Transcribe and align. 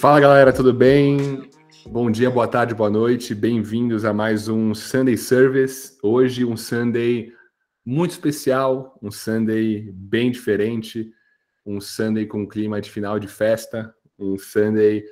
Fala 0.00 0.18
galera, 0.20 0.52
tudo 0.52 0.72
bem? 0.72 1.48
Bom 1.86 2.10
dia, 2.10 2.30
boa 2.30 2.48
tarde, 2.48 2.74
boa 2.74 2.90
noite. 2.90 3.34
Bem-vindos 3.34 4.04
a 4.04 4.12
mais 4.12 4.48
um 4.48 4.74
Sunday 4.74 5.16
Service. 5.16 5.98
Hoje 6.02 6.44
um 6.44 6.56
Sunday 6.56 7.32
muito 7.84 8.12
especial, 8.12 8.98
um 9.02 9.10
Sunday 9.10 9.90
bem 9.92 10.30
diferente, 10.30 11.12
um 11.66 11.80
Sunday 11.80 12.26
com 12.26 12.48
clima 12.48 12.80
de 12.80 12.90
final 12.90 13.18
de 13.18 13.28
festa, 13.28 13.94
um 14.18 14.38
Sunday 14.38 15.04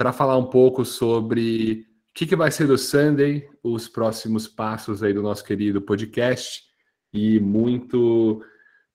para 0.00 0.14
falar 0.14 0.38
um 0.38 0.46
pouco 0.46 0.82
sobre 0.82 1.86
o 2.08 2.14
que, 2.14 2.26
que 2.26 2.34
vai 2.34 2.50
ser 2.50 2.66
do 2.66 2.78
Sunday, 2.78 3.46
os 3.62 3.86
próximos 3.86 4.48
passos 4.48 5.02
aí 5.02 5.12
do 5.12 5.20
nosso 5.20 5.44
querido 5.44 5.82
podcast 5.82 6.62
e 7.12 7.38
muito 7.38 8.42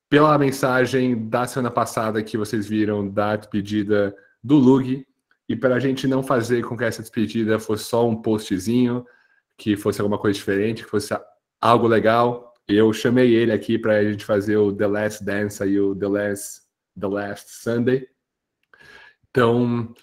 pela 0.08 0.36
mensagem 0.36 1.28
da 1.28 1.46
semana 1.46 1.70
passada 1.70 2.24
que 2.24 2.36
vocês 2.36 2.66
viram 2.66 3.08
da 3.08 3.36
despedida 3.36 4.16
do 4.42 4.56
Lug 4.56 5.06
e 5.48 5.54
para 5.54 5.76
a 5.76 5.78
gente 5.78 6.08
não 6.08 6.24
fazer 6.24 6.64
com 6.64 6.76
que 6.76 6.82
essa 6.82 7.02
despedida 7.02 7.56
fosse 7.60 7.84
só 7.84 8.04
um 8.04 8.20
postzinho, 8.20 9.06
que 9.56 9.76
fosse 9.76 10.00
alguma 10.00 10.18
coisa 10.18 10.36
diferente, 10.36 10.82
que 10.82 10.90
fosse 10.90 11.16
algo 11.60 11.86
legal, 11.86 12.52
eu 12.66 12.92
chamei 12.92 13.32
ele 13.32 13.52
aqui 13.52 13.78
para 13.78 13.98
a 13.98 14.02
gente 14.10 14.24
fazer 14.24 14.56
o 14.56 14.72
The 14.72 14.88
Last 14.88 15.24
Dance 15.24 15.62
e 15.62 15.78
o 15.78 15.94
The 15.94 16.08
Last, 16.08 16.62
The 16.98 17.06
Last 17.06 17.62
Sunday. 17.62 18.08
Então, 19.30 19.94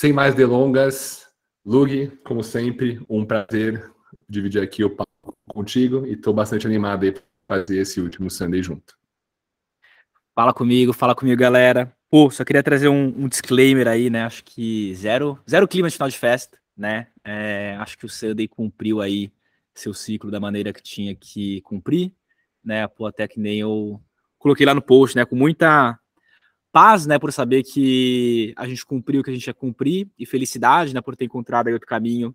sem 0.00 0.14
mais 0.14 0.34
delongas, 0.34 1.26
Lug, 1.62 2.10
como 2.24 2.42
sempre, 2.42 3.04
um 3.06 3.22
prazer 3.22 3.92
dividir 4.26 4.62
aqui 4.62 4.82
o 4.82 4.88
papo 4.88 5.10
contigo 5.46 6.06
e 6.06 6.14
estou 6.14 6.32
bastante 6.32 6.66
animado 6.66 7.02
aí 7.02 7.12
para 7.12 7.22
fazer 7.46 7.80
esse 7.80 8.00
último 8.00 8.30
Sunday 8.30 8.62
junto. 8.62 8.96
Fala 10.34 10.54
comigo, 10.54 10.94
fala 10.94 11.14
comigo, 11.14 11.38
galera. 11.38 11.94
Pô, 12.08 12.30
só 12.30 12.46
queria 12.46 12.62
trazer 12.62 12.88
um, 12.88 13.08
um 13.08 13.28
disclaimer 13.28 13.86
aí, 13.86 14.08
né? 14.08 14.24
Acho 14.24 14.42
que 14.42 14.94
zero, 14.94 15.38
zero 15.46 15.68
clima 15.68 15.86
de 15.86 15.96
final 15.96 16.08
de 16.08 16.16
festa, 16.16 16.56
né? 16.74 17.08
É, 17.22 17.76
acho 17.78 17.98
que 17.98 18.06
o 18.06 18.08
Sunday 18.08 18.48
cumpriu 18.48 19.02
aí 19.02 19.30
seu 19.74 19.92
ciclo 19.92 20.30
da 20.30 20.40
maneira 20.40 20.72
que 20.72 20.82
tinha 20.82 21.14
que 21.14 21.60
cumprir, 21.60 22.10
né? 22.64 22.88
Pô, 22.88 23.04
até 23.04 23.28
que 23.28 23.38
nem 23.38 23.60
eu 23.60 24.00
coloquei 24.38 24.64
lá 24.64 24.74
no 24.74 24.80
post, 24.80 25.14
né? 25.14 25.26
Com 25.26 25.36
muita 25.36 25.99
paz, 26.72 27.06
né, 27.06 27.18
por 27.18 27.32
saber 27.32 27.62
que 27.62 28.52
a 28.56 28.66
gente 28.66 28.84
cumpriu 28.84 29.20
o 29.20 29.24
que 29.24 29.30
a 29.30 29.34
gente 29.34 29.46
ia 29.46 29.54
cumprir 29.54 30.08
e 30.18 30.24
felicidade, 30.24 30.94
né, 30.94 31.00
por 31.00 31.16
ter 31.16 31.24
encontrado 31.24 31.66
aí 31.66 31.72
outro 31.72 31.88
caminho 31.88 32.32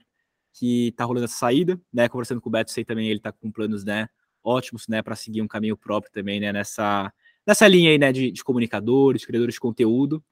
que 0.53 0.93
tá 0.95 1.03
rolando 1.03 1.25
essa 1.25 1.37
saída, 1.37 1.79
né, 1.93 2.07
conversando 2.07 2.41
com 2.41 2.49
o 2.49 2.51
Beto, 2.51 2.71
sei 2.71 2.85
também 2.85 3.09
ele 3.09 3.19
tá 3.19 3.31
com 3.31 3.51
planos, 3.51 3.83
né, 3.83 4.07
ótimos, 4.43 4.87
né, 4.87 5.01
para 5.01 5.15
seguir 5.15 5.41
um 5.41 5.47
caminho 5.47 5.77
próprio 5.77 6.11
também, 6.11 6.39
né, 6.39 6.51
nessa 6.51 7.11
nessa 7.45 7.67
linha 7.67 7.91
aí, 7.91 7.97
né, 7.97 8.11
de, 8.11 8.31
de 8.31 8.43
comunicadores, 8.43 9.23
criadores 9.23 9.53
de 9.53 9.59
conteúdo. 9.59 10.23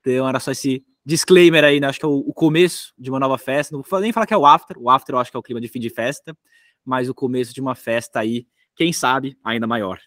Então 0.00 0.28
era 0.28 0.38
só 0.38 0.52
esse 0.52 0.84
disclaimer 1.04 1.64
aí, 1.64 1.80
né, 1.80 1.88
acho 1.88 1.98
que 1.98 2.04
é 2.04 2.08
o, 2.08 2.18
o 2.18 2.32
começo 2.32 2.92
de 2.96 3.10
uma 3.10 3.18
nova 3.18 3.36
festa, 3.38 3.74
não 3.74 3.82
vou 3.82 4.00
nem 4.00 4.12
falar 4.12 4.26
que 4.26 4.34
é 4.34 4.36
o 4.36 4.46
after, 4.46 4.78
o 4.78 4.88
after 4.88 5.14
eu 5.14 5.18
acho 5.18 5.30
que 5.30 5.36
é 5.36 5.40
o 5.40 5.42
clima 5.42 5.60
de 5.60 5.68
fim 5.68 5.80
de 5.80 5.90
festa, 5.90 6.36
mas 6.84 7.08
o 7.08 7.14
começo 7.14 7.52
de 7.52 7.60
uma 7.60 7.74
festa 7.74 8.20
aí, 8.20 8.46
quem 8.76 8.92
sabe, 8.92 9.36
ainda 9.44 9.66
maior. 9.66 9.98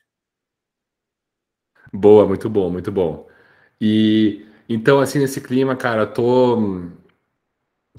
Boa, 1.92 2.26
muito 2.28 2.50
bom, 2.50 2.72
muito 2.72 2.92
bom. 2.92 3.28
E 3.86 4.46
então, 4.70 5.02
assim, 5.02 5.20
nesse 5.20 5.42
clima, 5.42 5.76
cara, 5.76 6.08
tô, 6.08 6.84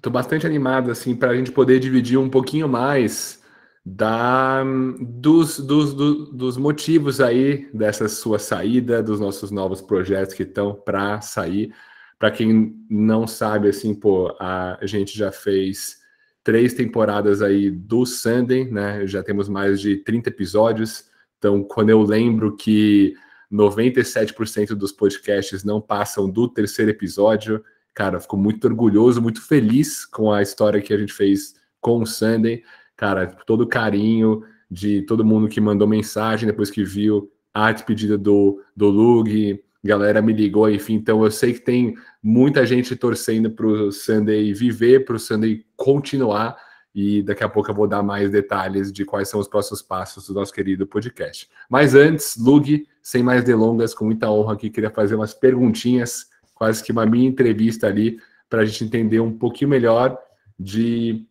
tô 0.01 0.09
bastante 0.09 0.47
animado, 0.47 0.91
assim, 0.91 1.15
para 1.15 1.33
a 1.33 1.37
gente 1.37 1.53
poder 1.53 1.79
dividir 1.79 2.19
um 2.19 2.31
pouquinho 2.31 2.67
mais 2.67 3.43
da, 3.84 4.65
dos, 4.99 5.61
dos, 5.61 5.93
do, 5.93 6.33
dos 6.33 6.56
motivos 6.56 7.21
aí 7.21 7.69
dessa 7.75 8.09
sua 8.09 8.39
saída, 8.39 9.03
dos 9.03 9.21
nossos 9.21 9.50
novos 9.50 9.83
projetos 9.83 10.34
que 10.34 10.43
estão 10.44 10.75
para 10.75 11.21
sair. 11.21 11.71
Para 12.19 12.31
quem 12.31 12.75
não 12.89 13.27
sabe, 13.27 13.69
assim, 13.69 13.94
pô, 13.94 14.34
a 14.41 14.78
gente 14.84 15.19
já 15.19 15.31
fez 15.31 15.99
três 16.43 16.73
temporadas 16.73 17.43
aí 17.43 17.71
do 17.71 18.06
Sunday, 18.06 18.71
né? 18.71 19.06
Já 19.06 19.23
temos 19.23 19.50
mais 19.50 19.83
de 19.83 19.99
30 19.99 20.31
episódios. 20.31 21.11
Então, 21.37 21.62
quando 21.62 21.91
eu 21.91 22.00
lembro 22.03 22.56
que 22.56 23.15
97% 23.54 24.75
dos 24.75 24.91
podcasts 24.91 25.62
não 25.62 25.81
passam 25.81 26.28
do 26.28 26.48
terceiro 26.48 26.91
episódio. 26.91 27.62
Cara, 27.94 28.19
fico 28.19 28.37
muito 28.37 28.66
orgulhoso, 28.66 29.22
muito 29.22 29.41
feliz 29.41 30.04
com 30.04 30.32
a 30.32 30.42
história 30.42 30.82
que 30.82 30.92
a 30.92 30.98
gente 30.98 31.12
fez 31.12 31.54
com 31.81 32.03
o 32.03 32.06
Sunday. 32.06 32.62
Cara, 32.97 33.26
todo 33.47 33.62
o 33.62 33.69
carinho 33.69 34.43
de 34.69 35.03
todo 35.03 35.25
mundo 35.25 35.48
que 35.48 35.60
mandou 35.60 35.87
mensagem 35.87 36.48
depois 36.48 36.70
que 36.70 36.82
viu 36.82 37.31
a 37.53 37.70
despedida 37.70 38.19
do, 38.19 38.60
do 38.76 38.88
Lug, 38.88 39.62
galera 39.84 40.20
me 40.20 40.32
ligou, 40.32 40.69
enfim. 40.69 40.94
Então 40.94 41.22
eu 41.22 41.31
sei 41.31 41.53
que 41.53 41.60
tem 41.60 41.94
muita 42.20 42.66
gente 42.66 42.97
torcendo 42.97 43.50
para 43.50 43.66
o 43.66 43.93
Sunday 43.93 44.53
viver, 44.53 45.04
para 45.04 45.14
o 45.14 45.20
Sunday 45.20 45.64
continuar 45.76 46.56
e 46.93 47.22
daqui 47.22 47.44
a 47.44 47.48
pouco 47.48 47.70
eu 47.70 47.75
vou 47.75 47.87
dar 47.87 48.03
mais 48.03 48.31
detalhes 48.31 48.93
de 48.93 49.04
quais 49.04 49.28
são 49.28 49.38
os 49.38 49.48
próximos 49.48 49.82
passos 49.82 50.26
do 50.26 50.34
nosso 50.34 50.53
querido 50.53 50.87
podcast. 50.87 51.48
Mas 51.69 51.94
antes, 51.94 52.37
Lug, 52.37 52.87
sem 53.04 53.22
mais 53.22 53.44
delongas, 53.44 53.92
com 53.92 54.06
muita 54.06 54.31
honra 54.31 54.54
aqui, 54.54 54.70
queria 54.70 54.88
fazer 54.88 55.15
umas 55.15 55.34
perguntinhas, 55.34 56.26
quase 56.54 56.82
que 56.82 56.91
uma 56.91 57.04
minha 57.04 57.28
entrevista 57.28 57.87
ali, 57.87 58.19
para 58.48 58.62
a 58.62 58.65
gente 58.65 58.82
entender 58.82 59.20
um 59.20 59.37
pouquinho 59.37 59.69
melhor 59.69 60.19
de 60.59 61.26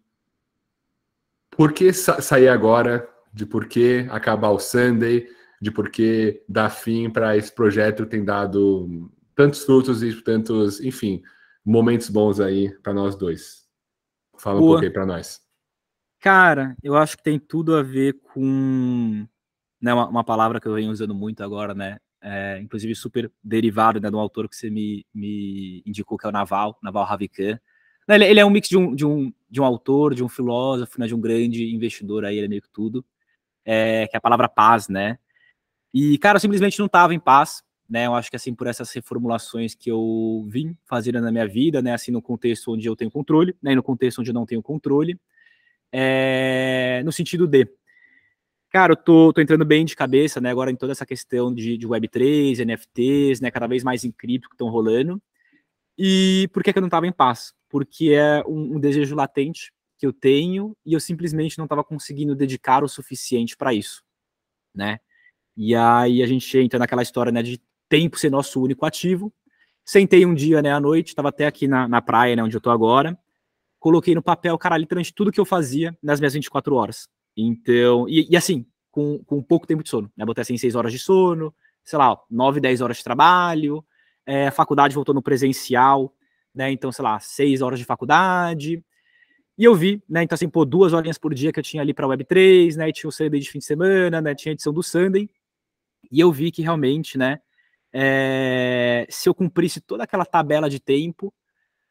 por 1.49 1.73
que 1.73 1.91
sa 1.91 2.21
sair 2.21 2.47
agora, 2.47 3.09
de 3.33 3.43
por 3.43 3.65
que 3.65 4.05
acabar 4.11 4.51
o 4.51 4.59
Sunday, 4.59 5.27
de 5.59 5.71
por 5.71 5.89
que 5.89 6.43
dar 6.47 6.69
fim 6.69 7.09
para 7.09 7.35
esse 7.35 7.51
projeto 7.51 8.05
tem 8.05 8.23
dado 8.23 9.09
tantos 9.35 9.63
frutos 9.63 10.03
e 10.03 10.13
tantos, 10.21 10.79
enfim, 10.79 11.23
momentos 11.65 12.07
bons 12.07 12.39
aí 12.39 12.69
para 12.83 12.93
nós 12.93 13.15
dois. 13.15 13.67
Fala 14.37 14.59
Boa. 14.59 14.65
um 14.65 14.71
pouco 14.73 14.85
aí 14.85 14.91
para 14.91 15.07
nós. 15.07 15.41
Cara, 16.19 16.75
eu 16.83 16.95
acho 16.95 17.17
que 17.17 17.23
tem 17.23 17.39
tudo 17.39 17.75
a 17.75 17.81
ver 17.81 18.13
com 18.21 19.27
né, 19.83 19.93
uma, 19.93 20.07
uma 20.07 20.23
palavra 20.23 20.61
que 20.61 20.67
eu 20.67 20.73
venho 20.73 20.89
usando 20.89 21.13
muito 21.13 21.43
agora, 21.43 21.73
né? 21.73 21.99
É, 22.21 22.57
inclusive 22.61 22.95
super 22.95 23.29
derivado 23.43 23.99
né, 23.99 24.09
do 24.09 24.17
autor 24.17 24.47
que 24.47 24.55
você 24.55 24.69
me, 24.69 25.05
me 25.13 25.83
indicou, 25.85 26.17
que 26.17 26.25
é 26.25 26.29
o 26.29 26.31
Naval, 26.31 26.79
Naval 26.81 27.03
Ravikant. 27.03 27.59
Ele, 28.07 28.25
ele, 28.25 28.39
é 28.39 28.45
um 28.45 28.49
mix 28.49 28.69
de 28.69 28.77
um, 28.77 28.95
de, 28.95 29.05
um, 29.05 29.33
de 29.49 29.59
um 29.59 29.65
autor, 29.65 30.15
de 30.15 30.23
um 30.23 30.29
filósofo, 30.29 30.97
né, 31.01 31.05
de 31.05 31.13
um 31.13 31.19
grande 31.19 31.75
investidor 31.75 32.23
aí, 32.23 32.37
ele 32.37 32.45
é 32.45 32.49
meio 32.49 32.61
que 32.61 32.69
tudo, 32.69 33.03
é, 33.65 34.07
que 34.07 34.15
é 34.15 34.17
a 34.17 34.21
palavra 34.21 34.47
paz, 34.47 34.87
né? 34.87 35.19
E, 35.93 36.17
cara, 36.17 36.37
eu 36.37 36.39
simplesmente 36.39 36.79
não 36.79 36.85
estava 36.85 37.13
em 37.13 37.19
paz, 37.19 37.61
né? 37.89 38.07
Eu 38.07 38.15
acho 38.15 38.29
que, 38.29 38.37
assim, 38.37 38.55
por 38.55 38.67
essas 38.67 38.89
reformulações 38.93 39.75
que 39.75 39.91
eu 39.91 40.45
vim 40.47 40.77
fazendo 40.85 41.19
na 41.19 41.31
minha 41.31 41.47
vida, 41.47 41.81
né? 41.81 41.93
Assim, 41.93 42.11
no 42.11 42.21
contexto 42.21 42.71
onde 42.71 42.87
eu 42.87 42.95
tenho 42.95 43.11
controle, 43.11 43.53
né? 43.61 43.73
E 43.73 43.75
no 43.75 43.83
contexto 43.83 44.19
onde 44.19 44.29
eu 44.29 44.33
não 44.33 44.45
tenho 44.45 44.63
controle, 44.63 45.19
é, 45.91 47.01
no 47.03 47.11
sentido 47.11 47.45
de, 47.45 47.67
cara, 48.73 48.93
eu 48.93 48.97
tô, 48.97 49.31
tô, 49.31 49.39
entrando 49.39 49.63
bem 49.63 49.85
de 49.85 49.95
cabeça, 49.95 50.41
né, 50.41 50.49
agora 50.49 50.71
em 50.71 50.75
toda 50.75 50.91
essa 50.91 51.05
questão 51.05 51.53
de, 51.53 51.77
de 51.77 51.87
Web3, 51.87 52.65
NFTs, 52.65 53.39
né, 53.39 53.51
cada 53.51 53.67
vez 53.67 53.83
mais 53.83 54.03
em 54.03 54.11
cripto 54.11 54.49
que 54.49 54.55
estão 54.55 54.67
rolando. 54.69 55.21
E 55.97 56.49
por 56.51 56.63
que, 56.63 56.73
que 56.73 56.79
eu 56.79 56.81
não 56.81 56.87
estava 56.87 57.05
em 57.05 57.11
paz? 57.11 57.53
Porque 57.69 58.13
é 58.13 58.43
um, 58.47 58.75
um, 58.75 58.79
desejo 58.79 59.15
latente 59.15 59.71
que 59.95 60.07
eu 60.07 60.11
tenho 60.11 60.75
e 60.83 60.93
eu 60.93 60.99
simplesmente 60.99 61.57
não 61.57 61.65
estava 61.65 61.83
conseguindo 61.83 62.35
dedicar 62.35 62.83
o 62.83 62.89
suficiente 62.89 63.55
para 63.55 63.75
isso, 63.75 64.03
né? 64.73 64.99
E 65.55 65.75
aí 65.75 66.23
a 66.23 66.25
gente 66.25 66.57
entra 66.57 66.79
naquela 66.79 67.03
história, 67.03 67.31
né, 67.31 67.43
de 67.43 67.61
tempo 67.87 68.17
ser 68.17 68.31
nosso 68.31 68.59
único 68.59 68.87
ativo. 68.87 69.31
Sentei 69.85 70.25
um 70.25 70.33
dia, 70.33 70.63
né, 70.63 70.73
à 70.73 70.79
noite, 70.79 71.09
estava 71.09 71.29
até 71.29 71.45
aqui 71.45 71.67
na, 71.67 71.87
na 71.87 72.01
praia, 72.01 72.35
né, 72.35 72.43
onde 72.43 72.57
eu 72.57 72.61
tô 72.61 72.71
agora, 72.71 73.15
coloquei 73.79 74.15
no 74.15 74.23
papel, 74.23 74.57
cara, 74.57 74.77
literalmente 74.77 75.13
tudo 75.13 75.31
que 75.31 75.39
eu 75.39 75.45
fazia 75.45 75.95
nas 76.01 76.19
minhas 76.19 76.33
24 76.33 76.73
horas. 76.73 77.07
Então, 77.35 78.07
e, 78.07 78.27
e 78.29 78.37
assim, 78.37 78.65
com, 78.91 79.23
com 79.23 79.41
pouco 79.41 79.65
tempo 79.65 79.83
de 79.83 79.89
sono, 79.89 80.11
né? 80.15 80.25
Botei 80.25 80.41
assim 80.41 80.57
6 80.57 80.75
horas 80.75 80.91
de 80.91 80.99
sono, 80.99 81.53
sei 81.83 81.97
lá, 81.97 82.17
9, 82.29 82.59
10 82.59 82.81
horas 82.81 82.97
de 82.97 83.03
trabalho, 83.03 83.83
é, 84.25 84.51
faculdade 84.51 84.95
voltou 84.95 85.15
no 85.15 85.21
presencial, 85.21 86.13
né? 86.53 86.71
Então, 86.71 86.91
sei 86.91 87.03
lá, 87.03 87.19
6 87.19 87.61
horas 87.61 87.79
de 87.79 87.85
faculdade. 87.85 88.83
E 89.57 89.63
eu 89.63 89.75
vi, 89.75 90.03
né? 90.09 90.23
Então, 90.23 90.35
assim, 90.35 90.49
pô, 90.49 90.65
duas 90.65 90.93
horinhas 90.93 91.17
por 91.17 91.33
dia 91.33 91.51
que 91.51 91.59
eu 91.59 91.63
tinha 91.63 91.81
ali 91.81 91.93
para 91.93 92.07
Web3, 92.07 92.75
né? 92.75 92.89
E 92.89 92.93
tinha 92.93 93.09
o 93.09 93.11
Sunday 93.11 93.39
de 93.39 93.49
fim 93.49 93.59
de 93.59 93.65
semana, 93.65 94.21
né? 94.21 94.35
Tinha 94.35 94.51
a 94.51 94.53
edição 94.53 94.73
do 94.73 94.81
Sunday. 94.81 95.29
E 96.11 96.19
eu 96.19 96.31
vi 96.31 96.51
que 96.51 96.61
realmente, 96.61 97.17
né? 97.17 97.39
É, 97.91 99.05
se 99.09 99.29
eu 99.29 99.35
cumprisse 99.35 99.79
toda 99.79 100.03
aquela 100.03 100.25
tabela 100.25 100.69
de 100.69 100.79
tempo, 100.79 101.33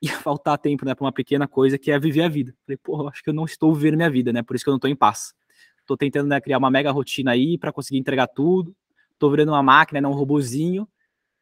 ia 0.12 0.18
faltar 0.18 0.58
tempo, 0.58 0.84
né, 0.84 0.94
para 0.94 1.04
uma 1.04 1.12
pequena 1.12 1.46
coisa 1.46 1.78
que 1.78 1.90
é 1.92 1.98
viver 1.98 2.22
a 2.22 2.28
vida. 2.28 2.52
Falei, 2.66 2.76
porra, 2.76 3.08
acho 3.10 3.22
que 3.22 3.30
eu 3.30 3.34
não 3.34 3.44
estou 3.44 3.72
vivendo 3.72 3.96
minha 3.96 4.10
vida, 4.10 4.32
né? 4.32 4.42
Por 4.42 4.56
isso 4.56 4.64
que 4.64 4.68
eu 4.68 4.72
não 4.72 4.78
estou 4.78 4.90
em 4.90 4.96
paz. 4.96 5.32
Estou 5.78 5.96
tentando 5.96 6.28
né, 6.28 6.40
criar 6.40 6.58
uma 6.58 6.70
mega 6.70 6.90
rotina 6.90 7.30
aí 7.30 7.56
para 7.56 7.72
conseguir 7.72 7.98
entregar 7.98 8.26
tudo. 8.26 8.74
Estou 9.12 9.30
virando 9.30 9.52
uma 9.52 9.62
máquina, 9.62 10.00
não 10.00 10.10
um 10.10 10.14
robozinho. 10.14 10.88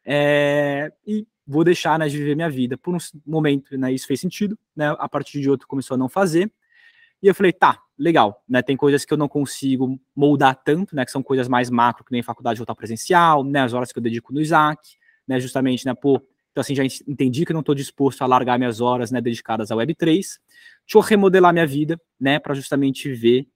É... 0.05 0.91
E 1.05 1.25
vou 1.45 1.63
deixar 1.63 1.97
né, 1.97 2.07
de 2.07 2.17
viver 2.17 2.35
minha 2.35 2.49
vida 2.49 2.77
por 2.77 2.95
um 2.95 2.97
momento, 3.25 3.75
né? 3.77 3.91
Isso 3.91 4.05
fez 4.05 4.19
sentido, 4.19 4.57
né? 4.75 4.95
A 4.99 5.09
partir 5.09 5.41
de 5.41 5.49
outro 5.49 5.67
começou 5.67 5.95
a 5.95 5.97
não 5.97 6.07
fazer. 6.07 6.51
E 7.21 7.27
eu 7.27 7.35
falei, 7.35 7.51
tá, 7.51 7.81
legal, 7.97 8.43
né? 8.47 8.61
Tem 8.61 8.77
coisas 8.77 9.03
que 9.05 9.13
eu 9.13 9.17
não 9.17 9.27
consigo 9.27 9.99
moldar 10.15 10.55
tanto, 10.63 10.95
né? 10.95 11.03
Que 11.03 11.11
são 11.11 11.23
coisas 11.23 11.47
mais 11.47 11.69
macro, 11.69 12.05
que 12.05 12.11
nem 12.11 12.21
faculdade 12.21 12.59
voltar 12.59 12.75
presencial, 12.75 13.43
né? 13.43 13.61
As 13.61 13.73
horas 13.73 13.91
que 13.91 13.97
eu 13.97 14.03
dedico 14.03 14.31
no 14.31 14.39
Isaac, 14.39 14.81
né? 15.27 15.39
Justamente, 15.39 15.85
né? 15.85 15.93
Pô, 15.95 16.21
então 16.51 16.61
assim, 16.61 16.75
já 16.75 16.83
entendi 17.07 17.45
que 17.45 17.53
não 17.53 17.61
estou 17.61 17.73
disposto 17.73 18.21
a 18.21 18.27
largar 18.27 18.57
minhas 18.57 18.81
horas, 18.81 19.11
né? 19.11 19.21
Dedicadas 19.21 19.71
à 19.71 19.75
Web3. 19.75 20.05
Deixa 20.09 20.37
eu 20.95 20.99
remodelar 21.01 21.53
minha 21.53 21.65
vida, 21.65 21.99
né? 22.19 22.39
Para 22.39 22.53
justamente 22.53 23.11
ver 23.13 23.47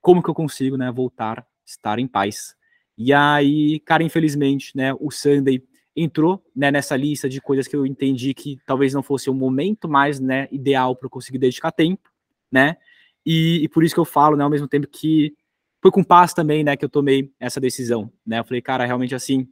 como 0.00 0.22
que 0.22 0.28
eu 0.28 0.34
consigo, 0.34 0.76
né? 0.76 0.90
Voltar, 0.90 1.46
estar 1.64 1.98
em 1.98 2.08
paz. 2.08 2.54
E 2.98 3.12
aí, 3.12 3.80
cara, 3.80 4.02
infelizmente, 4.02 4.76
né? 4.76 4.92
O 4.94 5.10
Sunday 5.10 5.62
entrou 5.94 6.44
né, 6.54 6.70
nessa 6.70 6.96
lista 6.96 7.28
de 7.28 7.40
coisas 7.40 7.66
que 7.66 7.76
eu 7.76 7.84
entendi 7.84 8.32
que 8.32 8.58
talvez 8.64 8.94
não 8.94 9.02
fosse 9.02 9.28
o 9.28 9.34
momento 9.34 9.88
mais 9.88 10.20
né, 10.20 10.48
ideal 10.50 10.94
para 10.94 11.06
eu 11.06 11.10
conseguir 11.10 11.38
dedicar 11.38 11.72
tempo, 11.72 12.10
né? 12.50 12.76
E, 13.24 13.64
e, 13.64 13.68
por 13.68 13.84
isso 13.84 13.94
que 13.94 14.00
eu 14.00 14.04
falo, 14.04 14.36
né, 14.36 14.44
ao 14.44 14.50
mesmo 14.50 14.66
tempo 14.66 14.86
que 14.86 15.34
foi 15.82 15.90
com 15.90 16.02
paz 16.02 16.32
também, 16.32 16.64
né, 16.64 16.76
que 16.76 16.84
eu 16.84 16.88
tomei 16.88 17.32
essa 17.38 17.60
decisão, 17.60 18.10
né? 18.26 18.38
Eu 18.38 18.44
falei, 18.44 18.62
cara, 18.62 18.86
realmente 18.86 19.14
assim, 19.14 19.48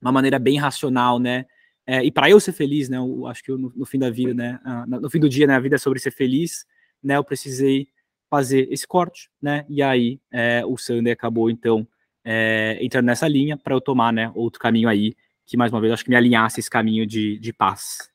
uma 0.00 0.12
maneira 0.12 0.38
bem 0.38 0.58
racional, 0.58 1.18
né? 1.18 1.46
É, 1.92 2.04
e 2.04 2.10
para 2.12 2.30
eu 2.30 2.38
ser 2.38 2.52
feliz, 2.52 2.88
né? 2.88 2.98
Eu 2.98 3.26
acho 3.26 3.42
que 3.42 3.50
eu, 3.50 3.58
no, 3.58 3.72
no, 3.74 3.84
fim 3.84 3.98
da 3.98 4.08
vida, 4.08 4.32
né? 4.32 4.60
Uh, 4.64 5.00
no 5.00 5.10
fim 5.10 5.18
do 5.18 5.28
dia, 5.28 5.44
né? 5.44 5.56
A 5.56 5.58
vida 5.58 5.74
é 5.74 5.78
sobre 5.78 5.98
ser 5.98 6.12
feliz, 6.12 6.64
né? 7.02 7.16
Eu 7.16 7.24
precisei 7.24 7.88
fazer 8.30 8.68
esse 8.70 8.86
corte, 8.86 9.28
né? 9.42 9.66
E 9.68 9.82
aí 9.82 10.20
é, 10.30 10.62
o 10.64 10.78
Sander 10.78 11.12
acabou 11.12 11.50
então 11.50 11.84
é, 12.24 12.78
entrando 12.80 13.06
nessa 13.06 13.26
linha 13.26 13.56
para 13.56 13.74
eu 13.74 13.80
tomar, 13.80 14.12
né? 14.12 14.30
Outro 14.36 14.60
caminho 14.60 14.88
aí 14.88 15.16
que 15.44 15.56
mais 15.56 15.72
uma 15.72 15.80
vez 15.80 15.92
acho 15.92 16.04
que 16.04 16.10
me 16.10 16.14
alinhasse 16.14 16.60
esse 16.60 16.70
caminho 16.70 17.04
de, 17.04 17.40
de 17.40 17.52
paz. 17.52 18.08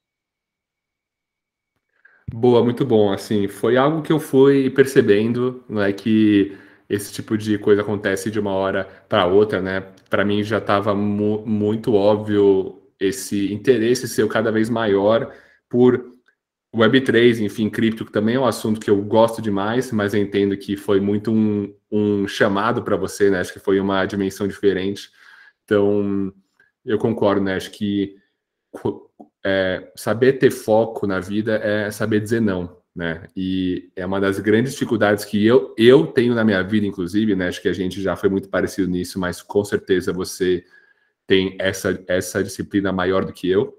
Boa, 2.33 2.63
muito 2.63 2.85
bom. 2.85 3.11
Assim, 3.11 3.49
foi 3.49 3.75
algo 3.75 4.01
que 4.01 4.13
eu 4.13 4.21
fui 4.21 4.69
percebendo, 4.69 5.65
não 5.67 5.81
é 5.81 5.91
que 5.91 6.57
esse 6.87 7.11
tipo 7.11 7.37
de 7.37 7.57
coisa 7.57 7.81
acontece 7.81 8.31
de 8.31 8.39
uma 8.39 8.53
hora 8.53 8.85
para 9.09 9.25
outra, 9.25 9.61
né? 9.61 9.81
Para 10.09 10.23
mim 10.23 10.43
já 10.43 10.59
estava 10.59 10.95
mu 10.95 11.45
muito 11.45 11.93
óbvio 11.93 12.84
esse 12.99 13.53
interesse 13.53 14.07
seu 14.07 14.27
cada 14.27 14.51
vez 14.51 14.69
maior 14.69 15.33
por 15.69 16.15
Web3, 16.75 17.39
enfim, 17.39 17.69
cripto, 17.69 18.05
que 18.05 18.11
também 18.11 18.35
é 18.35 18.39
um 18.39 18.45
assunto 18.45 18.81
que 18.81 18.89
eu 18.89 19.01
gosto 19.01 19.41
demais, 19.41 19.91
mas 19.91 20.13
eu 20.13 20.21
entendo 20.21 20.57
que 20.57 20.75
foi 20.75 20.99
muito 20.99 21.31
um, 21.31 21.73
um 21.89 22.27
chamado 22.27 22.83
para 22.83 22.97
você, 22.97 23.29
né? 23.29 23.39
Acho 23.39 23.53
que 23.53 23.59
foi 23.59 23.79
uma 23.79 24.05
dimensão 24.05 24.47
diferente. 24.47 25.09
Então, 25.63 26.33
eu 26.85 26.97
concordo, 26.97 27.41
né? 27.41 27.55
Acho 27.55 27.71
que 27.71 28.17
é, 29.43 29.89
saber 29.95 30.33
ter 30.33 30.51
foco 30.51 31.07
na 31.07 31.19
vida 31.19 31.55
é 31.55 31.89
saber 31.91 32.19
dizer 32.19 32.41
não, 32.41 32.77
né? 32.93 33.27
E 33.35 33.89
é 33.95 34.05
uma 34.05 34.19
das 34.19 34.39
grandes 34.39 34.73
dificuldades 34.73 35.23
que 35.23 35.45
eu, 35.45 35.73
eu 35.77 36.07
tenho 36.07 36.35
na 36.35 36.43
minha 36.43 36.61
vida, 36.61 36.85
inclusive, 36.85 37.35
né? 37.35 37.47
Acho 37.47 37.61
que 37.61 37.69
a 37.69 37.73
gente 37.73 38.01
já 38.01 38.17
foi 38.17 38.27
muito 38.27 38.49
parecido 38.49 38.89
nisso, 38.89 39.17
mas 39.17 39.41
com 39.41 39.63
certeza 39.63 40.11
você 40.11 40.65
tem 41.27 41.55
essa, 41.59 42.03
essa 42.07 42.43
disciplina 42.43 42.91
maior 42.91 43.25
do 43.25 43.33
que 43.33 43.49
eu. 43.49 43.77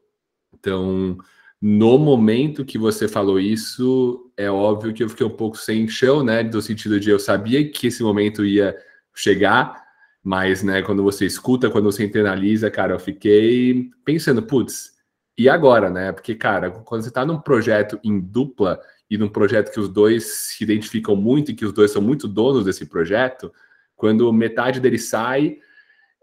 Então, 0.55 1.19
no 1.61 1.99
momento 1.99 2.65
que 2.65 2.79
você 2.79 3.09
falou 3.09 3.41
isso, 3.41 4.31
é 4.37 4.51
óbvio 4.51 4.93
que 4.93 5.03
eu 5.03 5.09
fiquei 5.09 5.27
um 5.27 5.37
pouco 5.37 5.57
sem 5.57 5.89
chão, 5.89 6.23
né? 6.23 6.43
No 6.43 6.61
sentido 6.61 7.01
de 7.01 7.11
eu 7.11 7.19
sabia 7.19 7.69
que 7.71 7.87
esse 7.87 8.03
momento 8.03 8.45
ia 8.45 8.77
chegar, 9.15 9.83
mas, 10.23 10.63
né, 10.63 10.83
quando 10.83 11.03
você 11.03 11.25
escuta, 11.25 11.71
quando 11.71 11.85
você 11.85 12.05
internaliza, 12.05 12.71
cara, 12.71 12.95
eu 12.95 12.99
fiquei 12.99 13.91
pensando, 14.05 14.43
putz, 14.43 14.93
e 15.39 15.49
agora, 15.49 15.89
né? 15.89 16.13
Porque, 16.13 16.35
cara, 16.35 16.71
quando 16.71 17.03
você 17.03 17.09
está 17.09 17.25
num 17.25 17.41
projeto 17.41 17.99
em 18.03 18.19
dupla 18.19 18.81
e 19.09 19.17
num 19.17 19.29
projeto 19.29 19.73
que 19.73 19.79
os 19.79 19.89
dois 19.89 20.25
se 20.25 20.65
identificam 20.65 21.15
muito 21.15 21.51
e 21.51 21.55
que 21.55 21.65
os 21.65 21.73
dois 21.73 21.91
são 21.91 22.03
muito 22.03 22.27
donos 22.27 22.65
desse 22.65 22.87
projeto, 22.87 23.53
quando 23.95 24.33
metade 24.33 24.81
dele 24.81 24.99
sai, 24.99 25.59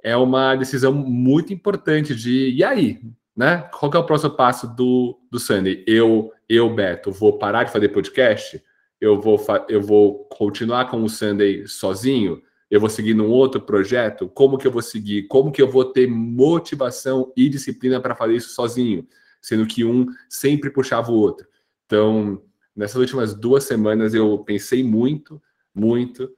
é 0.04 0.16
uma 0.16 0.56
decisão 0.56 0.94
muito 0.94 1.54
importante 1.54 2.14
de 2.14 2.52
e 2.52 2.64
aí, 2.64 3.00
né? 3.36 3.68
Qual 3.74 3.92
é 3.94 3.98
o 3.98 4.06
próximo 4.06 4.36
passo 4.36 4.68
do, 4.68 5.18
do 5.32 5.40
Sandy? 5.40 5.84
Eu, 5.88 6.32
eu, 6.48 6.70
Beto, 6.74 7.12
vou 7.12 7.40
parar 7.40 7.64
de 7.64 7.72
fazer 7.72 7.90
podcast? 7.90 8.62
Eu 9.02 9.20
vou, 9.20 9.44
eu 9.70 9.82
vou 9.82 10.26
continuar 10.26 10.90
com 10.92 11.02
o 11.04 11.10
Sunday 11.10 11.66
sozinho? 11.68 12.42
eu 12.74 12.80
vou 12.80 12.90
seguir 12.90 13.14
num 13.14 13.30
outro 13.30 13.62
projeto, 13.62 14.28
como 14.28 14.58
que 14.58 14.66
eu 14.66 14.72
vou 14.72 14.82
seguir, 14.82 15.28
como 15.28 15.52
que 15.52 15.62
eu 15.62 15.70
vou 15.70 15.86
ter 15.86 16.08
motivação 16.08 17.32
e 17.38 17.48
disciplina 17.48 18.02
para 18.02 18.16
fazer 18.16 18.34
isso 18.34 18.50
sozinho, 18.50 19.08
sendo 19.40 19.68
que 19.68 19.86
um 19.86 20.08
sempre 20.28 20.72
puxava 20.72 21.12
o 21.12 21.16
outro. 21.16 21.48
Então, 21.86 22.42
nessas 22.76 22.96
últimas 22.96 23.36
duas 23.36 23.66
semanas 23.66 24.16
eu 24.16 24.40
pensei 24.40 24.84
muito, 24.84 25.40
muito, 25.72 26.36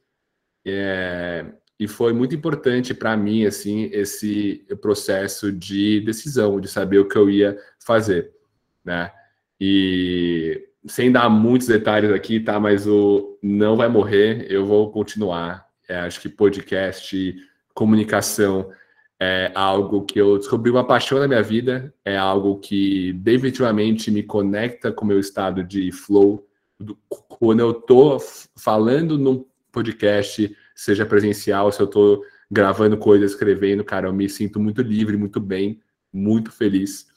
é, 0.65 1.53
e 1.79 1.87
foi 1.87 2.13
muito 2.13 2.35
importante 2.35 2.93
para 2.93 3.15
mim 3.17 3.45
assim 3.45 3.89
esse 3.91 4.65
processo 4.81 5.51
de 5.51 6.01
decisão, 6.01 6.59
de 6.59 6.67
saber 6.67 6.99
o 6.99 7.07
que 7.07 7.17
eu 7.17 7.29
ia 7.29 7.57
fazer, 7.79 8.31
né? 8.83 9.11
E 9.59 10.67
sem 10.87 11.11
dar 11.11 11.29
muitos 11.29 11.67
detalhes 11.67 12.11
aqui, 12.11 12.39
tá? 12.39 12.59
Mas 12.59 12.87
o 12.87 13.37
não 13.41 13.75
vai 13.75 13.89
morrer, 13.89 14.45
eu 14.49 14.65
vou 14.65 14.91
continuar 14.91 15.65
é, 15.87 15.97
acho 15.99 16.19
que 16.19 16.29
podcast, 16.29 17.35
comunicação 17.73 18.71
é 19.19 19.51
algo 19.55 20.03
que 20.03 20.19
eu 20.19 20.37
descobri 20.37 20.69
uma 20.69 20.85
paixão 20.85 21.19
na 21.19 21.27
minha 21.27 21.43
vida, 21.43 21.93
é 22.03 22.17
algo 22.17 22.59
que 22.59 23.13
definitivamente 23.13 24.11
me 24.11 24.23
conecta 24.23 24.91
com 24.91 25.05
o 25.05 25.07
meu 25.07 25.19
estado 25.19 25.63
de 25.63 25.91
flow. 25.91 26.45
Quando 27.07 27.61
eu 27.61 27.71
estou 27.71 28.19
falando 28.57 29.17
num 29.17 29.45
podcast, 29.71 30.55
seja 30.75 31.05
presencial, 31.05 31.71
se 31.71 31.79
eu 31.79 31.85
estou 31.85 32.23
gravando 32.51 32.97
coisas, 32.97 33.31
escrevendo, 33.31 33.83
cara, 33.83 34.07
eu 34.07 34.13
me 34.13 34.29
sinto 34.29 34.59
muito 34.59 34.81
livre, 34.81 35.17
muito 35.17 35.39
bem, 35.39 35.81
muito 36.11 36.51
feliz. 36.51 37.07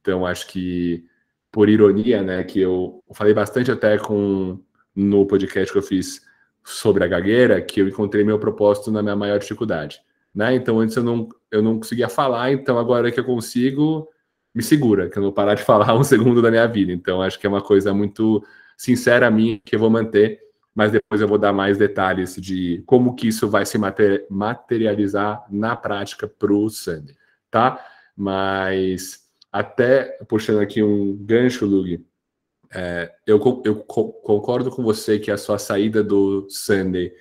Então, 0.00 0.26
acho 0.26 0.48
que, 0.48 1.04
por 1.50 1.68
ironia, 1.68 2.22
né, 2.22 2.42
que 2.44 2.60
eu 2.60 3.02
falei 3.14 3.32
bastante 3.32 3.70
até 3.70 3.96
com 3.96 4.60
no 4.94 5.26
podcast 5.26 5.72
que 5.72 5.78
eu 5.78 5.82
fiz 5.82 6.22
sobre 6.62 7.04
a 7.04 7.06
gagueira 7.06 7.60
que 7.60 7.80
eu 7.80 7.88
encontrei 7.88 8.24
meu 8.24 8.38
propósito 8.38 8.90
na 8.90 9.02
minha 9.02 9.16
maior 9.16 9.38
dificuldade. 9.38 10.00
Né? 10.34 10.54
Então, 10.54 10.80
antes 10.80 10.96
eu 10.96 11.02
não, 11.02 11.28
eu 11.50 11.62
não 11.62 11.78
conseguia 11.78 12.08
falar, 12.08 12.52
então 12.52 12.78
agora 12.78 13.10
que 13.10 13.20
eu 13.20 13.24
consigo, 13.24 14.08
me 14.54 14.62
segura, 14.62 15.08
que 15.08 15.18
eu 15.18 15.20
não 15.20 15.28
vou 15.28 15.34
parar 15.34 15.54
de 15.54 15.62
falar 15.64 15.94
um 15.94 16.04
segundo 16.04 16.42
da 16.42 16.50
minha 16.50 16.66
vida. 16.66 16.92
Então, 16.92 17.22
acho 17.22 17.38
que 17.38 17.46
é 17.46 17.50
uma 17.50 17.62
coisa 17.62 17.92
muito 17.94 18.44
sincera 18.76 19.28
a 19.28 19.30
mim 19.30 19.60
que 19.64 19.76
eu 19.76 19.80
vou 19.80 19.90
manter, 19.90 20.40
mas 20.74 20.90
depois 20.90 21.20
eu 21.20 21.28
vou 21.28 21.38
dar 21.38 21.52
mais 21.52 21.78
detalhes 21.78 22.34
de 22.36 22.82
como 22.84 23.14
que 23.14 23.28
isso 23.28 23.48
vai 23.48 23.64
se 23.64 23.78
materializar 24.28 25.44
na 25.48 25.76
prática 25.76 26.26
para 26.26 26.52
o 26.52 26.68
Sandy, 26.68 27.16
tá? 27.50 27.84
Mas 28.16 29.24
até 29.52 30.18
puxando 30.26 30.60
aqui 30.60 30.82
um 30.82 31.16
gancho, 31.16 31.64
Lug, 31.64 32.04
é, 32.72 33.12
eu, 33.24 33.62
eu 33.64 33.76
concordo 33.76 34.70
com 34.70 34.82
você 34.82 35.18
que 35.18 35.30
a 35.30 35.36
sua 35.36 35.58
saída 35.58 36.02
do 36.02 36.46
Sunday 36.50 37.12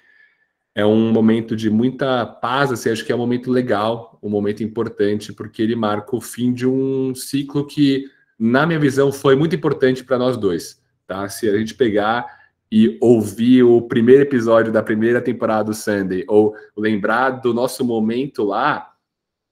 é 0.73 0.83
um 0.83 1.11
momento 1.11 1.55
de 1.55 1.69
muita 1.69 2.25
paz, 2.25 2.71
assim, 2.71 2.89
acho 2.89 3.05
que 3.05 3.11
é 3.11 3.15
um 3.15 3.19
momento 3.19 3.51
legal, 3.51 4.17
um 4.23 4.29
momento 4.29 4.63
importante, 4.63 5.31
porque 5.31 5.61
ele 5.61 5.75
marca 5.75 6.15
o 6.15 6.21
fim 6.21 6.51
de 6.51 6.67
um 6.67 7.13
ciclo 7.13 7.67
que, 7.67 8.09
na 8.39 8.65
minha 8.65 8.79
visão, 8.79 9.11
foi 9.11 9.35
muito 9.35 9.55
importante 9.55 10.03
para 10.03 10.17
nós 10.17 10.35
dois, 10.35 10.81
tá? 11.05 11.29
Se 11.29 11.47
a 11.47 11.55
gente 11.55 11.75
pegar 11.75 12.25
e 12.75 12.97
ouvir 12.99 13.61
o 13.61 13.83
primeiro 13.83 14.23
episódio 14.23 14.73
da 14.73 14.81
primeira 14.81 15.21
temporada 15.21 15.65
do 15.65 15.75
Sunday, 15.75 16.25
ou 16.27 16.55
lembrar 16.75 17.29
do 17.29 17.53
nosso 17.53 17.85
momento 17.85 18.43
lá, 18.43 18.91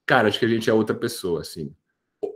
cara, 0.04 0.26
acho 0.26 0.40
que 0.40 0.44
a 0.44 0.48
gente 0.48 0.68
é 0.68 0.72
outra 0.72 0.92
pessoa, 0.92 1.42
assim, 1.42 1.72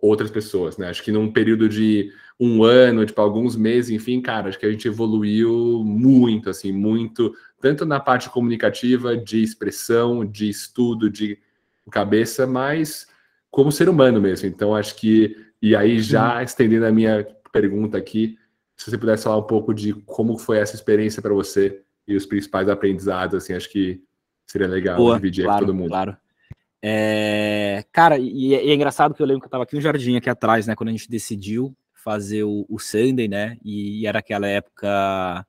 outras 0.01 0.31
pessoas, 0.31 0.79
né? 0.79 0.89
Acho 0.89 1.03
que 1.03 1.11
num 1.11 1.33
período 1.33 1.69
de 1.69 2.13
um 2.39 2.63
ano, 2.63 3.05
tipo, 3.05 3.21
alguns 3.21 3.57
meses, 3.57 3.91
enfim, 3.91 4.21
cara, 4.21 4.49
acho 4.49 4.61
que 4.61 4.65
a 4.65 4.71
gente 4.71 4.87
evoluiu 4.87 5.83
muito, 5.85 6.49
assim, 6.49 6.71
muito, 6.71 7.35
tanto 7.61 7.85
na 7.85 7.99
parte 7.99 8.31
comunicativa, 8.31 9.17
de 9.17 9.43
expressão, 9.43 10.25
de 10.25 10.49
estudo, 10.49 11.11
de 11.11 11.37
cabeça, 11.91 12.47
mas 12.47 13.09
como 13.51 13.73
ser 13.73 13.89
humano 13.89 14.21
mesmo. 14.21 14.47
Então, 14.47 14.73
acho 14.73 14.95
que, 14.95 15.37
e 15.61 15.75
aí 15.75 15.99
já 15.99 16.41
estendendo 16.45 16.87
a 16.87 16.93
minha 16.93 17.27
pergunta 17.51 17.99
aqui, 17.99 18.39
se 18.77 18.91
você 18.91 18.99
pudesse 18.99 19.25
falar 19.25 19.39
um 19.39 19.47
pouco 19.47 19.73
de 19.73 19.93
como 19.93 20.39
foi 20.39 20.59
essa 20.59 20.75
experiência 20.75 21.23
para 21.23 21.33
você 21.33 21.83
e 22.07 22.15
os 22.15 22.27
principais 22.27 22.69
aprendizados, 22.69 23.35
assim, 23.35 23.55
acho 23.55 23.71
que 23.71 24.03
seria 24.47 24.69
legal 24.69 24.97
Boa, 24.97 25.17
dividir 25.17 25.45
claro, 25.45 25.61
com 25.61 25.67
todo 25.67 25.77
mundo. 25.77 25.89
Claro. 25.89 26.17
É, 26.83 27.85
cara, 27.91 28.19
e 28.19 28.55
é, 28.55 28.65
e 28.65 28.71
é, 28.71 28.75
engraçado 28.75 29.15
que 29.15 29.23
eu 29.23 29.27
lembro 29.27 29.41
que 29.41 29.47
eu 29.47 29.49
estava 29.49 29.65
aqui 29.65 29.75
no 29.75 29.81
jardim 29.81 30.17
aqui 30.17 30.31
atrás, 30.31 30.67
né, 30.67 30.77
quando 30.77 30.91
a 30.91 30.93
gente 30.93 31.11
decidiu 31.11 31.77
fazer 31.95 32.45
o, 32.45 32.65
o 32.69 32.79
Sunday, 32.79 33.27
né? 33.27 33.57
E 33.65 34.07
era 34.07 34.21
aquela 34.21 34.47
época 34.47 35.45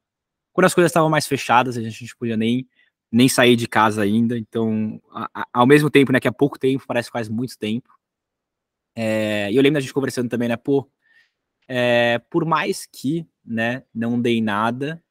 quando 0.58 0.66
as 0.66 0.74
coisas 0.74 0.90
estavam 0.90 1.08
mais 1.08 1.28
fechadas, 1.28 1.78
a 1.78 1.82
gente 1.84 2.02
não 2.02 2.10
podia 2.18 2.36
nem, 2.36 2.68
nem 3.12 3.30
sair 3.30 3.56
de 3.56 3.68
casa 3.68 4.02
ainda. 4.02 4.36
Então, 4.36 5.00
a, 5.12 5.30
a, 5.42 5.48
ao 5.54 5.68
mesmo 5.68 5.88
tempo, 5.88 6.12
né, 6.12 6.20
que 6.20 6.28
há 6.28 6.32
pouco 6.32 6.58
tempo, 6.58 6.84
parece 6.88 7.10
que 7.10 7.14
faz 7.14 7.30
muito 7.30 7.56
tempo. 7.60 7.88
É, 8.96 9.52
e 9.52 9.56
eu 9.56 9.62
lembro 9.62 9.76
da 9.76 9.82
gente 9.82 9.94
conversando 9.94 10.28
também, 10.28 10.50
né, 10.50 10.58
pô, 10.58 10.90
é, 11.68 12.20
por 12.30 12.46
mais 12.46 12.86
que, 12.86 13.28
né, 13.46 13.84
não 13.94 14.22
dei 14.22 14.42
nada, 14.42 15.04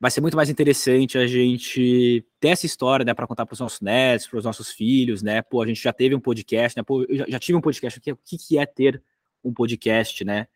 vai 0.00 0.10
ser 0.10 0.20
muito 0.20 0.36
mais 0.36 0.50
interessante 0.50 1.16
a 1.16 1.26
gente 1.26 2.26
ter 2.40 2.48
essa 2.48 2.66
história, 2.66 3.04
né, 3.04 3.14
para 3.14 3.26
contar 3.26 3.46
para 3.46 3.54
os 3.54 3.60
nossos 3.60 3.80
netos, 3.80 4.26
para 4.26 4.38
os 4.38 4.44
nossos 4.44 4.72
filhos, 4.72 5.22
né, 5.22 5.40
pô, 5.42 5.62
a 5.62 5.66
gente 5.66 5.82
já 5.82 5.92
teve 5.92 6.14
um 6.14 6.20
podcast, 6.20 6.76
né, 6.76 6.82
pô, 6.82 7.04
eu 7.04 7.16
já, 7.16 7.24
já 7.28 7.38
tive 7.38 7.56
um 7.56 7.60
podcast 7.60 7.98
o 7.98 8.02
que, 8.02 8.36
que 8.36 8.58
é 8.58 8.66
ter 8.66 9.02
um 9.42 9.52
podcast, 9.52 10.24
né, 10.24 10.46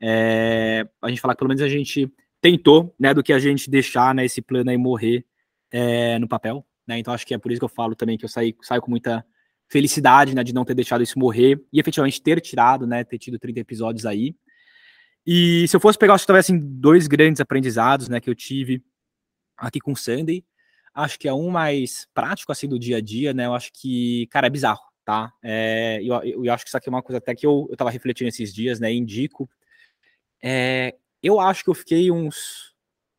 é, 0.00 0.86
a 1.00 1.08
gente 1.08 1.20
falar 1.20 1.34
que 1.34 1.38
pelo 1.38 1.48
menos 1.48 1.62
a 1.62 1.68
gente 1.68 2.12
tentou, 2.40 2.94
né, 2.98 3.14
do 3.14 3.22
que 3.22 3.32
a 3.32 3.38
gente 3.38 3.70
deixar, 3.70 4.14
né, 4.14 4.24
esse 4.24 4.42
plano 4.42 4.70
aí 4.70 4.76
morrer 4.76 5.24
é, 5.70 6.18
no 6.18 6.28
papel, 6.28 6.66
né, 6.86 6.98
então 6.98 7.14
acho 7.14 7.26
que 7.26 7.34
é 7.34 7.38
por 7.38 7.52
isso 7.52 7.60
que 7.60 7.64
eu 7.64 7.68
falo 7.68 7.94
também 7.94 8.18
que 8.18 8.24
eu 8.24 8.28
saio 8.28 8.54
com 8.82 8.90
muita 8.90 9.24
felicidade, 9.68 10.34
né, 10.34 10.42
de 10.42 10.52
não 10.52 10.64
ter 10.64 10.74
deixado 10.74 11.02
isso 11.02 11.18
morrer 11.18 11.62
e 11.72 11.78
efetivamente 11.78 12.20
ter 12.22 12.40
tirado, 12.40 12.86
né, 12.86 13.04
ter 13.04 13.18
tido 13.18 13.38
30 13.38 13.60
episódios 13.60 14.06
aí, 14.06 14.34
e 15.30 15.68
se 15.68 15.76
eu 15.76 15.80
fosse 15.80 15.98
pegar, 15.98 16.14
acho 16.14 16.22
que 16.22 16.26
talvez 16.26 16.46
assim, 16.46 16.58
dois 16.58 17.06
grandes 17.06 17.38
aprendizados, 17.38 18.08
né, 18.08 18.18
que 18.18 18.30
eu 18.30 18.34
tive 18.34 18.82
aqui 19.58 19.78
com 19.78 19.92
o 19.92 19.96
Sunday, 19.96 20.42
acho 20.94 21.18
que 21.18 21.28
é 21.28 21.34
um 21.34 21.50
mais 21.50 22.08
prático, 22.14 22.50
assim, 22.50 22.66
do 22.66 22.78
dia 22.78 22.96
a 22.96 23.00
dia, 23.02 23.34
né, 23.34 23.44
eu 23.44 23.52
acho 23.52 23.70
que, 23.74 24.26
cara, 24.28 24.46
é 24.46 24.50
bizarro, 24.50 24.80
tá? 25.04 25.30
É, 25.42 26.00
eu, 26.02 26.44
eu, 26.44 26.50
acho 26.50 26.64
que 26.64 26.70
isso 26.70 26.78
aqui 26.78 26.88
é 26.88 26.92
uma 26.92 27.02
coisa 27.02 27.18
até 27.18 27.34
que 27.34 27.44
eu, 27.44 27.68
eu 27.70 27.76
tava 27.76 27.90
refletindo 27.90 28.30
esses 28.30 28.54
dias, 28.54 28.80
né, 28.80 28.90
indico. 28.90 29.46
É, 30.42 30.96
eu 31.22 31.38
acho 31.38 31.62
que 31.62 31.68
eu 31.68 31.74
fiquei 31.74 32.10
uns 32.10 32.74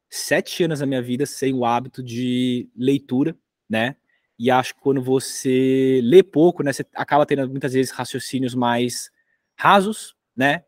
sete 0.10 0.64
anos 0.64 0.80
da 0.80 0.88
minha 0.88 1.04
vida 1.04 1.28
sem 1.28 1.54
o 1.54 1.64
hábito 1.64 2.02
de 2.02 2.68
leitura, 2.76 3.38
né, 3.70 3.96
e 4.40 4.50
acho 4.50 4.74
que 4.74 4.82
quando 4.82 5.04
você 5.04 6.02
lê 6.04 6.24
pouco, 6.24 6.64
né, 6.64 6.74
você 6.74 6.84
acaba 6.96 7.24
tendo 7.24 7.48
muitas 7.48 7.74
vezes 7.74 7.92
raciocínios 7.92 8.56
mais 8.56 9.12
rasos, 9.56 10.16
né, 10.36 10.64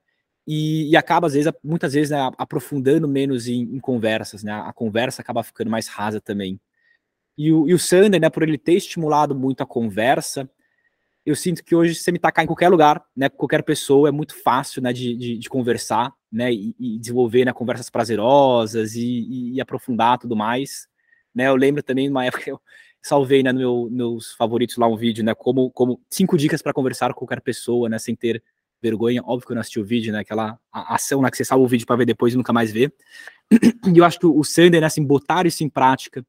e, 0.48 0.90
e, 0.90 0.98
acaba, 0.98 1.28
às 1.28 1.34
vezes, 1.34 1.52
muitas 1.64 1.94
vezes, 1.94 2.10
né, 2.10 2.32
aprofundando 2.38 3.08
menos 3.08 3.48
em, 3.48 3.62
em, 3.62 3.80
conversas, 3.80 4.44
né? 4.44 4.52
A 4.52 4.74
conversa 4.74 5.22
acaba 5.22 5.44
ficando 5.44 5.70
mais 5.70 5.88
rasa 5.88 6.20
também. 6.20 6.60
E 7.38 7.52
o, 7.52 7.68
e 7.70 7.74
o 7.74 7.80
Sander, 7.80 8.20
né, 8.20 8.30
por 8.30 8.44
ele 8.44 8.58
ter 8.58 8.74
estimulado 8.74 9.36
muito 9.36 9.62
a 9.62 9.66
conversa, 9.66 10.50
eu 11.26 11.36
sinto 11.36 11.64
que 11.64 11.76
hoje, 11.76 11.96
você 11.96 12.12
me 12.12 12.20
tacar 12.20 12.44
em 12.44 12.48
qualquer 12.48 12.70
lugar, 12.70 13.04
né, 13.16 13.30
qualquer 13.30 13.64
pessoa, 13.64 14.10
é 14.10 14.12
muito 14.12 14.36
fácil, 14.42 14.82
né, 14.82 14.92
de, 14.92 15.16
de, 15.16 15.38
de 15.38 15.50
conversar, 15.50 16.12
né, 16.32 16.52
e, 16.52 16.76
e, 16.80 17.00
desenvolver, 17.00 17.46
né, 17.46 17.54
conversas 17.54 17.90
prazerosas 17.90 18.96
e, 18.96 19.54
e, 19.54 19.62
aprofundar 19.62 20.18
tudo 20.18 20.36
mais, 20.36 20.88
né, 21.34 21.48
eu 21.48 21.56
lembro 21.56 21.84
também, 21.84 22.10
numa 22.10 22.26
época, 22.26 22.50
eu 22.50 22.60
salvei, 23.02 23.44
né, 23.44 23.52
no 23.52 23.60
meu, 23.60 23.90
meus 23.92 24.34
favoritos 24.34 24.78
lá 24.78 24.88
um 24.88 24.98
vídeo, 24.98 25.24
né, 25.24 25.36
como, 25.36 25.70
como 25.72 26.02
cinco 26.10 26.38
dicas 26.38 26.62
para 26.62 26.74
conversar 26.74 27.14
com 27.14 27.20
qualquer 27.20 27.42
pessoa, 27.42 27.88
né, 27.88 28.00
sem 28.00 28.16
ter 28.16 28.44
vergonha. 28.82 29.22
Óbvio 29.24 29.48
que 29.48 29.54
eu 29.54 29.56
não 29.56 29.62
assisti 29.62 29.80
o 29.80 29.86
vídeo, 29.86 30.12
né? 30.12 30.20
Aquela 30.20 30.60
ação 30.72 31.22
lá 31.22 31.30
que 31.30 31.38
você 31.38 31.46
salva 31.46 31.64
o 31.64 31.68
vídeo 31.68 31.86
para 31.86 31.96
ver 31.96 32.06
depois 32.06 32.34
e 32.34 32.38
nunca 32.38 32.52
mais 32.52 32.72
vê. 32.72 32.92
E 33.94 33.98
eu 33.98 34.06
acho 34.06 34.20
que 34.20 34.26
o 34.26 34.44
Sander, 34.44 34.80
né, 34.82 34.88
assim, 34.88 35.04
botar 35.04 35.46
isso 35.46 35.64
em 35.64 35.70
prática, 35.70 36.26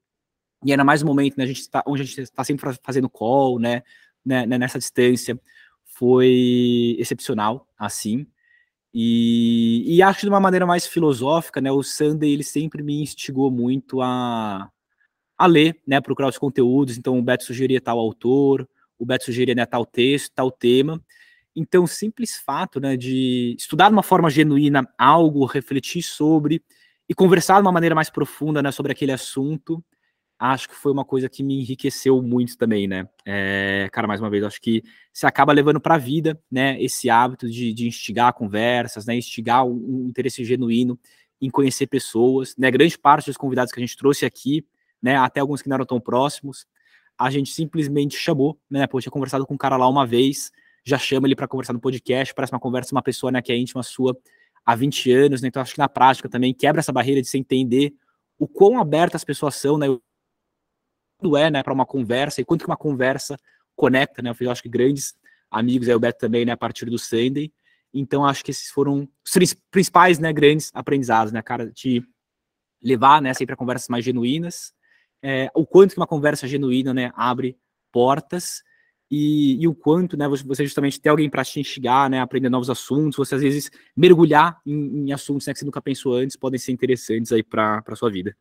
e 0.64 0.73
ainda 0.73 0.85
mais 0.85 1.02
no 1.02 1.09
momento, 1.09 1.37
né, 1.37 1.44
a 1.44 1.47
gente 1.47 1.68
tá, 1.68 1.82
onde 1.87 2.02
a 2.02 2.04
gente 2.04 2.21
está 2.21 2.44
sempre 2.44 2.68
fazendo 2.82 3.09
call, 3.09 3.59
né, 3.59 3.82
né, 4.25 4.47
né, 4.47 4.59
nessa 4.59 4.78
distância, 4.78 5.38
foi 5.85 6.97
excepcional, 6.99 7.68
assim. 7.78 8.26
E, 8.94 9.85
e 9.87 10.02
acho 10.02 10.21
que 10.21 10.26
de 10.26 10.30
uma 10.30 10.40
maneira 10.40 10.66
mais 10.66 10.87
filosófica, 10.87 11.61
né, 11.61 11.71
o 11.71 11.82
Sander, 11.82 12.28
ele 12.28 12.44
sempre 12.44 12.82
me 12.82 13.02
instigou 13.02 13.50
muito 13.50 14.00
a, 14.02 14.71
a 15.38 15.47
ler, 15.47 15.80
né, 15.87 16.00
procurar 16.00 16.28
os 16.28 16.38
conteúdos. 16.38 16.99
Então, 16.99 17.18
o 17.18 17.23
Beto 17.23 17.44
sugeria 17.44 17.80
tal 17.80 17.99
autor, 17.99 18.68
o 18.99 19.06
Beto 19.06 19.25
sugeria 19.25 19.54
né, 19.54 19.66
tal 19.66 19.87
texto, 19.87 20.32
tal 20.35 20.50
tema. 20.50 21.02
Então, 21.54 21.85
o 21.85 21.88
simples 21.88 22.37
fato 22.37 22.80
né, 22.80 22.97
de 22.97 23.54
estudar 23.59 23.88
de 23.88 23.94
uma 23.94 24.02
forma 24.02 24.30
genuína 24.30 24.88
algo, 24.99 25.44
refletir 25.44 26.02
sobre 26.02 26.62
e 27.09 27.14
conversar 27.14 27.56
de 27.56 27.62
uma 27.62 27.73
maneira 27.73 27.94
mais 27.94 28.09
profunda 28.09 28.62
né, 28.62 28.71
sobre 28.73 28.92
aquele 28.92 29.12
assunto, 29.12 29.85
acho 30.38 30.68
que 30.68 30.75
foi 30.75 30.90
uma 30.90 31.04
coisa 31.04 31.28
que 31.28 31.42
me 31.42 31.61
enriqueceu 31.61 32.21
muito 32.21 32.56
também, 32.56 32.88
né? 32.88 33.09
É, 33.25 33.88
cara, 33.92 34.09
mais 34.09 34.21
uma 34.21 34.28
vez, 34.28 34.42
acho 34.42 34.61
que 34.61 34.82
você 35.12 35.25
acaba 35.26 35.52
levando 35.52 35.80
para 35.80 35.94
a 35.94 35.99
vida, 35.99 36.40
né, 36.50 36.82
esse 36.82 37.09
hábito 37.09 37.49
de, 37.49 37.73
de 37.73 37.87
instigar 37.87 38.32
conversas, 38.32 39.06
né, 39.06 39.14
instigar 39.14 39.64
um, 39.64 39.73
um, 39.73 40.09
interesse 40.09 40.44
genuíno 40.44 40.99
em 41.40 41.49
conhecer 41.49 41.87
pessoas, 41.87 42.56
né? 42.56 42.71
Grande 42.71 42.99
parte 42.99 43.26
dos 43.26 43.37
convidados 43.37 43.73
que 43.73 43.78
a 43.78 43.85
gente 43.85 43.97
trouxe 43.97 44.25
aqui, 44.26 44.66
né, 45.00 45.16
até 45.16 45.40
alguns 45.40 45.62
que 45.62 45.68
não 45.68 45.75
eram 45.75 45.87
tão 45.87 46.00
próximos, 46.00 46.66
a 47.18 47.30
gente 47.30 47.50
simplesmente 47.52 48.16
chamou, 48.16 48.59
né? 48.68 48.87
Pô, 48.87 49.00
tinha 49.00 49.12
conversado 49.12 49.47
com 49.47 49.54
um 49.54 49.59
cara 49.59 49.76
lá 49.76 49.88
uma 49.88 50.06
vez, 50.06 50.50
já 50.85 50.99
chama 50.99 51.27
ele 51.27 51.37
para 51.37 51.49
conversar 51.49 51.73
no 51.73 51.81
podcast, 51.81 52.35
parece 52.35 52.53
uma 52.53 52.61
conversa 52.61 52.95
uma 52.95 53.03
pessoa 53.03 53.31
né, 53.31 53.41
que 53.41 53.53
é 53.53 53.57
íntima 53.57 53.83
sua 53.83 54.17
há 54.65 54.75
20 54.75 55.12
anos, 55.12 55.43
né? 55.43 55.49
Então 55.49 55.62
acho 55.62 55.75
que 55.75 55.79
na 55.79 55.89
prática 55.89 56.29
também 56.29 56.55
quebra 56.55 56.81
essa 56.81 56.93
barreira 56.93 57.21
de 57.21 57.29
se 57.29 57.39
entender 57.39 57.93
o 58.39 58.47
quão 58.47 58.81
abertas 58.81 59.21
as 59.21 59.25
pessoas 59.25 59.57
são, 59.57 59.77
né? 59.77 59.87
Quando 61.19 61.37
é, 61.37 61.51
né, 61.51 61.62
para 61.62 61.73
uma 61.73 61.87
conversa 61.87 62.41
e 62.41 62.45
quanto 62.45 62.65
que 62.65 62.71
uma 62.71 62.77
conversa 62.77 63.37
conecta, 63.77 64.23
né? 64.23 64.31
Eu 64.31 64.35
fiz, 64.35 64.49
acho 64.49 64.62
que 64.62 64.69
grandes 64.69 65.15
amigos, 65.51 65.89
aí 65.89 65.95
o 65.95 66.01
Beto 66.01 66.19
também, 66.19 66.45
né, 66.45 66.53
a 66.53 66.57
partir 66.57 66.87
do 66.87 66.99
Sunday. 66.99 67.53
Então 67.93 68.25
acho 68.25 68.45
que 68.45 68.51
esses 68.51 68.71
foram 68.71 69.09
os 69.25 69.55
principais, 69.71 70.19
né, 70.19 70.33
grandes 70.33 70.71
aprendizados, 70.73 71.33
né, 71.33 71.43
cara, 71.43 71.71
de 71.71 72.03
levar, 72.83 73.21
né, 73.21 73.35
sempre 73.35 73.53
a 73.53 73.57
conversas 73.57 73.89
mais 73.89 74.05
genuínas, 74.05 74.73
é, 75.23 75.51
o 75.55 75.65
quanto 75.67 75.95
que 75.95 76.01
uma 76.01 76.07
conversa 76.07 76.49
genuína, 76.49 76.93
né, 76.95 77.12
abre 77.15 77.57
portas 77.93 78.62
e, 79.14 79.62
e, 79.62 79.69
o 79.69 79.75
quanto, 79.75 80.16
né, 80.16 80.26
você 80.26 80.64
justamente 80.64 80.99
ter 80.99 81.11
alguém 81.11 81.28
para 81.28 81.45
te 81.45 81.61
instigar, 81.61 82.09
né, 82.09 82.19
aprender 82.19 82.49
novos 82.49 82.71
assuntos, 82.71 83.19
você 83.19 83.35
às 83.35 83.42
vezes 83.42 83.71
mergulhar 83.95 84.59
em, 84.64 85.04
em 85.09 85.12
assuntos 85.12 85.47
né, 85.47 85.52
que 85.52 85.59
você 85.59 85.66
nunca 85.66 85.83
pensou 85.83 86.14
antes, 86.14 86.35
podem 86.35 86.59
ser 86.59 86.73
interessantes 86.73 87.31
aí 87.31 87.42
para 87.42 87.85
a 87.87 87.95
sua 87.95 88.11
vida. 88.11 88.35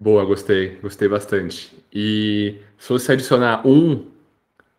Boa, 0.00 0.24
gostei, 0.24 0.76
gostei 0.76 1.08
bastante. 1.08 1.76
E 1.92 2.58
se 2.78 2.88
você 2.88 3.12
adicionar 3.12 3.66
um, 3.66 4.10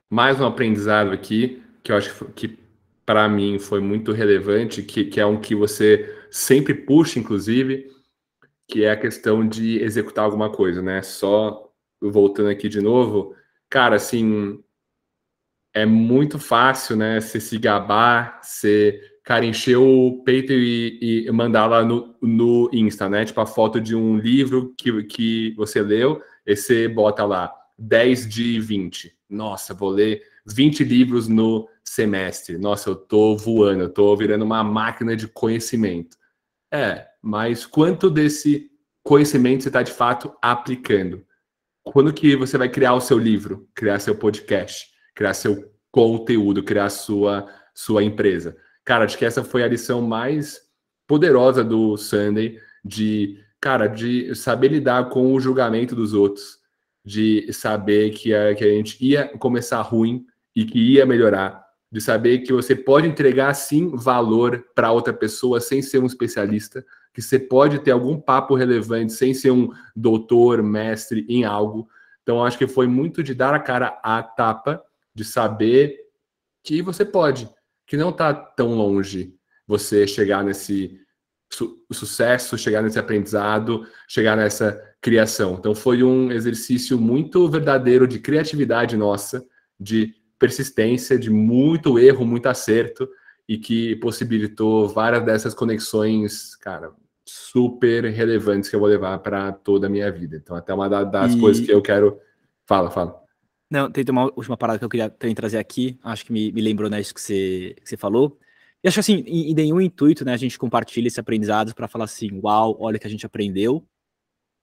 mais 0.09 0.41
um 0.41 0.45
aprendizado 0.47 1.11
aqui, 1.11 1.61
que 1.83 1.91
eu 1.91 1.95
acho 1.95 2.25
que 2.33 2.57
para 3.05 3.29
mim 3.29 3.59
foi 3.59 3.79
muito 3.79 4.13
relevante, 4.13 4.81
que, 4.81 5.05
que 5.05 5.19
é 5.19 5.25
um 5.27 5.39
que 5.39 5.53
você 5.53 6.11
sempre 6.31 6.73
puxa, 6.73 7.19
inclusive, 7.19 7.91
que 8.67 8.83
é 8.83 8.89
a 8.89 8.97
questão 8.97 9.47
de 9.47 9.77
executar 9.83 10.25
alguma 10.25 10.49
coisa, 10.49 10.81
né? 10.81 11.03
Só 11.03 11.66
voltando 12.01 12.49
aqui 12.49 12.69
de 12.69 12.81
novo, 12.81 13.35
cara, 13.69 13.95
assim, 13.95 14.63
é 15.73 15.85
muito 15.85 16.39
fácil, 16.39 16.95
né? 16.95 17.19
Você 17.19 17.39
se 17.39 17.57
gabar, 17.57 18.39
você, 18.41 18.99
cara, 19.23 19.45
encher 19.45 19.77
o 19.77 20.23
peito 20.23 20.51
e, 20.51 21.25
e 21.27 21.31
mandar 21.31 21.67
lá 21.67 21.83
no, 21.83 22.15
no 22.21 22.69
Insta, 22.73 23.07
né? 23.07 23.25
Tipo 23.25 23.41
a 23.41 23.45
foto 23.45 23.79
de 23.79 23.95
um 23.95 24.17
livro 24.17 24.73
que, 24.77 25.03
que 25.03 25.53
você 25.55 25.81
leu, 25.81 26.21
e 26.45 26.55
você 26.55 26.87
bota 26.87 27.25
lá 27.25 27.53
10 27.77 28.27
de 28.27 28.59
20. 28.59 29.15
Nossa, 29.29 29.73
vou 29.73 29.89
ler 29.89 30.23
20 30.47 30.83
livros 30.83 31.27
no 31.27 31.67
semestre. 31.83 32.57
Nossa, 32.57 32.89
eu 32.89 32.95
tô 32.95 33.35
voando, 33.35 33.83
eu 33.83 33.89
tô 33.89 34.15
virando 34.15 34.45
uma 34.45 34.63
máquina 34.63 35.15
de 35.15 35.27
conhecimento. 35.27 36.17
É, 36.71 37.05
mas 37.21 37.65
quanto 37.65 38.09
desse 38.09 38.71
conhecimento 39.03 39.63
você 39.63 39.69
está 39.69 39.83
de 39.83 39.91
fato 39.91 40.33
aplicando? 40.41 41.26
Quando 41.91 42.13
que 42.13 42.35
você 42.35 42.57
vai 42.57 42.69
criar 42.69 42.93
o 42.93 43.01
seu 43.01 43.17
livro, 43.17 43.67
criar 43.73 43.99
seu 43.99 44.15
podcast, 44.15 44.87
criar 45.15 45.33
seu 45.33 45.71
conteúdo, 45.91 46.63
criar 46.63 46.89
sua 46.89 47.47
sua 47.73 48.03
empresa? 48.03 48.57
Cara, 48.83 49.05
acho 49.05 49.17
que 49.17 49.25
essa 49.25 49.43
foi 49.43 49.63
a 49.63 49.67
lição 49.67 50.01
mais 50.01 50.61
poderosa 51.05 51.63
do 51.63 51.95
Sunday 51.97 52.59
de, 52.83 53.39
cara, 53.61 53.87
de 53.87 54.33
saber 54.35 54.69
lidar 54.69 55.09
com 55.09 55.33
o 55.33 55.39
julgamento 55.39 55.95
dos 55.95 56.13
outros, 56.13 56.57
de 57.03 57.51
saber 57.53 58.11
que 58.11 58.33
a, 58.33 58.55
que 58.55 58.63
a 58.63 58.69
gente 58.69 58.97
ia 59.03 59.27
começar 59.37 59.81
ruim 59.81 60.25
e 60.55 60.65
que 60.65 60.79
ia 60.79 61.05
melhorar, 61.05 61.63
de 61.91 62.01
saber 62.01 62.39
que 62.39 62.51
você 62.51 62.75
pode 62.75 63.07
entregar 63.07 63.53
sim 63.53 63.95
valor 63.95 64.65
para 64.73 64.91
outra 64.91 65.13
pessoa 65.13 65.59
sem 65.59 65.81
ser 65.81 65.99
um 65.99 66.05
especialista, 66.05 66.85
que 67.17 67.21
você 67.23 67.39
pode 67.39 67.79
ter 67.79 67.89
algum 67.89 68.21
papo 68.21 68.53
relevante 68.53 69.11
sem 69.11 69.33
ser 69.33 69.49
um 69.49 69.73
doutor, 69.95 70.61
mestre 70.61 71.25
em 71.27 71.45
algo. 71.45 71.89
Então, 72.21 72.45
acho 72.45 72.59
que 72.59 72.67
foi 72.67 72.85
muito 72.85 73.23
de 73.23 73.33
dar 73.33 73.55
a 73.55 73.59
cara 73.59 73.99
à 74.03 74.21
tapa, 74.21 74.83
de 75.15 75.25
saber 75.25 75.97
que 76.63 76.79
você 76.79 77.03
pode, 77.03 77.49
que 77.87 77.97
não 77.97 78.11
está 78.11 78.35
tão 78.35 78.75
longe 78.75 79.33
você 79.65 80.05
chegar 80.05 80.43
nesse 80.43 81.01
su 81.51 81.83
sucesso, 81.91 82.55
chegar 82.55 82.83
nesse 82.83 82.99
aprendizado, 82.99 83.87
chegar 84.07 84.37
nessa 84.37 84.79
criação. 85.01 85.55
Então, 85.55 85.73
foi 85.73 86.03
um 86.03 86.31
exercício 86.31 86.99
muito 86.99 87.49
verdadeiro 87.49 88.07
de 88.07 88.19
criatividade 88.19 88.95
nossa, 88.95 89.43
de 89.79 90.13
persistência, 90.37 91.17
de 91.17 91.31
muito 91.31 91.97
erro, 91.97 92.27
muito 92.27 92.45
acerto, 92.45 93.09
e 93.49 93.57
que 93.57 93.95
possibilitou 93.95 94.87
várias 94.87 95.25
dessas 95.25 95.55
conexões, 95.55 96.55
cara, 96.57 96.93
super 97.27 98.05
relevantes 98.05 98.69
que 98.69 98.75
eu 98.75 98.79
vou 98.79 98.89
levar 98.89 99.17
para 99.19 99.51
toda 99.51 99.87
a 99.87 99.89
minha 99.89 100.11
vida. 100.11 100.37
Então, 100.37 100.55
até 100.55 100.73
uma 100.73 100.89
das 100.89 101.33
e... 101.33 101.39
coisas 101.39 101.65
que 101.65 101.71
eu 101.71 101.81
quero. 101.81 102.19
Fala, 102.65 102.89
fala. 102.89 103.21
Não, 103.69 103.91
tem 103.91 104.05
uma 104.09 104.25
última 104.25 104.55
parada 104.55 104.79
que 104.79 104.85
eu 104.85 104.89
queria 104.89 105.09
também 105.09 105.35
trazer 105.35 105.57
aqui, 105.57 105.99
acho 106.01 106.25
que 106.25 106.31
me, 106.31 106.51
me 106.53 106.61
lembrou 106.61 106.89
né, 106.89 107.01
isso 107.01 107.13
que 107.13 107.21
você, 107.21 107.75
que 107.81 107.89
você 107.89 107.97
falou. 107.97 108.39
E 108.83 108.87
acho 108.87 108.99
assim, 108.99 109.23
em, 109.27 109.51
em 109.51 109.53
nenhum 109.53 109.81
intuito, 109.81 110.23
né, 110.23 110.33
a 110.33 110.37
gente 110.37 110.57
compartilha 110.57 111.07
esse 111.07 111.19
aprendizado 111.19 111.75
para 111.75 111.87
falar 111.87 112.05
assim, 112.05 112.39
uau, 112.41 112.77
olha 112.79 112.95
o 112.95 112.99
que 112.99 113.07
a 113.07 113.09
gente 113.09 113.25
aprendeu. 113.25 113.85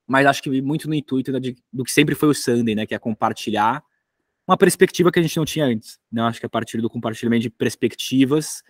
Mas 0.07 0.27
acho 0.27 0.43
que 0.43 0.63
muito 0.63 0.89
no 0.89 0.95
intuito 0.95 1.33
né, 1.33 1.41
de, 1.41 1.57
do 1.73 1.85
que 1.85 1.93
sempre 1.93 2.15
foi 2.15 2.29
o 2.31 2.35
Sunday, 2.35 2.75
né, 2.75 2.87
que 2.87 2.95
é 2.95 2.99
compartilhar 2.99 3.83
uma 4.47 4.57
perspectiva 4.57 5.11
que 5.11 5.19
a 5.19 5.23
gente 5.23 5.37
não 5.37 5.45
tinha 5.45 5.67
antes. 5.67 5.99
Né? 6.11 6.23
Acho 6.23 6.41
que 6.41 6.47
a 6.47 6.51
partir 6.51 6.81
do 6.81 6.89
compartilhamento 6.89 7.43
de 7.43 7.51
perspectivas, 7.51 8.63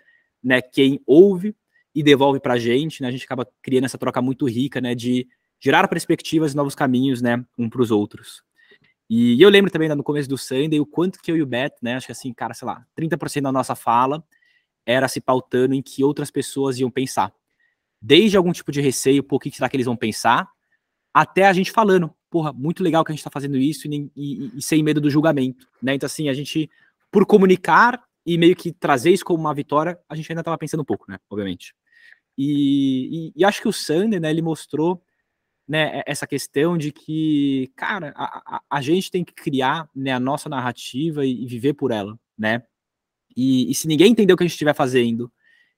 né, 0.43 0.61
quem 0.61 1.01
ouve 1.07 1.55
e 1.95 2.03
devolve 2.03 2.41
para 2.41 2.55
a 2.55 2.59
gente, 2.59 3.01
né, 3.03 3.09
a 3.09 3.11
gente 3.11 3.25
acaba 3.25 3.47
criando 3.63 3.85
essa 3.85 3.99
troca 3.99 4.21
muito 4.21 4.47
rica, 4.47 4.81
né, 4.81 4.95
de 4.95 5.29
gerar 5.61 5.87
perspectivas 5.89 6.53
e 6.53 6.57
novos 6.57 6.75
caminhos, 6.75 7.23
né, 7.23 7.45
um 7.57 7.69
para 7.71 7.81
os 7.81 7.91
outros. 7.91 8.43
E, 9.09 9.41
eu 9.41 9.49
lembro 9.49 9.71
também 9.71 9.89
né, 9.89 9.95
no 9.95 10.03
começo 10.03 10.29
do 10.29 10.37
Sunday 10.37 10.81
o 10.81 10.87
quanto 10.87 11.21
que 11.21 11.31
eu 11.31 11.37
e 11.37 11.43
o 11.43 11.47
Beto, 11.47 11.77
né, 11.83 11.95
acho 11.95 12.07
que 12.07 12.13
assim, 12.13 12.33
cara, 12.33 12.55
sei 12.55 12.67
lá, 12.67 12.85
30% 12.99 13.43
da 13.43 13.53
nossa 13.53 13.75
fala 13.75 14.25
era 14.87 15.09
se 15.09 15.21
pautando 15.21 15.75
em 15.75 15.81
que 15.81 16.03
outras 16.05 16.31
pessoas 16.31 16.79
iam 16.79 16.91
pensar. 16.91 17.33
Desde 18.01 18.37
algum 18.37 18.53
tipo 18.53 18.71
de 18.71 18.81
receio, 18.81 19.23
por 19.23 19.41
que 19.41 19.51
será 19.51 19.69
que 19.69 19.77
eles 19.77 19.87
vão 19.87 19.97
pensar, 19.97 20.49
até 21.13 21.47
a 21.47 21.53
gente 21.53 21.71
falando, 21.71 22.13
porra, 22.29 22.53
muito 22.53 22.83
legal 22.83 23.05
que 23.05 23.13
a 23.13 23.15
gente 23.15 23.21
está 23.21 23.31
fazendo 23.31 23.57
isso 23.57 23.87
e, 23.87 24.11
e, 24.17 24.59
e, 24.59 24.63
sem 24.63 24.83
medo 24.83 25.01
do 25.01 25.09
julgamento, 25.09 25.69
né? 25.81 25.95
Então, 25.95 26.07
assim, 26.07 26.29
a 26.29 26.35
gente, 26.35 26.69
por 27.11 27.25
comunicar 27.25 28.03
e 28.27 28.37
meio 28.37 28.57
que 28.57 28.73
trazer 28.73 29.11
isso 29.11 29.25
como 29.25 29.39
uma 29.39 29.55
vitória, 29.55 29.99
a 30.09 30.17
gente 30.17 30.31
ainda 30.31 30.41
estava 30.41 30.59
pensando 30.59 30.81
um 30.81 30.85
pouco, 30.85 31.07
né? 31.09 31.19
Obviamente. 31.31 31.75
E, 32.37 33.33
e, 33.35 33.45
acho 33.45 33.63
que 33.63 33.69
o 33.69 33.73
Sander, 33.73 34.21
né, 34.21 34.31
ele 34.31 34.43
mostrou 34.43 35.03
né, 35.67 36.03
essa 36.07 36.27
questão 36.27 36.77
de 36.77 36.93
que, 36.93 37.71
cara, 37.77 38.13
a, 38.17 38.57
a, 38.57 38.61
a 38.69 38.81
gente 38.81 39.11
tem 39.11 39.25
que 39.25 39.33
criar 39.33 39.89
né, 39.95 40.13
a 40.13 40.21
nossa 40.21 40.49
narrativa 40.49 41.25
e, 41.25 41.45
e 41.45 41.47
viver 41.47 41.75
por 41.75 41.91
ela, 41.91 42.19
né? 42.37 42.63
E, 43.37 43.71
e, 43.71 43.75
se 43.75 43.89
ninguém 43.89 44.13
entender 44.13 44.33
o 44.33 44.37
que 44.37 44.43
a 44.43 44.47
gente 44.47 44.53
estiver 44.53 44.75
fazendo, 44.75 45.33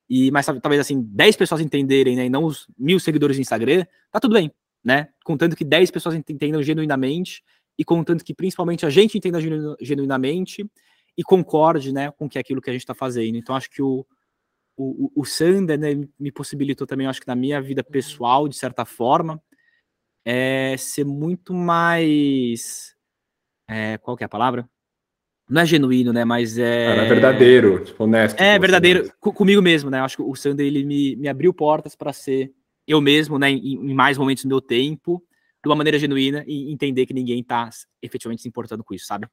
e 0.08 0.30
mas 0.30 0.46
talvez 0.46 0.80
assim, 0.80 1.02
10 1.02 1.36
pessoas 1.36 1.60
entenderem, 1.60 2.16
né, 2.16 2.26
e 2.26 2.30
não 2.30 2.44
os 2.44 2.66
mil 2.78 2.98
seguidores 3.00 3.36
do 3.36 3.40
Instagram, 3.40 3.84
tá 4.10 4.20
tudo 4.20 4.34
bem, 4.34 4.50
né? 4.84 5.08
Contanto 5.24 5.56
que 5.56 5.64
10 5.64 5.90
pessoas 5.90 6.14
entendam 6.14 6.62
genuinamente 6.62 7.42
e 7.78 7.84
contanto 7.84 8.24
que 8.24 8.34
principalmente 8.34 8.86
a 8.86 8.90
gente 8.90 9.18
entenda 9.18 9.40
genu 9.40 9.76
genuinamente 9.80 10.68
e 11.16 11.22
concorde, 11.22 11.92
né, 11.92 12.10
com 12.12 12.28
que 12.28 12.38
é 12.38 12.40
aquilo 12.40 12.60
que 12.60 12.70
a 12.70 12.72
gente 12.72 12.82
está 12.82 12.94
fazendo. 12.94 13.36
Então 13.36 13.54
acho 13.56 13.70
que 13.70 13.82
o 13.82 14.06
o, 14.76 15.10
o 15.14 15.24
Sander, 15.24 15.78
né, 15.78 16.06
me 16.18 16.30
possibilitou 16.30 16.86
também, 16.86 17.06
acho 17.06 17.20
que 17.20 17.26
na 17.26 17.34
minha 17.34 17.60
vida 17.60 17.82
pessoal, 17.82 18.46
de 18.46 18.56
certa 18.56 18.84
forma, 18.84 19.42
é 20.24 20.76
ser 20.76 21.04
muito 21.04 21.54
mais. 21.54 22.94
É, 23.68 23.96
qual 23.98 24.16
que 24.16 24.24
é 24.24 24.26
a 24.26 24.28
palavra? 24.28 24.68
Não 25.48 25.62
é 25.62 25.66
genuíno, 25.66 26.12
né? 26.12 26.24
Mas 26.24 26.58
é. 26.58 26.86
Era 26.86 27.08
verdadeiro, 27.08 27.84
tipo, 27.84 28.04
honesto. 28.04 28.40
É 28.40 28.58
verdadeiro 28.58 29.02
mesmo. 29.02 29.32
comigo 29.32 29.62
mesmo, 29.62 29.88
né? 29.88 30.00
Acho 30.00 30.16
que 30.16 30.22
o 30.22 30.34
Sander 30.34 30.66
ele 30.66 30.84
me, 30.84 31.14
me 31.16 31.28
abriu 31.28 31.54
portas 31.54 31.94
para 31.94 32.12
ser 32.12 32.52
eu 32.86 33.00
mesmo, 33.00 33.38
né? 33.38 33.50
Em, 33.50 33.74
em, 33.74 33.94
mais 33.94 34.18
momentos 34.18 34.44
do 34.44 34.48
meu 34.48 34.60
tempo, 34.60 35.24
de 35.62 35.68
uma 35.68 35.76
maneira 35.76 35.98
genuína 35.98 36.44
e 36.46 36.72
entender 36.72 37.06
que 37.06 37.14
ninguém 37.14 37.42
tá 37.44 37.70
efetivamente 38.02 38.42
se 38.42 38.48
importando 38.48 38.82
com 38.82 38.94
isso, 38.94 39.06
sabe? 39.06 39.28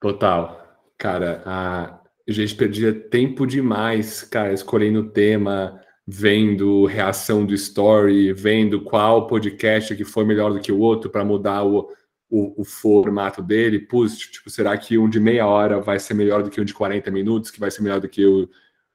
Total. 0.00 0.66
Cara, 0.96 1.42
a, 1.44 1.99
a 2.30 2.34
gente 2.34 2.54
perdia 2.54 2.92
tempo 2.92 3.46
demais, 3.46 4.22
cara, 4.22 4.52
escolhendo 4.52 5.00
o 5.00 5.08
tema, 5.10 5.80
vendo 6.06 6.86
reação 6.86 7.44
do 7.44 7.54
story, 7.54 8.32
vendo 8.32 8.82
qual 8.82 9.26
podcast 9.26 9.94
que 9.96 10.04
foi 10.04 10.24
melhor 10.24 10.52
do 10.52 10.60
que 10.60 10.70
o 10.70 10.78
outro 10.78 11.10
para 11.10 11.24
mudar 11.24 11.64
o, 11.64 11.90
o, 12.28 12.60
o, 12.60 12.64
formato 12.64 13.42
dele. 13.42 13.80
Putz, 13.80 14.18
tipo, 14.18 14.50
será 14.50 14.76
que 14.76 14.98
um 14.98 15.08
de 15.08 15.18
meia 15.18 15.46
hora 15.46 15.80
vai 15.80 15.98
ser 15.98 16.14
melhor 16.14 16.42
do 16.42 16.50
que 16.50 16.60
um 16.60 16.64
de 16.64 16.74
40 16.74 17.10
minutos, 17.10 17.50
que 17.50 17.60
vai 17.60 17.70
ser 17.70 17.82
melhor 17.82 18.00
do 18.00 18.08
que 18.08 18.24
o 18.24 18.48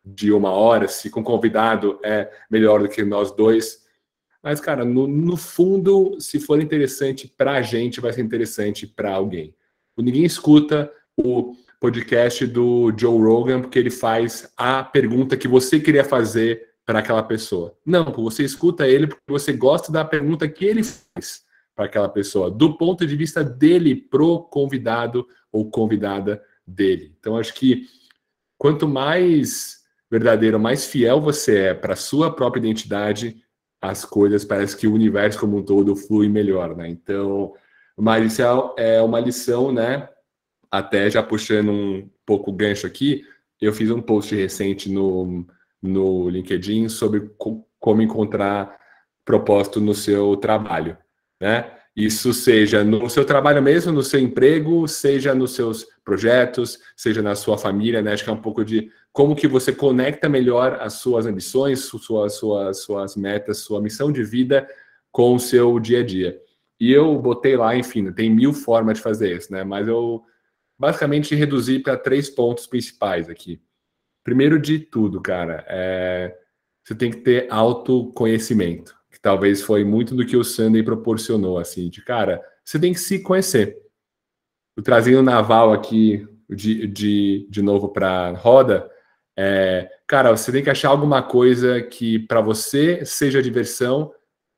de 0.03 0.31
uma 0.31 0.51
hora? 0.51 0.87
Se 0.87 1.09
com 1.09 1.23
convidado 1.23 1.99
é 2.03 2.31
melhor 2.49 2.81
do 2.81 2.89
que 2.89 3.03
nós 3.03 3.31
dois. 3.31 3.83
Mas, 4.43 4.59
cara, 4.59 4.85
no, 4.85 5.07
no 5.07 5.35
fundo, 5.35 6.19
se 6.19 6.39
for 6.39 6.61
interessante 6.61 7.27
para 7.27 7.53
a 7.53 7.61
gente, 7.61 7.99
vai 7.99 8.13
ser 8.13 8.21
interessante 8.21 8.85
para 8.85 9.13
alguém. 9.13 9.55
Ninguém 9.97 10.25
escuta 10.25 10.91
o 11.17 11.55
podcast 11.79 12.45
do 12.47 12.93
Joe 12.97 13.21
Rogan 13.21 13.61
porque 13.61 13.79
ele 13.79 13.89
faz 13.89 14.51
a 14.57 14.83
pergunta 14.83 15.37
que 15.37 15.47
você 15.47 15.79
queria 15.79 16.03
fazer 16.03 16.75
para 16.85 16.99
aquela 16.99 17.23
pessoa. 17.23 17.75
Não, 17.85 18.05
você 18.05 18.43
escuta 18.43 18.87
ele 18.87 19.07
porque 19.07 19.23
você 19.27 19.51
gosta 19.53 19.91
da 19.91 20.05
pergunta 20.05 20.47
que 20.47 20.65
ele 20.65 20.83
faz 20.83 21.43
para 21.75 21.85
aquela 21.85 22.07
pessoa, 22.07 22.49
do 22.49 22.77
ponto 22.77 23.05
de 23.05 23.15
vista 23.15 23.43
dele 23.43 23.95
pro 23.95 24.39
convidado 24.39 25.27
ou 25.51 25.69
convidada 25.69 26.41
dele. 26.65 27.13
Então 27.19 27.37
acho 27.37 27.53
que 27.53 27.87
quanto 28.57 28.87
mais 28.87 29.83
verdadeiro, 30.09 30.59
mais 30.59 30.85
fiel 30.85 31.19
você 31.19 31.57
é 31.57 31.73
para 31.73 31.95
sua 31.95 32.33
própria 32.33 32.59
identidade, 32.59 33.43
as 33.81 34.05
coisas 34.05 34.45
parece 34.45 34.77
que 34.77 34.87
o 34.87 34.93
universo 34.93 35.39
como 35.39 35.57
um 35.57 35.63
todo 35.63 35.95
flui 35.95 36.29
melhor, 36.29 36.75
né? 36.75 36.87
Então, 36.87 37.53
é, 38.77 38.95
é 38.95 39.01
uma 39.01 39.19
lição, 39.19 39.71
né? 39.71 40.09
Até 40.77 41.09
já 41.09 41.23
puxando 41.23 41.71
um 41.71 42.09
pouco 42.25 42.51
o 42.51 42.53
gancho 42.53 42.85
aqui, 42.85 43.23
eu 43.61 43.71
fiz 43.73 43.89
um 43.89 44.01
post 44.01 44.35
recente 44.35 44.91
no 44.91 45.45
no 45.81 46.29
LinkedIn 46.29 46.89
sobre 46.89 47.21
co 47.37 47.63
como 47.79 48.01
encontrar 48.01 48.75
propósito 49.23 49.79
no 49.79 49.93
seu 49.93 50.35
trabalho, 50.37 50.97
né? 51.39 51.71
Isso 51.95 52.33
seja 52.33 52.83
no 52.83 53.09
seu 53.09 53.23
trabalho 53.23 53.61
mesmo, 53.61 53.91
no 53.91 54.03
seu 54.03 54.19
emprego, 54.19 54.87
seja 54.87 55.33
nos 55.33 55.53
seus 55.53 55.85
projetos, 56.03 56.79
seja 56.97 57.21
na 57.21 57.35
sua 57.35 57.57
família, 57.57 58.01
né? 58.01 58.11
Acho 58.11 58.23
que 58.23 58.29
é 58.29 58.33
um 58.33 58.41
pouco 58.41 58.65
de 58.65 58.91
como 59.13 59.35
que 59.35 59.47
você 59.47 59.71
conecta 59.71 60.27
melhor 60.27 60.77
as 60.81 60.93
suas 60.95 61.25
ambições, 61.25 61.79
suas, 61.85 62.33
suas, 62.33 62.79
suas 62.81 63.15
metas, 63.15 63.59
sua 63.59 63.79
missão 63.79 64.11
de 64.11 64.23
vida 64.23 64.67
com 65.11 65.35
o 65.35 65.39
seu 65.39 65.79
dia 65.79 65.99
a 66.01 66.03
dia. 66.03 66.37
E 66.79 66.91
eu 66.91 67.17
botei 67.17 67.55
lá, 67.55 67.75
enfim, 67.77 68.11
tem 68.11 68.29
mil 68.29 68.51
formas 68.51 68.97
de 68.97 69.03
fazer 69.03 69.37
isso, 69.37 69.53
né? 69.53 69.63
Mas 69.63 69.87
eu 69.87 70.23
basicamente 70.77 71.35
reduzi 71.35 71.79
para 71.79 71.97
três 71.97 72.29
pontos 72.29 72.67
principais 72.67 73.29
aqui. 73.29 73.61
Primeiro 74.23 74.59
de 74.59 74.79
tudo, 74.79 75.21
cara, 75.21 75.65
é, 75.67 76.35
você 76.83 76.95
tem 76.95 77.11
que 77.11 77.17
ter 77.17 77.47
autoconhecimento, 77.49 78.95
que 79.11 79.19
talvez 79.19 79.61
foi 79.61 79.83
muito 79.83 80.15
do 80.15 80.25
que 80.25 80.35
o 80.35 80.43
Sunday 80.43 80.83
proporcionou, 80.83 81.57
assim, 81.57 81.89
de 81.89 82.03
cara, 82.03 82.43
você 82.63 82.79
tem 82.79 82.93
que 82.93 82.99
se 82.99 83.19
conhecer. 83.21 83.77
O 84.77 85.21
Naval 85.21 85.71
aqui 85.71 86.27
de, 86.49 86.87
de, 86.87 87.47
de 87.49 87.61
novo 87.61 87.89
para 87.89 88.31
roda, 88.31 88.89
é, 89.37 89.89
cara, 90.07 90.35
você 90.35 90.51
tem 90.51 90.63
que 90.63 90.69
achar 90.69 90.89
alguma 90.89 91.21
coisa 91.21 91.81
que 91.81 92.19
para 92.19 92.41
você 92.41 93.05
seja 93.05 93.41
diversão 93.41 94.11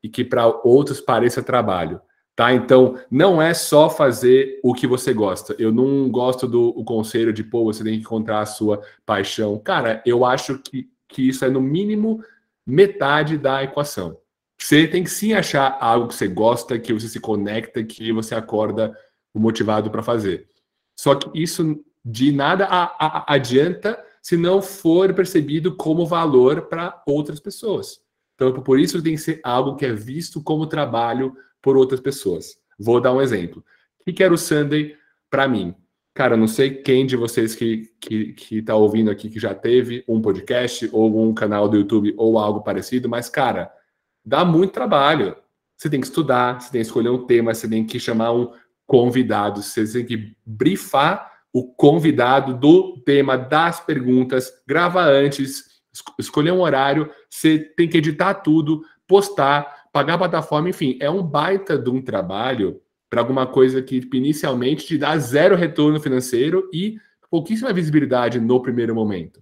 e 0.03 0.09
que 0.09 0.23
para 0.23 0.47
outros 0.47 1.01
pareça 1.01 1.41
trabalho. 1.43 2.01
Tá? 2.37 2.53
Então, 2.53 2.99
não 3.09 3.41
é 3.41 3.51
só 3.51 3.89
fazer 3.89 4.59
o 4.61 4.71
que 4.71 4.85
você 4.85 5.11
gosta. 5.11 5.55
Eu 5.57 5.71
não 5.71 6.07
gosto 6.07 6.47
do 6.47 6.71
conselho 6.83 7.33
de, 7.33 7.43
pô, 7.43 7.63
você 7.63 7.83
tem 7.83 7.95
que 7.95 8.01
encontrar 8.01 8.41
a 8.41 8.45
sua 8.45 8.79
paixão. 9.03 9.57
Cara, 9.57 10.03
eu 10.05 10.23
acho 10.23 10.59
que, 10.59 10.87
que 11.07 11.27
isso 11.27 11.43
é, 11.43 11.49
no 11.49 11.59
mínimo, 11.59 12.23
metade 12.63 13.39
da 13.39 13.63
equação. 13.63 14.19
Você 14.55 14.87
tem 14.87 15.03
que 15.03 15.09
sim 15.09 15.33
achar 15.33 15.79
algo 15.81 16.09
que 16.09 16.13
você 16.13 16.27
gosta, 16.27 16.77
que 16.77 16.93
você 16.93 17.07
se 17.07 17.19
conecta, 17.19 17.83
que 17.83 18.11
você 18.11 18.35
acorda 18.35 18.95
motivado 19.33 19.89
para 19.89 20.03
fazer. 20.03 20.47
Só 20.95 21.15
que 21.15 21.31
isso 21.41 21.83
de 22.05 22.31
nada 22.31 22.65
a, 22.65 22.83
a, 23.03 23.33
adianta 23.33 23.99
se 24.21 24.37
não 24.37 24.61
for 24.61 25.11
percebido 25.11 25.75
como 25.75 26.05
valor 26.05 26.67
para 26.67 27.01
outras 27.07 27.39
pessoas. 27.39 27.99
Então, 28.35 28.53
por 28.61 28.79
isso 28.79 29.01
tem 29.01 29.15
que 29.15 29.21
ser 29.21 29.41
algo 29.43 29.75
que 29.75 29.87
é 29.87 29.91
visto 29.91 30.39
como 30.43 30.67
trabalho 30.67 31.35
por 31.61 31.77
outras 31.77 31.99
pessoas. 31.99 32.57
Vou 32.79 33.01
dar 33.01 33.13
um 33.13 33.21
exemplo. 33.21 33.63
O 33.99 34.13
que 34.13 34.23
era 34.23 34.33
o 34.33 34.37
Sunday 34.37 34.95
para 35.29 35.47
mim? 35.47 35.75
Cara, 36.13 36.35
não 36.35 36.47
sei 36.47 36.71
quem 36.71 37.05
de 37.05 37.15
vocês 37.15 37.53
que 37.53 37.91
que 37.99 38.33
que 38.33 38.57
está 38.57 38.75
ouvindo 38.75 39.11
aqui 39.11 39.29
que 39.29 39.39
já 39.39 39.53
teve 39.53 40.03
um 40.07 40.21
podcast 40.21 40.89
ou 40.91 41.23
um 41.23 41.33
canal 41.33 41.69
do 41.69 41.77
YouTube 41.77 42.13
ou 42.17 42.39
algo 42.39 42.61
parecido, 42.61 43.07
mas 43.07 43.29
cara, 43.29 43.71
dá 44.25 44.43
muito 44.43 44.73
trabalho. 44.73 45.35
Você 45.75 45.89
tem 45.89 46.01
que 46.01 46.07
estudar, 46.07 46.59
você 46.59 46.71
tem 46.71 46.81
que 46.81 46.87
escolher 46.87 47.09
um 47.09 47.25
tema, 47.25 47.53
você 47.53 47.67
tem 47.67 47.85
que 47.85 47.99
chamar 47.99 48.31
um 48.31 48.51
convidado, 48.87 49.61
você 49.61 49.85
tem 49.85 50.05
que 50.05 50.35
brifar 50.43 51.31
o 51.53 51.71
convidado 51.73 52.53
do 52.53 52.99
tema 53.01 53.37
das 53.37 53.79
perguntas, 53.79 54.51
grava 54.67 55.03
antes, 55.03 55.65
escolher 56.17 56.51
um 56.51 56.61
horário, 56.61 57.11
você 57.29 57.59
tem 57.59 57.87
que 57.87 57.97
editar 57.97 58.33
tudo, 58.35 58.83
postar, 59.07 59.76
pagar 59.97 60.13
a 60.13 60.17
plataforma, 60.19 60.69
enfim, 60.69 60.95
é 61.01 61.09
um 61.09 61.23
baita 61.23 61.75
de 61.75 61.89
um 61.89 61.99
trabalho 61.99 62.79
para 63.09 63.19
alguma 63.19 63.47
coisa 63.47 63.81
que 63.81 64.07
inicialmente 64.13 64.85
te 64.85 64.95
dá 64.95 65.17
zero 65.17 65.55
retorno 65.55 65.99
financeiro 65.99 66.69
e 66.71 66.99
pouquíssima 67.31 67.73
visibilidade 67.73 68.39
no 68.39 68.61
primeiro 68.61 68.93
momento. 68.93 69.41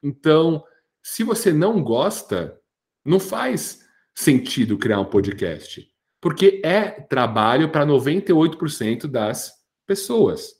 Então, 0.00 0.62
se 1.02 1.24
você 1.24 1.52
não 1.52 1.82
gosta, 1.82 2.56
não 3.04 3.18
faz 3.18 3.84
sentido 4.14 4.78
criar 4.78 5.00
um 5.00 5.04
podcast. 5.04 5.90
Porque 6.20 6.62
é 6.64 6.90
trabalho 6.92 7.68
para 7.68 7.84
98% 7.84 9.08
das 9.08 9.52
pessoas. 9.84 10.52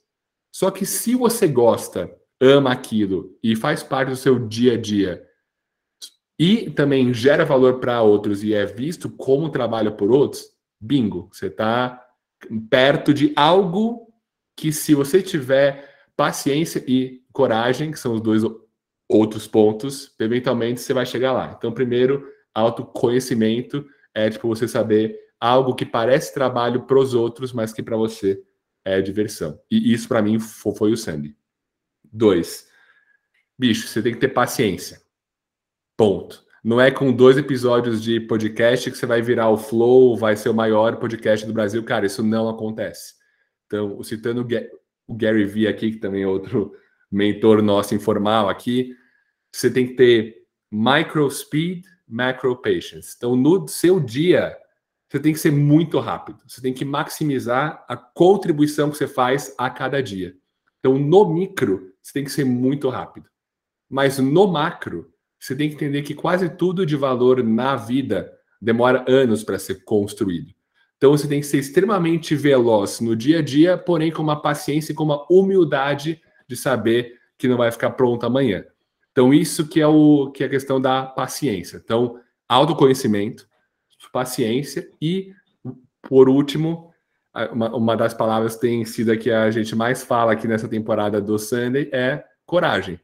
Só 0.53 0.69
que 0.69 0.85
se 0.85 1.15
você 1.15 1.47
gosta, 1.47 2.13
ama 2.41 2.73
aquilo 2.73 3.37
e 3.41 3.55
faz 3.55 3.83
parte 3.83 4.09
do 4.09 4.17
seu 4.17 4.37
dia 4.49 4.73
a 4.73 4.77
dia 4.77 5.25
e 6.39 6.69
também 6.69 7.13
gera 7.13 7.43
valor 7.43 7.79
para 7.79 8.01
outros 8.01 8.41
e 8.43 8.53
é 8.53 8.65
visto 8.65 9.09
como 9.09 9.49
trabalho 9.49 9.91
por 9.91 10.09
outros, 10.09 10.45
bingo, 10.79 11.29
você 11.33 11.47
está 11.47 12.01
perto 12.69 13.13
de 13.13 13.33
algo 13.35 14.07
que 14.55 14.71
se 14.71 14.95
você 14.95 15.21
tiver 15.21 16.07
paciência 16.15 16.81
e 16.87 17.21
coragem, 17.33 17.91
que 17.91 17.99
são 17.99 18.13
os 18.13 18.21
dois 18.21 18.43
outros 19.09 19.47
pontos, 19.47 20.15
eventualmente 20.19 20.79
você 20.79 20.93
vai 20.93 21.05
chegar 21.05 21.33
lá. 21.33 21.53
Então, 21.57 21.73
primeiro, 21.73 22.25
autoconhecimento 22.53 23.85
é 24.13 24.29
tipo 24.29 24.47
você 24.47 24.67
saber 24.67 25.19
algo 25.39 25.75
que 25.75 25.85
parece 25.85 26.33
trabalho 26.33 26.83
para 26.83 26.99
os 26.99 27.13
outros, 27.13 27.51
mas 27.51 27.73
que 27.73 27.83
para 27.83 27.97
você 27.97 28.41
é 28.85 29.01
diversão. 29.01 29.59
E 29.69 29.93
isso 29.93 30.07
para 30.07 30.21
mim 30.21 30.39
foi 30.39 30.91
o 30.91 30.97
Sandy. 30.97 31.35
Dois, 32.03 32.67
bicho, 33.57 33.87
você 33.87 34.01
tem 34.01 34.13
que 34.13 34.19
ter 34.19 34.29
paciência. 34.29 35.01
Ponto. 35.99 36.45
Não 36.63 36.79
é 36.79 36.89
com 36.89 37.11
dois 37.11 37.37
episódios 37.37 38.01
de 38.01 38.21
podcast 38.21 38.89
que 38.89 38.97
você 38.97 39.05
vai 39.05 39.21
virar 39.21 39.49
o 39.49 39.57
Flow, 39.57 40.15
vai 40.15 40.33
ser 40.37 40.47
o 40.47 40.53
maior 40.53 40.95
podcast 40.95 41.45
do 41.45 41.51
Brasil. 41.51 41.83
Cara, 41.83 42.05
isso 42.05 42.23
não 42.23 42.47
acontece. 42.47 43.15
Então, 43.65 44.01
citando 44.01 44.47
o 45.05 45.13
Gary 45.13 45.43
Vee 45.43 45.67
aqui, 45.67 45.91
que 45.91 45.97
também 45.97 46.23
é 46.23 46.27
outro 46.27 46.73
mentor 47.11 47.61
nosso 47.61 47.93
informal 47.93 48.47
aqui, 48.47 48.95
você 49.53 49.69
tem 49.69 49.87
que 49.87 49.95
ter 49.95 50.37
micro 50.71 51.29
speed, 51.29 51.83
macro 52.07 52.55
patience. 52.55 53.15
Então, 53.17 53.35
no 53.35 53.67
seu 53.67 53.99
dia, 53.99 54.57
você 55.09 55.19
tem 55.19 55.33
que 55.33 55.39
ser 55.39 55.51
muito 55.51 55.99
rápido. 55.99 56.39
Você 56.47 56.61
tem 56.61 56.73
que 56.73 56.85
maximizar 56.85 57.83
a 57.89 57.97
contribuição 57.97 58.89
que 58.89 58.95
você 58.95 59.05
faz 59.05 59.53
a 59.57 59.69
cada 59.69 60.01
dia. 60.01 60.33
Então, 60.79 60.97
no 60.97 61.29
micro, 61.29 61.91
você 62.01 62.13
tem 62.13 62.23
que 62.23 62.31
ser 62.31 62.45
muito 62.45 62.87
rápido. 62.87 63.29
Mas 63.89 64.17
no 64.17 64.47
macro, 64.47 65.11
você 65.39 65.55
tem 65.55 65.69
que 65.69 65.75
entender 65.75 66.01
que 66.01 66.13
quase 66.13 66.49
tudo 66.49 66.85
de 66.85 66.95
valor 66.95 67.43
na 67.43 67.75
vida 67.75 68.31
demora 68.61 69.05
anos 69.07 69.43
para 69.43 69.57
ser 69.57 69.83
construído. 69.83 70.53
Então 70.97 71.11
você 71.11 71.27
tem 71.27 71.39
que 71.39 71.45
ser 71.45 71.59
extremamente 71.59 72.35
veloz 72.35 72.99
no 72.99 73.15
dia 73.15 73.39
a 73.39 73.41
dia, 73.41 73.77
porém 73.77 74.11
com 74.11 74.21
uma 74.21 74.41
paciência 74.41 74.91
e 74.91 74.95
com 74.95 75.05
uma 75.05 75.25
humildade 75.31 76.21
de 76.47 76.57
saber 76.57 77.17
que 77.37 77.47
não 77.47 77.55
vai 77.55 77.71
ficar 77.71 77.91
pronto 77.91 78.25
amanhã. 78.25 78.65
Então 79.11 79.33
isso 79.33 79.67
que 79.67 79.79
é 79.79 79.87
o 79.87 80.29
que 80.31 80.43
é 80.43 80.47
a 80.47 80.49
questão 80.49 80.79
da 80.79 81.03
paciência. 81.03 81.81
Então 81.83 82.19
autoconhecimento, 82.49 83.47
paciência 84.11 84.89
e 85.01 85.33
por 86.01 86.29
último 86.29 86.89
uma, 87.51 87.75
uma 87.75 87.95
das 87.95 88.13
palavras 88.13 88.55
que 88.55 88.61
tem 88.61 88.83
sido 88.85 89.11
a 89.11 89.17
que 89.17 89.31
a 89.31 89.49
gente 89.51 89.75
mais 89.75 90.03
fala 90.03 90.33
aqui 90.33 90.47
nessa 90.47 90.67
temporada 90.67 91.21
do 91.21 91.37
Sunday 91.37 91.89
é 91.93 92.25
coragem. 92.45 92.99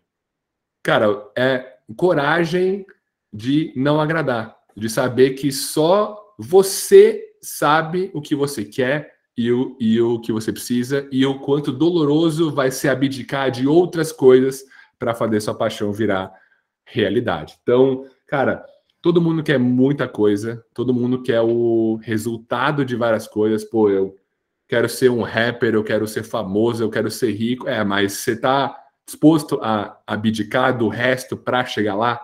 Cara, 0.84 1.08
é 1.38 1.75
coragem 1.96 2.86
de 3.32 3.74
não 3.76 4.00
agradar, 4.00 4.56
de 4.76 4.90
saber 4.90 5.32
que 5.32 5.52
só 5.52 6.18
você 6.38 7.24
sabe 7.42 8.10
o 8.14 8.22
que 8.22 8.36
você 8.36 8.64
quer 8.64 9.14
e 9.38 9.52
o, 9.52 9.76
e 9.80 10.02
o 10.02 10.20
que 10.20 10.32
você 10.32 10.52
precisa 10.52 11.08
e 11.12 11.26
o 11.26 11.40
quanto 11.40 11.72
doloroso 11.72 12.52
vai 12.52 12.72
ser 12.72 12.90
abdicar 12.90 13.52
de 13.52 13.68
outras 13.68 14.12
coisas 14.12 14.64
para 14.98 15.14
fazer 15.14 15.42
sua 15.42 15.54
paixão 15.54 15.92
virar 15.92 16.32
realidade. 16.86 17.58
Então, 17.62 18.06
cara, 18.28 18.66
todo 19.02 19.22
mundo 19.22 19.44
quer 19.44 19.60
muita 19.60 20.08
coisa, 20.08 20.64
todo 20.74 20.94
mundo 20.94 21.22
quer 21.22 21.42
o 21.42 22.00
resultado 22.02 22.86
de 22.86 22.96
várias 22.96 23.28
coisas. 23.28 23.64
Pô, 23.64 23.90
eu 23.90 24.16
quero 24.68 24.88
ser 24.88 25.10
um 25.10 25.22
rapper, 25.22 25.74
eu 25.74 25.84
quero 25.84 26.08
ser 26.08 26.24
famoso, 26.24 26.84
eu 26.84 26.90
quero 26.90 27.12
ser 27.12 27.32
rico. 27.32 27.68
É, 27.68 27.84
mas 27.84 28.14
você 28.14 28.32
está 28.32 28.76
disposto 29.06 29.60
a 29.62 30.02
abdicar 30.08 30.78
do 30.78 30.88
resto 30.88 31.38
para 31.38 31.66
chegar 31.66 31.96
lá? 31.96 32.20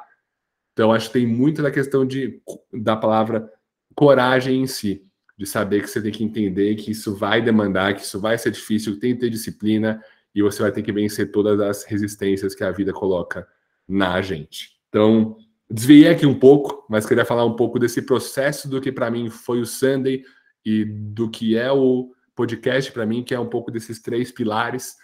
Então, 0.74 0.92
acho 0.92 1.08
que 1.08 1.14
tem 1.14 1.28
muito 1.28 1.62
da 1.62 1.70
questão 1.70 2.06
de, 2.06 2.42
da 2.74 2.96
palavra 2.96 3.52
coragem 3.96 4.62
em 4.62 4.68
si 4.68 5.06
de 5.42 5.48
saber 5.48 5.82
que 5.82 5.88
você 5.88 6.00
tem 6.00 6.12
que 6.12 6.24
entender 6.24 6.76
que 6.76 6.92
isso 6.92 7.16
vai 7.16 7.42
demandar, 7.42 7.96
que 7.96 8.02
isso 8.02 8.20
vai 8.20 8.38
ser 8.38 8.52
difícil, 8.52 9.00
tem 9.00 9.16
que 9.16 9.22
ter 9.22 9.30
disciplina 9.32 10.00
e 10.36 10.42
você 10.44 10.62
vai 10.62 10.72
ter 10.72 10.84
que 10.84 10.92
vencer 10.92 11.32
todas 11.32 11.60
as 11.60 11.84
resistências 11.84 12.54
que 12.54 12.64
a 12.64 12.72
vida 12.72 12.94
coloca 12.94 13.48
na 13.88 14.22
gente. 14.22 14.80
Então, 14.88 15.36
desviei 15.68 16.10
aqui 16.10 16.28
um 16.28 16.38
pouco, 16.38 16.86
mas 16.88 17.08
queria 17.08 17.26
falar 17.26 17.44
um 17.44 17.56
pouco 17.56 17.80
desse 17.80 18.04
processo 18.04 18.70
do 18.70 18.80
que 18.80 18.92
para 18.92 19.10
mim 19.10 19.32
foi 19.32 19.60
o 19.60 19.66
Sunday 19.66 20.24
e 20.64 20.86
do 20.86 21.28
que 21.28 21.58
é 21.58 21.72
o 21.72 22.12
podcast 22.36 22.92
para 22.92 23.08
mim, 23.08 23.24
que 23.24 23.34
é 23.34 23.40
um 23.40 23.50
pouco 23.50 23.72
desses 23.72 24.00
três 24.00 24.32
pilares. 24.32 24.96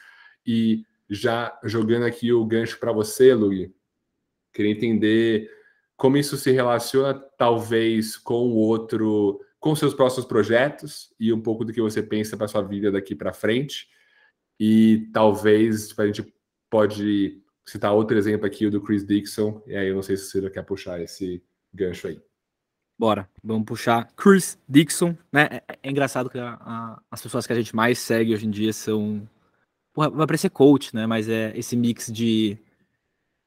E 0.46 0.86
já 1.10 1.58
jogando 1.64 2.06
aqui 2.06 2.32
o 2.32 2.46
gancho 2.46 2.80
para 2.80 2.92
você, 2.92 3.34
Luiz, 3.34 3.70
queria 4.54 4.72
entender 4.72 5.50
como 5.96 6.18
isso 6.18 6.38
se 6.38 6.52
relaciona 6.52 7.14
talvez 7.38 8.18
com 8.18 8.48
o 8.48 8.56
outro 8.56 9.42
com 9.60 9.76
seus 9.76 9.94
próximos 9.94 10.26
projetos 10.26 11.14
e 11.20 11.34
um 11.34 11.42
pouco 11.42 11.66
do 11.66 11.74
que 11.74 11.82
você 11.82 12.02
pensa 12.02 12.38
para 12.38 12.48
sua 12.48 12.62
vida 12.62 12.92
daqui 12.92 13.16
para 13.16 13.34
frente. 13.34 13.88
E 14.60 15.10
talvez 15.12 15.98
a 15.98 16.06
gente 16.06 16.34
pode 16.70 17.42
citar 17.66 17.94
outro 17.94 18.18
exemplo 18.18 18.46
aqui, 18.46 18.66
o 18.66 18.72
do 18.72 18.82
Chris 18.82 19.06
Dixon, 19.06 19.62
e 19.68 19.76
aí 19.76 19.88
eu 19.88 19.96
não 19.96 20.02
sei 20.02 20.16
se 20.16 20.30
você 20.30 20.50
quer 20.50 20.64
puxar 20.64 21.02
esse 21.02 21.44
gancho 21.74 22.08
aí. 22.08 22.22
Bora, 22.98 23.30
vamos 23.44 23.66
puxar 23.66 24.12
Chris 24.16 24.58
Dixon, 24.68 25.16
né? 25.32 25.48
É, 25.52 25.80
é 25.84 25.90
engraçado 25.90 26.30
que 26.30 26.40
a, 26.40 26.58
a, 26.60 27.02
as 27.12 27.22
pessoas 27.22 27.46
que 27.46 27.54
a 27.54 27.56
gente 27.56 27.76
mais 27.76 28.00
segue 28.00 28.34
hoje 28.34 28.48
em 28.48 28.50
dia 28.50 28.74
são. 28.74 29.28
Vai 29.98 30.28
parecer 30.28 30.52
coach, 30.52 30.96
né? 30.96 31.08
Mas 31.08 31.28
é 31.28 31.52
esse 31.58 31.76
mix 31.76 32.12
de 32.12 32.58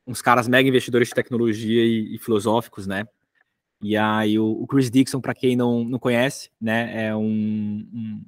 uns 0.07 0.21
caras 0.21 0.49
mega 0.49 0.69
investidores 0.69 1.09
de 1.09 1.15
tecnologia 1.15 1.85
e, 1.85 2.17
e 2.17 2.19
filosóficos, 2.19 2.87
né? 2.87 3.07
E 3.83 3.97
aí 3.97 4.39
o, 4.39 4.51
o 4.51 4.67
Chris 4.67 4.91
Dixon, 4.91 5.21
para 5.21 5.35
quem 5.35 5.57
não, 5.57 5.85
não 5.85 5.99
conhece, 5.99 6.51
né, 6.61 7.07
é 7.07 7.17
um, 7.17 7.25
um, 7.25 8.25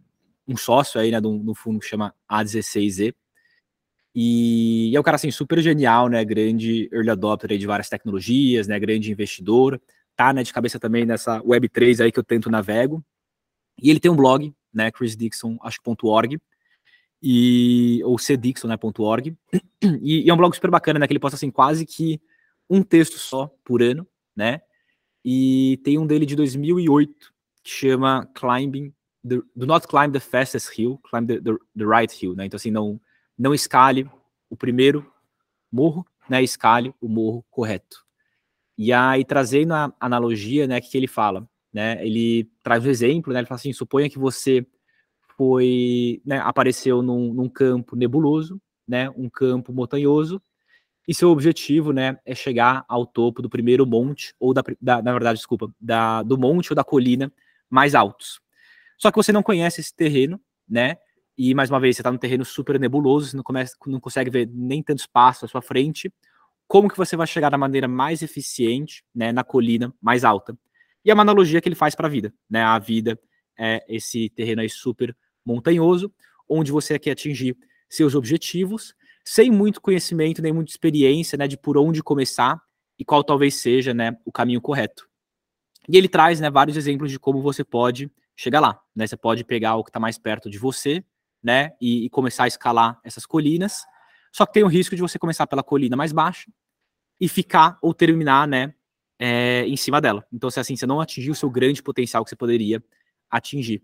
um 0.48 0.56
sócio 0.56 0.98
aí, 0.98 1.11
né, 1.11 1.20
do, 1.20 1.38
do 1.38 1.54
fundo 1.54 1.78
que 1.78 1.87
chama 1.87 2.14
A16Z. 2.30 3.14
E, 4.14 4.90
e 4.90 4.96
é 4.96 5.00
um 5.00 5.02
cara 5.02 5.16
assim 5.16 5.30
super 5.30 5.61
genial, 5.61 6.08
né, 6.08 6.24
grande 6.24 6.88
early 6.92 7.11
adopter 7.11 7.58
de 7.58 7.66
várias 7.66 7.88
tecnologias, 7.88 8.66
né, 8.66 8.78
grande 8.78 9.11
investidor, 9.11 9.80
tá, 10.16 10.32
né, 10.32 10.42
de 10.42 10.52
cabeça 10.52 10.78
também 10.78 11.04
nessa 11.04 11.40
Web3 11.42 12.04
aí 12.04 12.12
que 12.12 12.18
eu 12.18 12.24
tento 12.24 12.50
navego. 12.50 13.04
E 13.82 13.90
ele 13.90 14.00
tem 14.00 14.11
um 14.11 14.16
blog, 14.16 14.54
né, 14.72 14.90
chrisdixon, 14.90 15.58
acho 15.62 15.80
.org, 15.85 16.38
e 17.22 18.02
ou 18.04 18.18
cdixon, 18.18 18.68
né. 18.68 18.76
E, 20.02 20.26
e 20.26 20.30
é 20.30 20.35
um 20.35 20.37
blog 20.37 20.54
super 20.54 20.70
bacana, 20.70 20.98
né, 20.98 21.06
que 21.06 21.12
ele 21.12 21.20
posta 21.20 21.37
assim 21.37 21.50
quase 21.50 21.87
que 21.87 22.20
um 22.68 22.82
texto 22.82 23.18
só 23.18 23.50
por 23.64 23.82
ano, 23.82 24.06
né? 24.35 24.61
E 25.24 25.80
tem 25.85 25.98
um 25.98 26.06
dele 26.06 26.26
de 26.26 26.35
2008 26.35 27.32
que 27.62 27.70
chama 27.70 28.28
Climbing 28.35 28.92
the, 29.26 29.37
Do 29.54 29.66
Not 29.66 29.87
Climb 29.87 30.12
the 30.12 30.20
Fastest 30.20 30.76
Hill, 30.76 30.98
Climb 31.08 31.26
the, 31.26 31.40
the, 31.40 31.56
the 31.76 31.85
Right 31.85 32.12
Hill, 32.12 32.35
né? 32.35 32.46
Então 32.46 32.56
assim, 32.56 32.70
não 32.70 33.00
não 33.38 33.54
escale 33.54 34.08
o 34.50 34.56
primeiro 34.56 35.11
morro, 35.70 36.06
né? 36.28 36.42
Escale 36.42 36.94
o 37.00 37.08
morro 37.08 37.44
correto. 37.50 38.04
E 38.76 38.92
aí 38.92 39.24
trazendo 39.24 39.74
a 39.74 39.92
analogia, 40.00 40.66
né, 40.66 40.80
que 40.80 40.96
ele 40.96 41.06
fala, 41.06 41.48
né? 41.72 42.04
Ele 42.04 42.50
traz 42.62 42.85
um 42.85 42.90
exemplo, 42.90 43.32
né? 43.32 43.40
Ele 43.40 43.46
fala 43.46 43.58
assim: 43.58 43.72
suponha 43.72 44.11
que 44.11 44.18
você 44.18 44.66
foi, 45.36 46.20
né, 46.24 46.38
apareceu 46.38 47.02
num, 47.02 47.32
num 47.32 47.48
campo 47.48 47.96
nebuloso, 47.96 48.60
né? 48.86 49.10
Um 49.10 49.28
campo 49.28 49.72
montanhoso 49.72 50.40
e 51.06 51.14
seu 51.14 51.30
objetivo, 51.30 51.92
né, 51.92 52.18
é 52.24 52.34
chegar 52.34 52.84
ao 52.88 53.04
topo 53.04 53.42
do 53.42 53.50
primeiro 53.50 53.84
monte, 53.86 54.34
ou 54.38 54.54
da, 54.54 54.62
da 54.80 55.02
na 55.02 55.12
verdade, 55.12 55.38
desculpa, 55.38 55.72
da, 55.80 56.22
do 56.22 56.38
monte 56.38 56.72
ou 56.72 56.76
da 56.76 56.84
colina 56.84 57.32
mais 57.68 57.94
altos. 57.94 58.40
Só 58.98 59.10
que 59.10 59.16
você 59.16 59.32
não 59.32 59.42
conhece 59.42 59.80
esse 59.80 59.94
terreno, 59.94 60.40
né, 60.68 60.96
e 61.36 61.54
mais 61.54 61.70
uma 61.70 61.80
vez, 61.80 61.96
você 61.96 62.02
está 62.02 62.12
num 62.12 62.18
terreno 62.18 62.44
super 62.44 62.78
nebuloso, 62.78 63.30
você 63.30 63.36
não, 63.36 63.42
começa, 63.42 63.74
não 63.86 63.98
consegue 63.98 64.30
ver 64.30 64.48
nem 64.52 64.82
tanto 64.82 65.00
espaço 65.00 65.44
à 65.44 65.48
sua 65.48 65.62
frente, 65.62 66.12
como 66.68 66.88
que 66.88 66.96
você 66.96 67.16
vai 67.16 67.26
chegar 67.26 67.50
da 67.50 67.58
maneira 67.58 67.88
mais 67.88 68.22
eficiente, 68.22 69.04
né, 69.14 69.32
na 69.32 69.42
colina 69.42 69.92
mais 70.00 70.24
alta? 70.24 70.56
E 71.04 71.10
é 71.10 71.14
uma 71.14 71.22
analogia 71.22 71.60
que 71.60 71.68
ele 71.68 71.74
faz 71.74 71.94
para 71.96 72.06
a 72.06 72.10
vida, 72.10 72.32
né, 72.48 72.62
a 72.62 72.78
vida 72.78 73.18
é 73.58 73.84
esse 73.88 74.28
terreno 74.30 74.60
aí 74.60 74.68
super 74.68 75.16
montanhoso, 75.44 76.12
onde 76.48 76.70
você 76.70 76.98
quer 76.98 77.12
atingir 77.12 77.56
seus 77.88 78.14
objetivos, 78.14 78.94
sem 79.24 79.50
muito 79.50 79.80
conhecimento, 79.80 80.42
nem 80.42 80.52
muita 80.52 80.70
experiência, 80.70 81.36
né, 81.36 81.46
de 81.46 81.56
por 81.56 81.76
onde 81.76 82.02
começar 82.02 82.60
e 82.98 83.04
qual 83.04 83.22
talvez 83.22 83.54
seja, 83.56 83.94
né, 83.94 84.16
o 84.24 84.32
caminho 84.32 84.60
correto. 84.60 85.08
E 85.88 85.96
ele 85.96 86.08
traz, 86.08 86.40
né, 86.40 86.50
vários 86.50 86.76
exemplos 86.76 87.10
de 87.10 87.18
como 87.18 87.40
você 87.40 87.64
pode 87.64 88.10
chegar 88.36 88.60
lá, 88.60 88.80
né? 88.94 89.06
Você 89.06 89.16
pode 89.16 89.44
pegar 89.44 89.76
o 89.76 89.84
que 89.84 89.90
está 89.90 90.00
mais 90.00 90.18
perto 90.18 90.48
de 90.48 90.58
você, 90.58 91.04
né, 91.42 91.72
e, 91.80 92.06
e, 92.06 92.10
começar 92.10 92.44
a 92.44 92.48
escalar 92.48 93.00
essas 93.04 93.26
colinas. 93.26 93.82
Só 94.32 94.46
que 94.46 94.52
tem 94.52 94.62
o 94.62 94.68
risco 94.68 94.94
de 94.94 95.02
você 95.02 95.18
começar 95.18 95.46
pela 95.46 95.62
colina 95.62 95.96
mais 95.96 96.12
baixa 96.12 96.50
e 97.20 97.28
ficar 97.28 97.78
ou 97.82 97.92
terminar, 97.92 98.46
né, 98.46 98.74
é, 99.18 99.66
em 99.66 99.76
cima 99.76 100.00
dela. 100.00 100.24
Então, 100.32 100.50
se 100.50 100.60
assim, 100.60 100.76
você 100.76 100.86
não 100.86 101.00
atingir 101.00 101.30
o 101.30 101.34
seu 101.34 101.50
grande 101.50 101.82
potencial 101.82 102.24
que 102.24 102.30
você 102.30 102.36
poderia 102.36 102.82
atingir. 103.32 103.82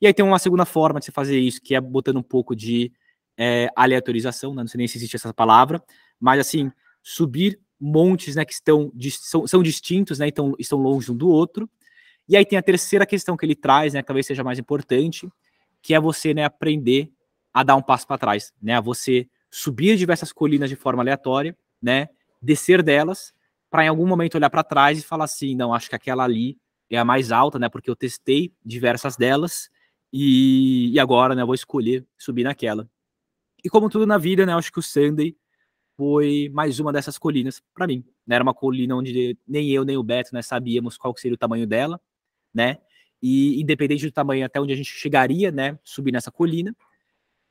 E 0.00 0.06
aí 0.06 0.12
tem 0.12 0.24
uma 0.24 0.38
segunda 0.38 0.64
forma 0.64 0.98
de 0.98 1.06
você 1.06 1.12
fazer 1.12 1.38
isso, 1.38 1.62
que 1.62 1.74
é 1.74 1.80
botando 1.80 2.18
um 2.18 2.22
pouco 2.22 2.54
de 2.54 2.92
é, 3.36 3.68
aleatorização, 3.74 4.54
né? 4.54 4.62
não 4.62 4.68
sei 4.68 4.78
nem 4.78 4.88
se 4.88 4.98
existe 4.98 5.16
essa 5.16 5.32
palavra, 5.32 5.82
mas 6.20 6.40
assim, 6.40 6.70
subir 7.02 7.58
montes 7.80 8.34
né, 8.34 8.44
que 8.44 8.52
estão, 8.52 8.92
são, 9.10 9.46
são 9.46 9.62
distintos, 9.62 10.18
né, 10.18 10.26
então 10.26 10.54
estão 10.58 10.78
longe 10.80 11.10
um 11.12 11.16
do 11.16 11.28
outro. 11.28 11.70
E 12.28 12.36
aí 12.36 12.44
tem 12.44 12.58
a 12.58 12.62
terceira 12.62 13.06
questão 13.06 13.36
que 13.36 13.46
ele 13.46 13.54
traz, 13.54 13.94
né, 13.94 14.02
que 14.02 14.06
talvez 14.06 14.26
seja 14.26 14.42
mais 14.42 14.58
importante, 14.58 15.28
que 15.80 15.94
é 15.94 16.00
você 16.00 16.34
né, 16.34 16.44
aprender 16.44 17.10
a 17.54 17.62
dar 17.62 17.76
um 17.76 17.82
passo 17.82 18.06
para 18.06 18.18
trás, 18.18 18.52
né, 18.60 18.74
a 18.74 18.80
você 18.80 19.28
subir 19.50 19.96
diversas 19.96 20.32
colinas 20.32 20.68
de 20.68 20.76
forma 20.76 21.02
aleatória, 21.02 21.56
né, 21.80 22.08
descer 22.42 22.82
delas, 22.82 23.32
para 23.70 23.84
em 23.84 23.88
algum 23.88 24.06
momento 24.06 24.34
olhar 24.34 24.50
para 24.50 24.64
trás 24.64 24.98
e 24.98 25.02
falar 25.02 25.24
assim, 25.24 25.54
não, 25.54 25.72
acho 25.72 25.88
que 25.88 25.96
aquela 25.96 26.24
ali 26.24 26.58
é 26.90 26.98
a 26.98 27.04
mais 27.04 27.30
alta, 27.32 27.58
né, 27.58 27.68
porque 27.68 27.90
eu 27.90 27.96
testei 27.96 28.52
diversas 28.64 29.16
delas 29.16 29.70
e, 30.12 30.90
e 30.92 30.98
agora, 30.98 31.34
né, 31.34 31.42
eu 31.42 31.46
vou 31.46 31.54
escolher 31.54 32.06
subir 32.16 32.44
naquela. 32.44 32.88
E 33.62 33.68
como 33.68 33.90
tudo 33.90 34.06
na 34.06 34.18
vida, 34.18 34.46
né, 34.46 34.54
acho 34.54 34.72
que 34.72 34.78
o 34.78 34.82
Sunday 34.82 35.36
foi 35.96 36.48
mais 36.52 36.78
uma 36.78 36.92
dessas 36.92 37.18
colinas 37.18 37.60
para 37.74 37.86
mim. 37.86 38.04
Né? 38.26 38.36
Era 38.36 38.44
uma 38.44 38.54
colina 38.54 38.94
onde 38.94 39.36
nem 39.46 39.68
eu 39.70 39.84
nem 39.84 39.96
o 39.96 40.02
Beto 40.02 40.32
né, 40.32 40.40
sabíamos 40.42 40.96
qual 40.96 41.14
seria 41.16 41.34
o 41.34 41.38
tamanho 41.38 41.66
dela, 41.66 42.00
né? 42.54 42.78
E 43.20 43.60
independente 43.60 44.06
do 44.06 44.12
tamanho 44.12 44.46
até 44.46 44.60
onde 44.60 44.72
a 44.72 44.76
gente 44.76 44.92
chegaria, 44.92 45.50
né, 45.50 45.76
subir 45.82 46.12
nessa 46.12 46.30
colina. 46.30 46.74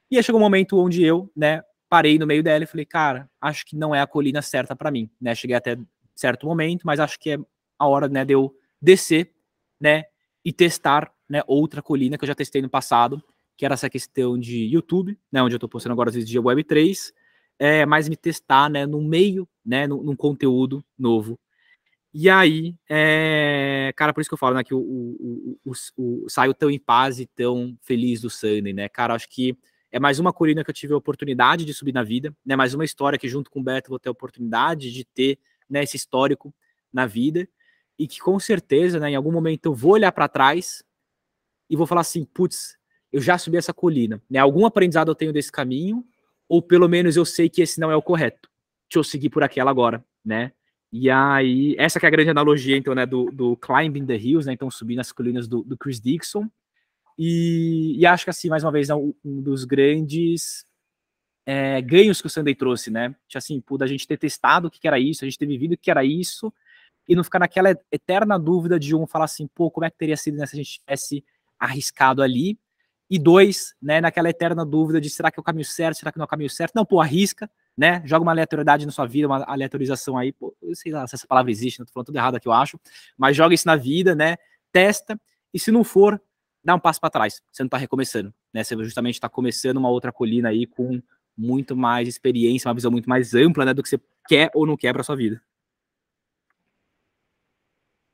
E 0.09 0.15
aí 0.15 0.23
chegou 0.23 0.39
um 0.39 0.43
momento 0.43 0.79
onde 0.79 1.03
eu, 1.03 1.29
né, 1.35 1.61
parei 1.89 2.17
no 2.17 2.25
meio 2.25 2.41
dela 2.41 2.63
e 2.63 2.67
falei, 2.67 2.85
cara, 2.85 3.29
acho 3.41 3.65
que 3.65 3.75
não 3.75 3.93
é 3.93 3.99
a 3.99 4.07
colina 4.07 4.41
certa 4.41 4.75
para 4.77 4.89
mim, 4.89 5.09
né? 5.19 5.35
Cheguei 5.35 5.55
até 5.55 5.77
certo 6.15 6.47
momento, 6.47 6.83
mas 6.85 7.01
acho 7.01 7.19
que 7.19 7.31
é 7.31 7.37
a 7.77 7.85
hora, 7.85 8.07
né, 8.07 8.23
de 8.23 8.33
eu 8.33 8.55
descer, 8.81 9.33
né, 9.79 10.05
e 10.43 10.53
testar, 10.53 11.11
né, 11.29 11.41
outra 11.47 11.81
colina 11.81 12.17
que 12.17 12.23
eu 12.23 12.27
já 12.27 12.35
testei 12.35 12.61
no 12.61 12.69
passado, 12.69 13.23
que 13.57 13.65
era 13.65 13.73
essa 13.73 13.89
questão 13.89 14.37
de 14.37 14.65
YouTube, 14.65 15.17
né, 15.31 15.41
onde 15.41 15.55
eu 15.55 15.59
tô 15.59 15.67
postando 15.67 15.93
agora 15.93 16.09
os 16.09 16.15
vídeos 16.15 16.31
de 16.31 16.39
Web3, 16.39 17.11
é, 17.59 17.85
mais 17.85 18.07
me 18.07 18.15
testar, 18.15 18.69
né, 18.69 18.85
no 18.85 19.01
meio, 19.01 19.47
né, 19.65 19.87
num, 19.87 20.03
num 20.03 20.15
conteúdo 20.15 20.85
novo. 20.97 21.39
E 22.13 22.29
aí, 22.29 22.75
é, 22.89 23.91
cara, 23.95 24.13
por 24.13 24.21
isso 24.21 24.29
que 24.29 24.33
eu 24.33 24.37
falo, 24.37 24.55
né, 24.55 24.63
que 24.63 24.73
o, 24.73 24.79
o, 24.79 25.59
o, 25.65 25.71
o, 25.97 26.29
saio 26.29 26.53
tão 26.53 26.69
em 26.69 26.79
paz 26.79 27.19
e 27.19 27.25
tão 27.25 27.77
feliz 27.81 28.21
do 28.21 28.29
Sunday, 28.29 28.73
né, 28.73 28.87
cara, 28.87 29.13
acho 29.13 29.27
que 29.29 29.57
é 29.91 29.99
mais 29.99 30.19
uma 30.19 30.33
colina 30.33 30.63
que 30.63 30.69
eu 30.69 30.73
tive 30.73 30.93
a 30.93 30.97
oportunidade 30.97 31.65
de 31.65 31.73
subir 31.73 31.93
na 31.93 32.03
vida, 32.03 32.35
né, 32.45 32.55
mais 32.55 32.73
uma 32.73 32.85
história 32.85 33.17
que 33.19 33.27
junto 33.27 33.49
com 33.49 33.59
o 33.59 33.63
Beto 33.63 33.89
vou 33.89 33.99
ter 33.99 34.09
a 34.09 34.11
oportunidade 34.11 34.91
de 34.91 35.03
ter, 35.03 35.39
né, 35.69 35.83
esse 35.83 35.97
histórico 35.97 36.53
na 36.91 37.05
vida, 37.05 37.47
e 37.97 38.07
que 38.07 38.19
com 38.19 38.39
certeza, 38.39 38.99
né, 38.99 39.11
em 39.11 39.15
algum 39.15 39.31
momento 39.31 39.65
eu 39.65 39.73
vou 39.73 39.93
olhar 39.93 40.11
para 40.11 40.27
trás 40.27 40.83
e 41.69 41.75
vou 41.75 41.87
falar 41.87 42.01
assim, 42.01 42.25
putz, 42.25 42.77
eu 43.11 43.21
já 43.21 43.37
subi 43.37 43.57
essa 43.57 43.73
colina, 43.73 44.21
né, 44.29 44.39
algum 44.39 44.65
aprendizado 44.65 45.09
eu 45.09 45.15
tenho 45.15 45.33
desse 45.33 45.51
caminho, 45.51 46.05
ou 46.47 46.61
pelo 46.61 46.87
menos 46.87 47.15
eu 47.15 47.25
sei 47.25 47.49
que 47.49 47.61
esse 47.61 47.79
não 47.79 47.91
é 47.91 47.95
o 47.95 48.01
correto. 48.01 48.49
Deixa 48.89 48.99
eu 48.99 49.03
seguir 49.03 49.29
por 49.29 49.43
aquela 49.43 49.69
agora, 49.69 50.03
né? 50.23 50.53
E 50.91 51.09
aí, 51.09 51.75
essa 51.77 51.99
que 51.99 52.05
é 52.05 52.07
a 52.07 52.11
grande 52.11 52.29
analogia, 52.29 52.77
então, 52.77 52.95
né, 52.95 53.05
do, 53.05 53.29
do 53.31 53.57
Climbing 53.57 54.05
the 54.05 54.15
Hills, 54.15 54.47
né, 54.47 54.53
então 54.53 54.71
subir 54.71 54.95
nas 54.95 55.11
colinas 55.11 55.47
do, 55.47 55.61
do 55.61 55.77
Chris 55.77 55.99
Dixon. 55.99 56.49
E, 57.17 57.95
e, 57.99 58.05
acho 58.05 58.23
que, 58.23 58.29
assim, 58.29 58.47
mais 58.47 58.63
uma 58.63 58.71
vez, 58.71 58.89
é 58.89 58.95
um, 58.95 59.13
dos 59.25 59.65
grandes 59.65 60.65
é, 61.45 61.81
ganhos 61.81 62.21
que 62.21 62.27
o 62.27 62.29
Sunday 62.29 62.55
trouxe, 62.55 62.89
né? 62.89 63.13
Assim, 63.35 63.59
por 63.59 63.83
a 63.83 63.87
gente 63.87 64.07
ter 64.07 64.17
testado 64.17 64.67
o 64.67 64.71
que 64.71 64.87
era 64.87 64.99
isso, 64.99 65.25
a 65.25 65.27
gente 65.27 65.37
ter 65.37 65.47
vivido 65.47 65.73
o 65.73 65.77
que 65.77 65.91
era 65.91 66.05
isso, 66.05 66.53
e 67.07 67.15
não 67.15 67.23
ficar 67.23 67.39
naquela 67.39 67.69
eterna 67.91 68.37
dúvida 68.37 68.79
de 68.79 68.95
um 68.95 69.07
falar 69.07 69.25
assim, 69.25 69.47
pô, 69.47 69.71
como 69.71 69.85
é 69.85 69.89
que 69.89 69.97
teria 69.97 70.17
sido 70.17 70.37
né, 70.37 70.45
se 70.45 70.55
a 70.55 70.57
gente 70.57 70.79
tivesse 70.79 71.23
arriscado 71.59 72.21
ali, 72.21 72.59
e 73.09 73.17
dois, 73.17 73.73
né, 73.81 74.01
naquela 74.01 74.29
eterna 74.29 74.65
dúvida 74.65 74.99
de 74.99 75.09
será 75.09 75.31
que 75.31 75.39
é 75.39 75.41
o 75.41 75.43
caminho 75.43 75.65
certo, 75.65 75.97
será 75.97 76.11
que 76.11 76.17
não 76.17 76.23
é 76.23 76.25
o 76.25 76.29
caminho 76.29 76.49
certo? 76.49 76.73
Não, 76.75 76.85
pô, 76.85 76.99
arrisca, 76.99 77.49
né? 77.77 78.01
Joga 78.05 78.23
uma 78.23 78.31
aleatoriedade 78.31 78.85
na 78.85 78.91
sua 78.91 79.05
vida, 79.05 79.27
uma 79.27 79.43
aleatorização 79.45 80.17
aí, 80.17 80.33
pô, 80.33 80.55
eu 80.61 80.75
sei 80.75 80.91
lá 80.91 81.07
se 81.07 81.15
essa 81.15 81.25
palavra 81.25 81.49
existe, 81.49 81.79
não 81.79 81.85
tô 81.85 81.93
falando 81.93 82.07
tudo 82.07 82.17
errado 82.17 82.35
aqui, 82.35 82.47
eu 82.47 82.51
acho, 82.51 82.79
mas 83.17 83.35
joga 83.35 83.53
isso 83.53 83.65
na 83.65 83.75
vida, 83.75 84.13
né? 84.13 84.35
Testa, 84.71 85.19
e 85.53 85.59
se 85.59 85.71
não 85.71 85.83
for, 85.83 86.21
dá 86.63 86.75
um 86.75 86.79
passo 86.79 86.99
para 86.99 87.09
trás. 87.09 87.41
Você 87.51 87.63
não 87.63 87.69
tá 87.69 87.77
recomeçando, 87.77 88.33
né? 88.53 88.63
Você 88.63 88.75
justamente 88.83 89.15
está 89.15 89.29
começando 89.29 89.77
uma 89.77 89.89
outra 89.89 90.11
colina 90.11 90.49
aí 90.49 90.65
com 90.65 91.01
muito 91.37 91.77
mais 91.77 92.07
experiência, 92.07 92.67
uma 92.67 92.73
visão 92.73 92.91
muito 92.91 93.07
mais 93.07 93.33
ampla, 93.33 93.63
né, 93.63 93.73
do 93.73 93.83
que 93.83 93.89
você 93.89 93.99
quer 94.27 94.49
ou 94.53 94.65
não 94.65 94.75
quer 94.75 94.91
para 94.91 95.03
sua 95.03 95.15
vida. 95.15 95.39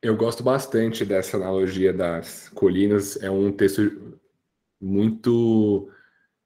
Eu 0.03 0.17
gosto 0.17 0.43
bastante 0.43 1.05
dessa 1.05 1.37
analogia 1.37 1.93
das 1.93 2.49
colinas. 2.49 3.15
É 3.23 3.31
um 3.31 3.51
texto 3.53 4.19
muito 4.79 5.89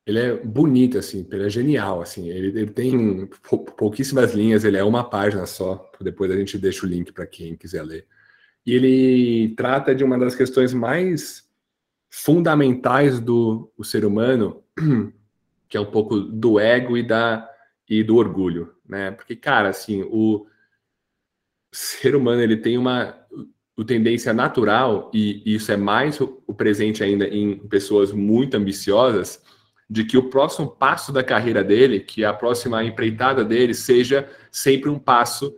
ele 0.05 0.19
é 0.19 0.37
bonito, 0.37 0.97
assim, 0.97 1.27
ele 1.29 1.45
é 1.45 1.49
genial, 1.49 2.01
assim, 2.01 2.29
ele, 2.29 2.47
ele 2.47 2.71
tem 2.71 3.27
pouquíssimas 3.75 4.33
linhas, 4.33 4.63
ele 4.63 4.77
é 4.77 4.83
uma 4.83 5.03
página 5.09 5.45
só, 5.45 5.91
depois 5.99 6.31
a 6.31 6.37
gente 6.37 6.57
deixa 6.57 6.85
o 6.85 6.89
link 6.89 7.11
para 7.11 7.27
quem 7.27 7.57
quiser 7.57 7.83
ler. 7.83 8.07
E 8.65 8.73
ele 8.73 9.53
trata 9.55 9.93
de 9.93 10.05
uma 10.05 10.17
das 10.17 10.33
questões 10.33 10.73
mais 10.73 11.45
fundamentais 12.09 13.19
do 13.19 13.69
ser 13.83 14.05
humano, 14.05 14.63
que 15.67 15.75
é 15.75 15.81
um 15.81 15.91
pouco 15.91 16.17
do 16.21 16.57
ego 16.57 16.97
e, 16.97 17.03
da, 17.03 17.49
e 17.89 18.01
do 18.01 18.15
orgulho, 18.15 18.73
né? 18.87 19.11
Porque, 19.11 19.35
cara, 19.35 19.67
assim, 19.67 20.03
o 20.03 20.47
ser 21.69 22.15
humano, 22.15 22.41
ele 22.41 22.55
tem 22.55 22.77
uma 22.77 23.26
o 23.77 23.85
tendência 23.85 24.33
natural, 24.33 25.11
e 25.13 25.43
isso 25.45 25.71
é 25.71 25.77
mais 25.77 26.19
o 26.19 26.53
presente 26.53 27.03
ainda 27.03 27.27
em 27.27 27.55
pessoas 27.59 28.11
muito 28.11 28.57
ambiciosas, 28.57 29.39
de 29.87 30.03
que 30.03 30.17
o 30.17 30.29
próximo 30.29 30.67
passo 30.67 31.13
da 31.13 31.23
carreira 31.23 31.63
dele, 31.63 31.99
que 31.99 32.25
a 32.25 32.33
próxima 32.33 32.83
empreitada 32.83 33.45
dele, 33.45 33.75
seja 33.75 34.27
sempre 34.51 34.89
um 34.89 34.97
passo 34.97 35.55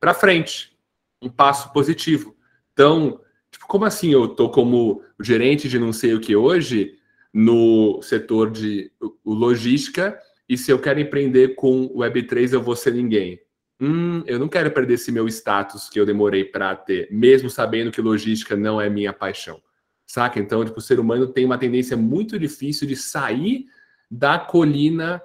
para 0.00 0.14
frente, 0.14 0.76
um 1.20 1.28
passo 1.28 1.72
positivo. 1.74 2.34
Então, 2.72 3.20
tipo, 3.50 3.66
como 3.68 3.84
assim 3.84 4.10
eu 4.12 4.24
estou 4.24 4.50
como 4.50 5.02
gerente 5.20 5.68
de 5.68 5.78
não 5.78 5.92
sei 5.92 6.14
o 6.14 6.20
que 6.20 6.34
hoje 6.34 6.98
no 7.32 8.00
setor 8.02 8.50
de 8.50 8.90
logística 9.24 10.18
e 10.48 10.56
se 10.56 10.70
eu 10.70 10.78
quero 10.78 11.00
empreender 11.00 11.54
com 11.54 11.88
Web3 11.90 12.54
eu 12.54 12.62
vou 12.62 12.74
ser 12.74 12.94
ninguém? 12.94 13.38
Hum, 13.82 14.22
eu 14.26 14.38
não 14.38 14.48
quero 14.48 14.70
perder 14.70 14.94
esse 14.94 15.10
meu 15.10 15.26
status 15.26 15.90
que 15.90 15.98
eu 15.98 16.06
demorei 16.06 16.44
para 16.44 16.76
ter, 16.76 17.08
mesmo 17.10 17.50
sabendo 17.50 17.90
que 17.90 18.00
logística 18.00 18.54
não 18.54 18.80
é 18.80 18.88
minha 18.88 19.12
paixão. 19.12 19.60
Saca? 20.06 20.38
Então, 20.38 20.64
tipo, 20.64 20.78
o 20.78 20.82
ser 20.82 21.00
humano 21.00 21.26
tem 21.26 21.44
uma 21.44 21.58
tendência 21.58 21.96
muito 21.96 22.38
difícil 22.38 22.86
de 22.86 22.94
sair 22.94 23.66
da 24.08 24.38
colina 24.38 25.20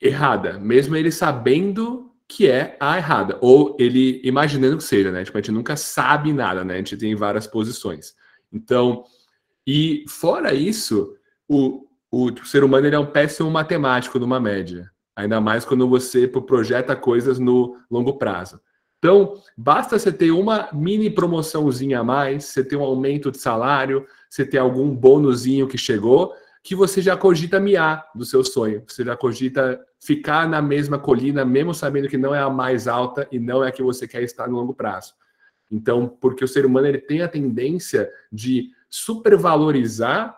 errada, 0.00 0.58
mesmo 0.58 0.94
ele 0.94 1.10
sabendo 1.10 2.12
que 2.28 2.48
é 2.50 2.76
a 2.80 2.98
errada, 2.98 3.38
ou 3.40 3.76
ele 3.78 4.20
imaginando 4.24 4.76
que 4.76 4.84
seja, 4.84 5.10
né? 5.10 5.24
Tipo, 5.24 5.38
a 5.38 5.40
gente 5.40 5.52
nunca 5.52 5.76
sabe 5.76 6.32
nada, 6.32 6.64
né? 6.64 6.74
A 6.74 6.78
gente 6.78 6.96
tem 6.96 7.14
várias 7.14 7.46
posições. 7.46 8.14
Então, 8.52 9.04
e 9.66 10.04
fora 10.08 10.52
isso, 10.52 11.16
o, 11.48 11.86
o, 12.10 12.26
o 12.26 12.44
ser 12.44 12.64
humano 12.64 12.86
ele 12.86 12.96
é 12.96 12.98
um 12.98 13.06
péssimo 13.06 13.50
matemático 13.50 14.18
numa 14.18 14.40
média. 14.40 14.90
Ainda 15.16 15.40
mais 15.40 15.64
quando 15.64 15.88
você 15.88 16.28
projeta 16.28 16.94
coisas 16.94 17.38
no 17.38 17.78
longo 17.90 18.18
prazo. 18.18 18.60
Então, 18.98 19.40
basta 19.56 19.98
você 19.98 20.12
ter 20.12 20.30
uma 20.30 20.68
mini 20.72 21.08
promoçãozinha 21.08 22.00
a 22.00 22.04
mais, 22.04 22.44
você 22.44 22.62
ter 22.62 22.76
um 22.76 22.82
aumento 22.82 23.30
de 23.30 23.38
salário, 23.38 24.06
você 24.28 24.44
ter 24.44 24.58
algum 24.58 24.94
bônusinho 24.94 25.66
que 25.66 25.78
chegou, 25.78 26.34
que 26.62 26.74
você 26.74 27.00
já 27.00 27.16
cogita 27.16 27.60
miar 27.60 28.10
do 28.14 28.24
seu 28.24 28.44
sonho. 28.44 28.82
Você 28.86 29.04
já 29.04 29.16
cogita 29.16 29.80
ficar 30.00 30.48
na 30.48 30.60
mesma 30.60 30.98
colina, 30.98 31.44
mesmo 31.44 31.72
sabendo 31.72 32.08
que 32.08 32.18
não 32.18 32.34
é 32.34 32.40
a 32.40 32.50
mais 32.50 32.88
alta 32.88 33.28
e 33.30 33.38
não 33.38 33.62
é 33.62 33.68
a 33.68 33.72
que 33.72 33.82
você 33.82 34.08
quer 34.08 34.22
estar 34.22 34.48
no 34.48 34.56
longo 34.56 34.74
prazo. 34.74 35.14
Então, 35.70 36.08
porque 36.08 36.44
o 36.44 36.48
ser 36.48 36.66
humano 36.66 36.86
ele 36.86 36.98
tem 36.98 37.22
a 37.22 37.28
tendência 37.28 38.10
de 38.32 38.70
supervalorizar 38.90 40.36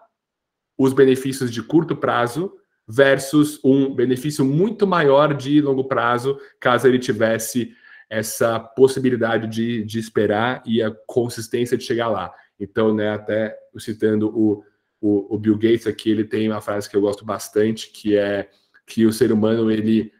os 0.76 0.92
benefícios 0.92 1.50
de 1.50 1.62
curto 1.62 1.96
prazo 1.96 2.57
versus 2.88 3.60
um 3.62 3.94
benefício 3.94 4.44
muito 4.44 4.86
maior 4.86 5.34
de 5.34 5.60
longo 5.60 5.84
prazo, 5.84 6.40
caso 6.58 6.88
ele 6.88 6.98
tivesse 6.98 7.74
essa 8.08 8.58
possibilidade 8.58 9.46
de, 9.46 9.84
de 9.84 9.98
esperar 9.98 10.62
e 10.64 10.82
a 10.82 10.90
consistência 11.06 11.76
de 11.76 11.84
chegar 11.84 12.08
lá. 12.08 12.32
Então, 12.58 12.94
né, 12.94 13.10
até 13.10 13.54
citando 13.78 14.28
o, 14.28 14.64
o, 15.00 15.34
o, 15.34 15.38
Bill 15.38 15.56
Gates 15.56 15.86
aqui, 15.86 16.10
ele 16.10 16.24
tem 16.24 16.48
uma 16.48 16.62
frase 16.62 16.88
que 16.88 16.96
eu 16.96 17.00
gosto 17.02 17.24
bastante, 17.24 17.90
que 17.92 18.16
é 18.16 18.48
que 18.86 19.04
o 19.04 19.12
ser 19.12 19.30
humano 19.30 19.70
ele 19.70 20.10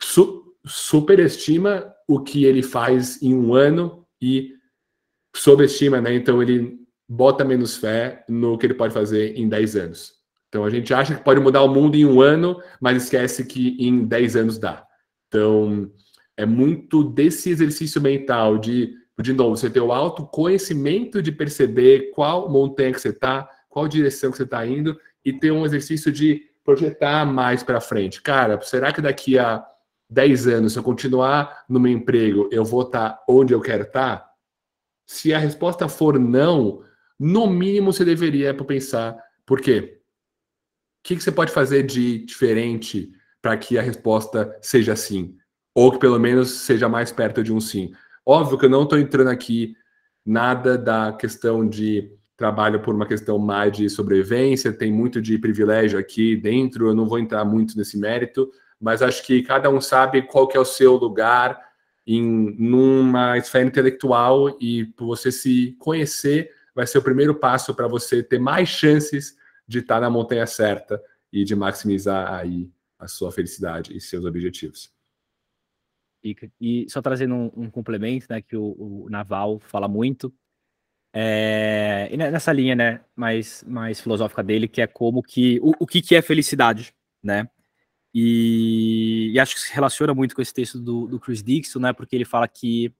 su 0.00 0.54
superestima 0.66 1.94
o 2.06 2.20
que 2.20 2.44
ele 2.44 2.62
faz 2.62 3.22
em 3.22 3.34
um 3.34 3.54
ano 3.54 4.06
e 4.20 4.54
sobreestima, 5.34 6.00
né? 6.00 6.14
Então 6.14 6.42
ele 6.42 6.78
bota 7.08 7.44
menos 7.44 7.76
fé 7.76 8.24
no 8.28 8.58
que 8.58 8.66
ele 8.66 8.74
pode 8.74 8.92
fazer 8.92 9.34
em 9.36 9.48
10 9.48 9.76
anos. 9.76 10.17
Então 10.48 10.64
a 10.64 10.70
gente 10.70 10.92
acha 10.94 11.14
que 11.14 11.24
pode 11.24 11.40
mudar 11.40 11.62
o 11.62 11.68
mundo 11.68 11.96
em 11.96 12.06
um 12.06 12.20
ano, 12.20 12.60
mas 12.80 13.04
esquece 13.04 13.44
que 13.44 13.76
em 13.78 14.04
10 14.04 14.36
anos 14.36 14.58
dá. 14.58 14.84
Então 15.28 15.90
é 16.36 16.46
muito 16.46 17.04
desse 17.04 17.50
exercício 17.50 18.00
mental 18.00 18.58
de 18.58 18.96
de 19.20 19.32
novo, 19.32 19.56
você 19.56 19.68
ter 19.68 19.80
o 19.80 19.92
autoconhecimento 19.92 21.20
de 21.20 21.32
perceber 21.32 22.12
qual 22.12 22.48
montanha 22.48 22.92
que 22.92 23.00
você 23.00 23.08
está, 23.08 23.48
qual 23.68 23.88
direção 23.88 24.30
que 24.30 24.36
você 24.36 24.44
está 24.44 24.64
indo, 24.64 24.98
e 25.24 25.32
ter 25.32 25.50
um 25.50 25.66
exercício 25.66 26.12
de 26.12 26.42
projetar 26.64 27.24
mais 27.26 27.62
para 27.62 27.80
frente. 27.80 28.22
Cara, 28.22 28.60
será 28.62 28.92
que 28.92 29.00
daqui 29.00 29.38
a 29.38 29.64
10 30.08 30.46
anos, 30.46 30.72
se 30.72 30.78
eu 30.78 30.82
continuar 30.82 31.64
no 31.68 31.80
meu 31.80 31.92
emprego, 31.92 32.48
eu 32.52 32.64
vou 32.64 32.82
estar 32.82 33.10
tá 33.10 33.24
onde 33.28 33.52
eu 33.52 33.60
quero 33.60 33.82
estar? 33.82 34.18
Tá? 34.18 34.30
Se 35.06 35.34
a 35.34 35.38
resposta 35.38 35.88
for 35.88 36.18
não, 36.18 36.82
no 37.18 37.46
mínimo 37.46 37.92
você 37.92 38.04
deveria 38.04 38.54
pensar, 38.54 39.16
por 39.44 39.60
quê? 39.60 39.97
O 41.00 41.08
que, 41.08 41.16
que 41.16 41.22
você 41.22 41.32
pode 41.32 41.52
fazer 41.52 41.84
de 41.84 42.18
diferente 42.24 43.10
para 43.40 43.56
que 43.56 43.78
a 43.78 43.82
resposta 43.82 44.56
seja 44.60 44.94
sim? 44.96 45.36
Ou 45.74 45.92
que 45.92 45.98
pelo 45.98 46.18
menos 46.18 46.50
seja 46.50 46.88
mais 46.88 47.12
perto 47.12 47.42
de 47.42 47.52
um 47.52 47.60
sim. 47.60 47.92
Óbvio 48.26 48.58
que 48.58 48.66
eu 48.66 48.70
não 48.70 48.82
estou 48.82 48.98
entrando 48.98 49.28
aqui 49.28 49.74
nada 50.24 50.76
da 50.76 51.12
questão 51.12 51.66
de 51.66 52.12
trabalho 52.36 52.80
por 52.80 52.94
uma 52.94 53.06
questão 53.06 53.38
mais 53.38 53.72
de 53.72 53.88
sobrevivência, 53.88 54.72
tem 54.72 54.92
muito 54.92 55.20
de 55.20 55.38
privilégio 55.38 55.98
aqui 55.98 56.36
dentro, 56.36 56.88
eu 56.88 56.94
não 56.94 57.08
vou 57.08 57.18
entrar 57.18 57.44
muito 57.44 57.76
nesse 57.76 57.98
mérito, 57.98 58.50
mas 58.80 59.02
acho 59.02 59.24
que 59.26 59.42
cada 59.42 59.70
um 59.70 59.80
sabe 59.80 60.22
qual 60.22 60.46
que 60.46 60.56
é 60.56 60.60
o 60.60 60.64
seu 60.64 60.94
lugar 60.94 61.58
em 62.06 62.54
numa 62.58 63.36
esfera 63.36 63.66
intelectual 63.66 64.56
e 64.60 64.92
você 64.98 65.32
se 65.32 65.76
conhecer 65.78 66.50
vai 66.74 66.86
ser 66.86 66.98
o 66.98 67.02
primeiro 67.02 67.34
passo 67.34 67.74
para 67.74 67.88
você 67.88 68.22
ter 68.22 68.38
mais 68.38 68.68
chances 68.68 69.36
de 69.68 69.80
estar 69.80 70.00
na 70.00 70.08
montanha 70.08 70.46
certa 70.46 71.00
e 71.30 71.44
de 71.44 71.54
maximizar 71.54 72.32
aí 72.32 72.70
a 72.98 73.06
sua 73.06 73.30
felicidade 73.30 73.94
e 73.94 74.00
seus 74.00 74.24
objetivos. 74.24 74.90
E 76.60 76.86
só 76.88 77.00
trazendo 77.00 77.34
um, 77.34 77.52
um 77.56 77.70
complemento, 77.70 78.26
né, 78.28 78.42
que 78.42 78.56
o, 78.56 79.04
o, 79.04 79.08
Naval 79.08 79.60
fala 79.60 79.86
muito, 79.86 80.34
é, 81.12 82.08
e 82.10 82.16
nessa 82.16 82.52
linha, 82.52 82.74
né, 82.74 83.00
mais, 83.14 83.62
mais 83.64 84.00
filosófica 84.00 84.42
dele, 84.42 84.66
que 84.66 84.80
é 84.80 84.86
como 84.86 85.22
que, 85.22 85.60
o, 85.60 85.72
o 85.78 85.86
que, 85.86 86.02
que 86.02 86.16
é 86.16 86.22
felicidade, 86.22 86.92
né, 87.22 87.48
e, 88.12 89.30
e, 89.32 89.38
acho 89.38 89.54
que 89.54 89.60
se 89.60 89.72
relaciona 89.72 90.12
muito 90.12 90.34
com 90.34 90.42
esse 90.42 90.52
texto 90.52 90.80
do, 90.80 91.06
do 91.06 91.20
Chris 91.20 91.42
Dixon, 91.42 91.78
né, 91.78 91.92
porque 91.92 92.16
ele 92.16 92.24
fala 92.24 92.48
que 92.48 92.92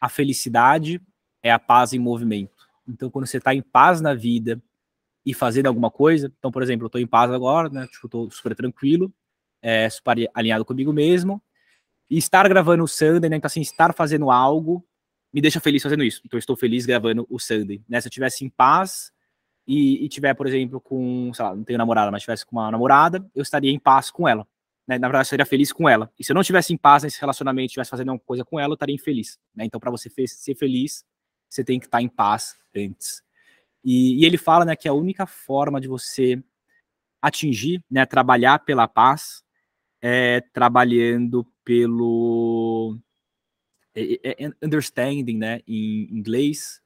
a 0.00 0.08
felicidade 0.08 1.00
é 1.42 1.52
a 1.52 1.58
paz 1.58 1.92
em 1.92 1.98
movimento. 1.98 2.68
Então, 2.88 3.08
quando 3.08 3.26
você 3.26 3.38
está 3.38 3.54
em 3.54 3.62
paz 3.62 4.00
na 4.00 4.14
vida 4.14 4.60
e 5.24 5.32
fazendo 5.32 5.66
alguma 5.66 5.90
coisa, 5.90 6.32
então, 6.38 6.50
por 6.50 6.62
exemplo, 6.62 6.84
eu 6.84 6.88
estou 6.88 7.00
em 7.00 7.06
paz 7.06 7.30
agora, 7.30 7.68
né, 7.68 7.86
tipo, 7.86 8.06
estou 8.06 8.30
super 8.30 8.54
tranquilo, 8.54 9.12
é, 9.60 9.88
super 9.88 10.28
alinhado 10.34 10.64
comigo 10.64 10.92
mesmo, 10.92 11.42
e 12.10 12.18
estar 12.18 12.46
gravando 12.48 12.84
o 12.84 12.88
Sunday, 12.88 13.30
né? 13.30 13.36
Então, 13.36 13.46
assim, 13.46 13.60
estar 13.60 13.94
fazendo 13.94 14.30
algo 14.30 14.84
me 15.32 15.40
deixa 15.40 15.60
feliz 15.60 15.82
fazendo 15.82 16.04
isso. 16.04 16.20
Então, 16.24 16.36
eu 16.36 16.40
estou 16.40 16.56
feliz 16.56 16.84
gravando 16.84 17.26
o 17.30 17.38
Sunday. 17.38 17.82
Né? 17.88 18.00
Se 18.00 18.06
eu 18.06 18.10
estivesse 18.10 18.44
em 18.44 18.50
paz 18.50 19.10
e, 19.66 20.04
e 20.04 20.08
tiver, 20.08 20.34
por 20.34 20.46
exemplo, 20.46 20.80
com, 20.80 21.32
sei 21.32 21.44
lá, 21.44 21.56
não 21.56 21.64
tenho 21.64 21.78
namorada, 21.78 22.10
mas 22.10 22.20
estivesse 22.20 22.44
com 22.44 22.56
uma 22.56 22.70
namorada, 22.70 23.26
eu 23.34 23.42
estaria 23.42 23.70
em 23.70 23.78
paz 23.78 24.10
com 24.10 24.28
ela. 24.28 24.46
Né? 24.86 24.98
Na 24.98 25.08
verdade, 25.08 25.22
eu 25.22 25.26
estaria 25.26 25.46
feliz 25.46 25.72
com 25.72 25.88
ela. 25.88 26.12
E 26.18 26.24
se 26.24 26.32
eu 26.32 26.34
não 26.34 26.42
estivesse 26.42 26.74
em 26.74 26.76
paz 26.76 27.02
nesse 27.02 27.18
relacionamento, 27.18 27.66
estivesse 27.66 27.90
fazendo 27.90 28.10
alguma 28.10 28.26
coisa 28.26 28.44
com 28.44 28.60
ela, 28.60 28.72
eu 28.72 28.74
estaria 28.74 28.94
infeliz. 28.94 29.38
Né? 29.54 29.64
Então, 29.64 29.80
para 29.80 29.90
você 29.90 30.10
ser 30.26 30.54
feliz, 30.54 31.02
você 31.48 31.64
tem 31.64 31.80
que 31.80 31.86
estar 31.86 32.02
em 32.02 32.08
paz 32.08 32.54
antes. 32.76 33.22
E, 33.84 34.22
e, 34.22 34.24
ele 34.24 34.38
fala 34.38 34.64
né, 34.64 34.76
que 34.76 34.88
a 34.88 34.92
única 34.92 35.26
forma 35.26 35.80
de 35.80 35.88
você 35.88 36.42
atingir, 37.20 37.82
né, 37.90 38.06
trabalhar 38.06 38.60
pela 38.60 38.88
paz, 38.88 39.42
é 40.00 40.40
trabalhando 40.52 41.46
pelo 41.64 42.98
é, 43.94 44.14
é, 44.24 44.44
é, 44.44 44.50
understanding, 44.62 45.36
né, 45.36 45.60
em 45.66 46.08
inglês, 46.10 46.80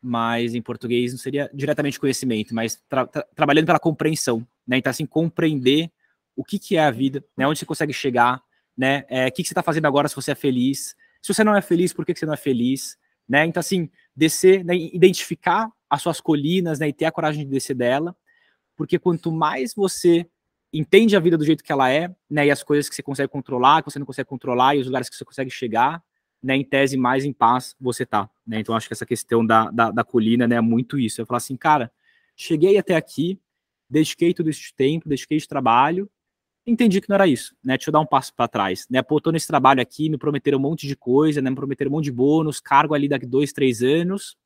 mas 0.00 0.54
em 0.54 0.62
português 0.62 1.12
não 1.12 1.18
seria 1.18 1.50
diretamente 1.52 1.98
conhecimento, 1.98 2.54
mas 2.54 2.82
tra 2.88 3.06
tra 3.06 3.22
trabalhando 3.34 3.66
pela 3.66 3.78
compreensão, 3.78 4.46
né, 4.66 4.78
então 4.78 4.90
assim, 4.90 5.06
compreender 5.06 5.90
o 6.36 6.44
que, 6.44 6.58
que 6.58 6.76
é 6.76 6.84
a 6.84 6.90
vida, 6.90 7.24
né, 7.36 7.46
onde 7.46 7.58
você 7.58 7.66
consegue 7.66 7.92
chegar, 7.92 8.42
né, 8.76 9.04
é, 9.08 9.26
o 9.26 9.32
que, 9.32 9.42
que 9.42 9.48
você 9.48 9.52
está 9.52 9.62
fazendo 9.62 9.86
agora 9.86 10.08
se 10.08 10.14
você 10.14 10.32
é 10.32 10.34
feliz, 10.34 10.94
se 11.20 11.34
você 11.34 11.42
não 11.42 11.56
é 11.56 11.60
feliz, 11.60 11.92
por 11.92 12.06
que, 12.06 12.14
que 12.14 12.20
você 12.20 12.26
não 12.26 12.34
é 12.34 12.38
feliz, 12.38 12.96
né, 13.28 13.44
então 13.44 13.60
assim, 13.60 13.90
descer, 14.14 14.64
né, 14.64 14.74
identificar 14.76 15.70
as 15.90 16.00
suas 16.00 16.20
colinas, 16.20 16.78
né, 16.78 16.88
e 16.88 16.92
ter 16.92 17.04
a 17.04 17.12
coragem 17.12 17.44
de 17.44 17.50
descer 17.50 17.74
dela, 17.74 18.16
porque 18.76 18.98
quanto 18.98 19.32
mais 19.32 19.74
você 19.74 20.26
entende 20.72 21.16
a 21.16 21.20
vida 21.20 21.36
do 21.36 21.44
jeito 21.44 21.64
que 21.64 21.72
ela 21.72 21.90
é, 21.90 22.14
né, 22.30 22.46
e 22.46 22.50
as 22.50 22.62
coisas 22.62 22.88
que 22.88 22.94
você 22.94 23.02
consegue 23.02 23.28
controlar, 23.28 23.82
que 23.82 23.90
você 23.90 23.98
não 23.98 24.06
consegue 24.06 24.28
controlar, 24.28 24.76
e 24.76 24.78
os 24.78 24.86
lugares 24.86 25.08
que 25.10 25.16
você 25.16 25.24
consegue 25.24 25.50
chegar, 25.50 26.00
né, 26.42 26.56
em 26.56 26.64
tese, 26.64 26.96
mais 26.96 27.24
em 27.24 27.32
paz 27.32 27.74
você 27.78 28.06
tá, 28.06 28.30
né, 28.46 28.60
então 28.60 28.74
acho 28.74 28.86
que 28.86 28.94
essa 28.94 29.04
questão 29.04 29.44
da, 29.44 29.70
da, 29.70 29.90
da 29.90 30.04
colina, 30.04 30.46
né, 30.46 30.56
é 30.56 30.60
muito 30.60 30.98
isso, 30.98 31.20
eu 31.20 31.26
falar 31.26 31.38
assim, 31.38 31.56
cara, 31.56 31.92
cheguei 32.36 32.78
até 32.78 32.94
aqui, 32.94 33.38
dediquei 33.88 34.32
todo 34.32 34.48
esse 34.48 34.72
tempo, 34.74 35.08
dediquei 35.08 35.36
esse 35.36 35.48
trabalho, 35.48 36.08
entendi 36.64 37.00
que 37.00 37.08
não 37.08 37.16
era 37.16 37.26
isso, 37.26 37.54
né, 37.64 37.76
deixa 37.76 37.90
eu 37.90 37.92
dar 37.92 38.00
um 38.00 38.06
passo 38.06 38.32
para 38.32 38.46
trás, 38.46 38.86
né, 38.88 39.02
pô, 39.02 39.20
tô 39.20 39.32
nesse 39.32 39.48
trabalho 39.48 39.82
aqui, 39.82 40.08
me 40.08 40.16
prometeram 40.16 40.56
um 40.58 40.62
monte 40.62 40.86
de 40.86 40.94
coisa, 40.94 41.42
né, 41.42 41.50
me 41.50 41.56
prometeram 41.56 41.90
um 41.90 41.94
monte 41.94 42.04
de 42.04 42.12
bônus, 42.12 42.60
cargo 42.60 42.94
ali 42.94 43.08
daqui 43.08 43.26
dois, 43.26 43.52
três 43.52 43.82
anos, 43.82 44.36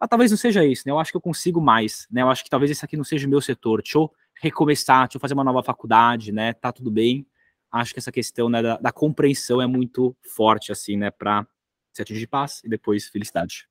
mas 0.00 0.08
talvez 0.08 0.30
não 0.30 0.38
seja 0.38 0.64
isso, 0.64 0.82
né, 0.86 0.92
eu 0.92 0.98
acho 0.98 1.10
que 1.10 1.16
eu 1.16 1.20
consigo 1.20 1.60
mais, 1.60 2.06
né, 2.10 2.22
eu 2.22 2.28
acho 2.28 2.44
que 2.44 2.50
talvez 2.50 2.70
esse 2.70 2.84
aqui 2.84 2.96
não 2.96 3.04
seja 3.04 3.26
o 3.26 3.30
meu 3.30 3.40
setor, 3.40 3.82
deixa 3.82 3.98
eu 3.98 4.10
recomeçar, 4.40 5.06
deixa 5.06 5.16
eu 5.16 5.20
fazer 5.20 5.34
uma 5.34 5.44
nova 5.44 5.62
faculdade, 5.62 6.32
né? 6.32 6.52
Tá 6.52 6.72
tudo 6.72 6.90
bem. 6.90 7.26
Acho 7.70 7.92
que 7.92 7.98
essa 7.98 8.12
questão 8.12 8.48
né, 8.48 8.62
da, 8.62 8.76
da 8.76 8.92
compreensão 8.92 9.60
é 9.60 9.66
muito 9.66 10.16
forte, 10.22 10.70
assim, 10.70 10.96
né? 10.96 11.10
Para 11.10 11.46
se 11.92 12.02
atingir 12.02 12.26
paz 12.26 12.60
e 12.64 12.68
depois 12.68 13.08
felicidade. 13.08 13.68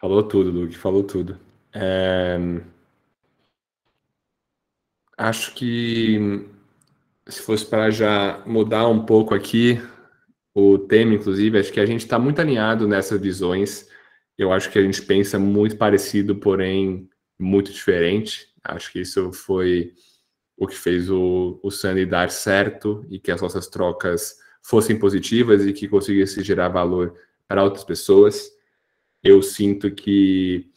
Falou 0.00 0.22
tudo, 0.22 0.50
Luke, 0.50 0.76
falou 0.76 1.02
tudo. 1.02 1.38
É... 1.72 2.38
Acho 5.16 5.52
que 5.54 6.48
se 7.26 7.42
fosse 7.42 7.66
para 7.66 7.90
já 7.90 8.42
mudar 8.46 8.88
um 8.88 9.04
pouco 9.04 9.34
aqui 9.34 9.80
o 10.54 10.78
tema, 10.78 11.14
inclusive, 11.14 11.58
acho 11.58 11.72
que 11.72 11.80
a 11.80 11.86
gente 11.86 12.00
está 12.00 12.18
muito 12.18 12.40
alinhado 12.40 12.88
nessas 12.88 13.20
visões. 13.20 13.88
Eu 14.36 14.52
acho 14.52 14.70
que 14.70 14.78
a 14.78 14.82
gente 14.82 15.02
pensa 15.02 15.38
muito 15.38 15.76
parecido, 15.76 16.36
porém 16.36 17.08
muito 17.38 17.72
diferente. 17.72 18.48
Acho 18.64 18.92
que 18.92 19.00
isso 19.00 19.32
foi 19.32 19.94
o 20.56 20.66
que 20.66 20.74
fez 20.74 21.08
o, 21.10 21.60
o 21.62 21.70
Sunny 21.70 22.04
dar 22.04 22.30
certo 22.30 23.06
e 23.08 23.18
que 23.18 23.30
as 23.30 23.40
nossas 23.40 23.68
trocas 23.68 24.36
fossem 24.62 24.98
positivas 24.98 25.64
e 25.64 25.72
que 25.72 25.88
conseguisse 25.88 26.42
gerar 26.42 26.68
valor 26.68 27.14
para 27.46 27.62
outras 27.62 27.84
pessoas. 27.84 28.50
Eu 29.22 29.42
sinto 29.42 29.90
que 29.90 30.70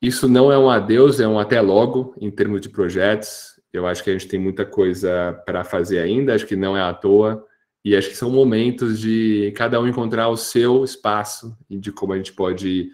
isso 0.00 0.28
não 0.28 0.50
é 0.50 0.58
um 0.58 0.70
adeus, 0.70 1.20
é 1.20 1.28
um 1.28 1.38
até 1.38 1.60
logo 1.60 2.14
em 2.20 2.30
termos 2.30 2.60
de 2.60 2.68
projetos. 2.68 3.60
Eu 3.72 3.86
acho 3.86 4.02
que 4.02 4.10
a 4.10 4.12
gente 4.12 4.28
tem 4.28 4.40
muita 4.40 4.64
coisa 4.64 5.32
para 5.44 5.64
fazer 5.64 5.98
ainda, 5.98 6.34
acho 6.34 6.46
que 6.46 6.56
não 6.56 6.76
é 6.76 6.80
à 6.80 6.94
toa. 6.94 7.46
E 7.84 7.96
acho 7.96 8.08
que 8.08 8.16
são 8.16 8.30
momentos 8.30 8.98
de 8.98 9.52
cada 9.56 9.80
um 9.80 9.86
encontrar 9.86 10.28
o 10.28 10.36
seu 10.36 10.84
espaço 10.84 11.56
e 11.70 11.78
de 11.78 11.92
como 11.92 12.12
a 12.12 12.16
gente 12.16 12.32
pode 12.32 12.90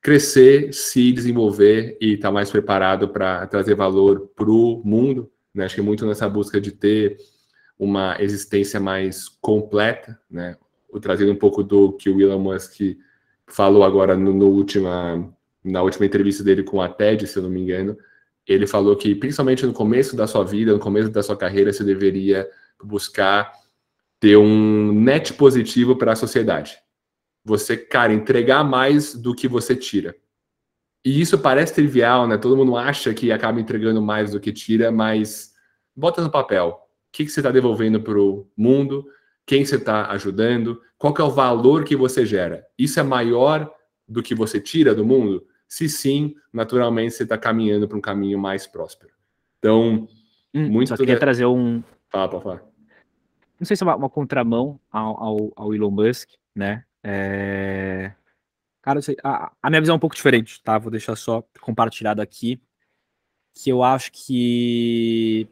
crescer, 0.00 0.72
se 0.72 1.12
desenvolver 1.12 1.96
e 2.00 2.14
estar 2.14 2.28
tá 2.28 2.32
mais 2.32 2.50
preparado 2.50 3.08
para 3.08 3.46
trazer 3.46 3.74
valor 3.74 4.30
para 4.36 4.50
o 4.50 4.82
mundo. 4.84 5.30
Né? 5.54 5.64
Acho 5.64 5.74
que 5.74 5.82
muito 5.82 6.06
nessa 6.06 6.28
busca 6.28 6.60
de 6.60 6.72
ter 6.72 7.16
uma 7.78 8.16
existência 8.20 8.80
mais 8.80 9.28
completa, 9.40 10.18
né? 10.30 10.56
O 10.90 10.98
trazendo 10.98 11.32
um 11.32 11.36
pouco 11.36 11.62
do 11.62 11.92
que 11.92 12.08
o 12.08 12.20
Elon 12.20 12.38
Musk 12.38 12.80
falou 13.46 13.84
agora 13.84 14.16
no, 14.16 14.32
no 14.32 14.46
última, 14.46 15.32
na 15.62 15.82
última 15.82 16.06
entrevista 16.06 16.42
dele 16.42 16.62
com 16.62 16.80
a 16.80 16.88
TED, 16.88 17.26
se 17.26 17.38
eu 17.38 17.42
não 17.42 17.50
me 17.50 17.60
engano, 17.60 17.96
ele 18.46 18.66
falou 18.66 18.96
que 18.96 19.14
principalmente 19.14 19.66
no 19.66 19.72
começo 19.72 20.16
da 20.16 20.26
sua 20.26 20.42
vida, 20.42 20.72
no 20.72 20.78
começo 20.78 21.10
da 21.10 21.22
sua 21.22 21.36
carreira, 21.36 21.72
você 21.72 21.84
deveria 21.84 22.48
buscar 22.82 23.52
ter 24.20 24.36
um 24.36 24.92
net 24.92 25.32
positivo 25.34 25.96
para 25.96 26.12
a 26.12 26.16
sociedade 26.16 26.76
você, 27.48 27.76
cara, 27.76 28.12
entregar 28.12 28.62
mais 28.62 29.14
do 29.14 29.34
que 29.34 29.48
você 29.48 29.74
tira. 29.74 30.14
E 31.04 31.20
isso 31.20 31.38
parece 31.38 31.74
trivial, 31.74 32.28
né? 32.28 32.36
Todo 32.36 32.56
mundo 32.56 32.76
acha 32.76 33.14
que 33.14 33.32
acaba 33.32 33.60
entregando 33.60 34.02
mais 34.02 34.32
do 34.32 34.40
que 34.40 34.52
tira, 34.52 34.92
mas 34.92 35.52
bota 35.96 36.22
no 36.22 36.30
papel. 36.30 36.68
O 36.68 37.12
que, 37.12 37.24
que 37.24 37.30
você 37.30 37.40
está 37.40 37.50
devolvendo 37.50 38.00
para 38.00 38.20
o 38.20 38.46
mundo? 38.56 39.06
Quem 39.46 39.64
você 39.64 39.76
está 39.76 40.10
ajudando? 40.10 40.80
Qual 40.98 41.14
que 41.14 41.22
é 41.22 41.24
o 41.24 41.30
valor 41.30 41.84
que 41.84 41.96
você 41.96 42.26
gera? 42.26 42.66
Isso 42.78 43.00
é 43.00 43.02
maior 43.02 43.72
do 44.06 44.22
que 44.22 44.34
você 44.34 44.60
tira 44.60 44.94
do 44.94 45.04
mundo? 45.04 45.46
Se 45.66 45.88
sim, 45.88 46.34
naturalmente 46.52 47.14
você 47.14 47.22
está 47.22 47.38
caminhando 47.38 47.88
para 47.88 47.96
um 47.96 48.00
caminho 48.00 48.38
mais 48.38 48.66
próspero. 48.66 49.12
Então, 49.58 50.06
hum, 50.54 50.68
muito. 50.68 50.88
Só 50.88 50.96
queria 50.96 51.14
da... 51.14 51.20
trazer 51.20 51.46
um. 51.46 51.82
Fala, 52.10 52.28
pode 52.28 52.42
falar. 52.42 52.67
Não 53.58 53.66
sei 53.66 53.76
se 53.76 53.82
é 53.82 53.86
uma, 53.86 53.96
uma 53.96 54.10
contramão 54.10 54.80
ao, 54.90 55.22
ao, 55.22 55.52
ao 55.56 55.74
Elon 55.74 55.90
Musk, 55.90 56.30
né? 56.54 56.84
É... 57.02 58.12
Cara, 58.82 59.00
a, 59.22 59.52
a, 59.62 59.70
minha 59.70 59.80
visão 59.80 59.94
é 59.94 59.96
um 59.96 60.00
pouco 60.00 60.16
diferente, 60.16 60.62
tá? 60.62 60.78
Vou 60.78 60.90
deixar 60.90 61.16
só 61.16 61.42
compartilhado 61.60 62.22
aqui. 62.22 62.60
Que 63.54 63.70
eu 63.70 63.82
acho 63.82 64.10
que. 64.12 65.48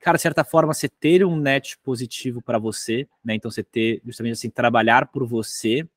cara, 0.00 0.16
de 0.16 0.22
certa 0.22 0.44
forma, 0.44 0.74
você 0.74 0.88
ter 0.88 1.24
um 1.24 1.36
net 1.36 1.78
positivo 1.78 2.42
para 2.42 2.58
você, 2.58 3.08
né? 3.24 3.34
Então, 3.34 3.50
você 3.50 3.62
ter, 3.62 4.02
justamente 4.04 4.32
assim, 4.32 4.50
trabalhar 4.50 5.06
por 5.06 5.26
você 5.26 5.88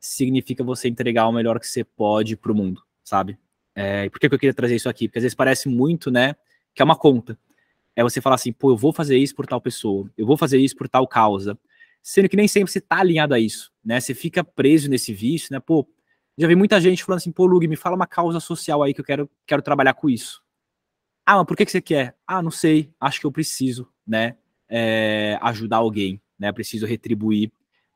significa 0.00 0.62
você 0.62 0.88
entregar 0.88 1.26
o 1.28 1.32
melhor 1.32 1.58
que 1.58 1.66
você 1.66 1.82
pode 1.82 2.36
para 2.36 2.52
o 2.52 2.54
mundo, 2.54 2.82
sabe? 3.02 3.38
É, 3.74 4.08
por 4.10 4.20
que, 4.20 4.28
que 4.28 4.34
eu 4.34 4.38
queria 4.38 4.54
trazer 4.54 4.76
isso 4.76 4.88
aqui? 4.88 5.08
Porque 5.08 5.18
às 5.18 5.22
vezes 5.22 5.34
parece 5.34 5.68
muito, 5.68 6.10
né, 6.10 6.36
que 6.74 6.82
é 6.82 6.84
uma 6.84 6.96
conta. 6.96 7.38
É 7.96 8.02
você 8.02 8.20
falar 8.20 8.36
assim, 8.36 8.52
pô, 8.52 8.70
eu 8.70 8.76
vou 8.76 8.92
fazer 8.92 9.16
isso 9.16 9.34
por 9.34 9.46
tal 9.46 9.60
pessoa, 9.60 10.10
eu 10.16 10.26
vou 10.26 10.36
fazer 10.36 10.58
isso 10.58 10.76
por 10.76 10.88
tal 10.88 11.06
causa, 11.06 11.58
sendo 12.02 12.28
que 12.28 12.36
nem 12.36 12.48
sempre 12.48 12.70
você 12.70 12.80
tá 12.80 12.98
alinhado 12.98 13.34
a 13.34 13.38
isso, 13.38 13.72
né? 13.84 14.00
Você 14.00 14.14
fica 14.14 14.42
preso 14.42 14.90
nesse 14.90 15.12
vício, 15.12 15.48
né? 15.52 15.60
Pô, 15.60 15.88
já 16.36 16.48
vi 16.48 16.56
muita 16.56 16.80
gente 16.80 17.04
falando 17.04 17.18
assim, 17.18 17.32
pô, 17.32 17.46
Lug, 17.46 17.66
me 17.68 17.76
fala 17.76 17.94
uma 17.94 18.06
causa 18.06 18.40
social 18.40 18.82
aí 18.82 18.92
que 18.92 19.00
eu 19.00 19.04
quero, 19.04 19.30
quero 19.46 19.62
trabalhar 19.62 19.94
com 19.94 20.10
isso. 20.10 20.42
Ah, 21.24 21.36
mas 21.36 21.46
por 21.46 21.56
que, 21.56 21.64
que 21.64 21.70
você 21.70 21.80
quer? 21.80 22.16
Ah, 22.26 22.42
não 22.42 22.50
sei, 22.50 22.92
acho 23.00 23.20
que 23.20 23.26
eu 23.26 23.32
preciso, 23.32 23.88
né, 24.06 24.36
é, 24.68 25.38
ajudar 25.40 25.78
alguém, 25.78 26.20
né? 26.38 26.52
Preciso 26.52 26.86
retribuir 26.86 27.52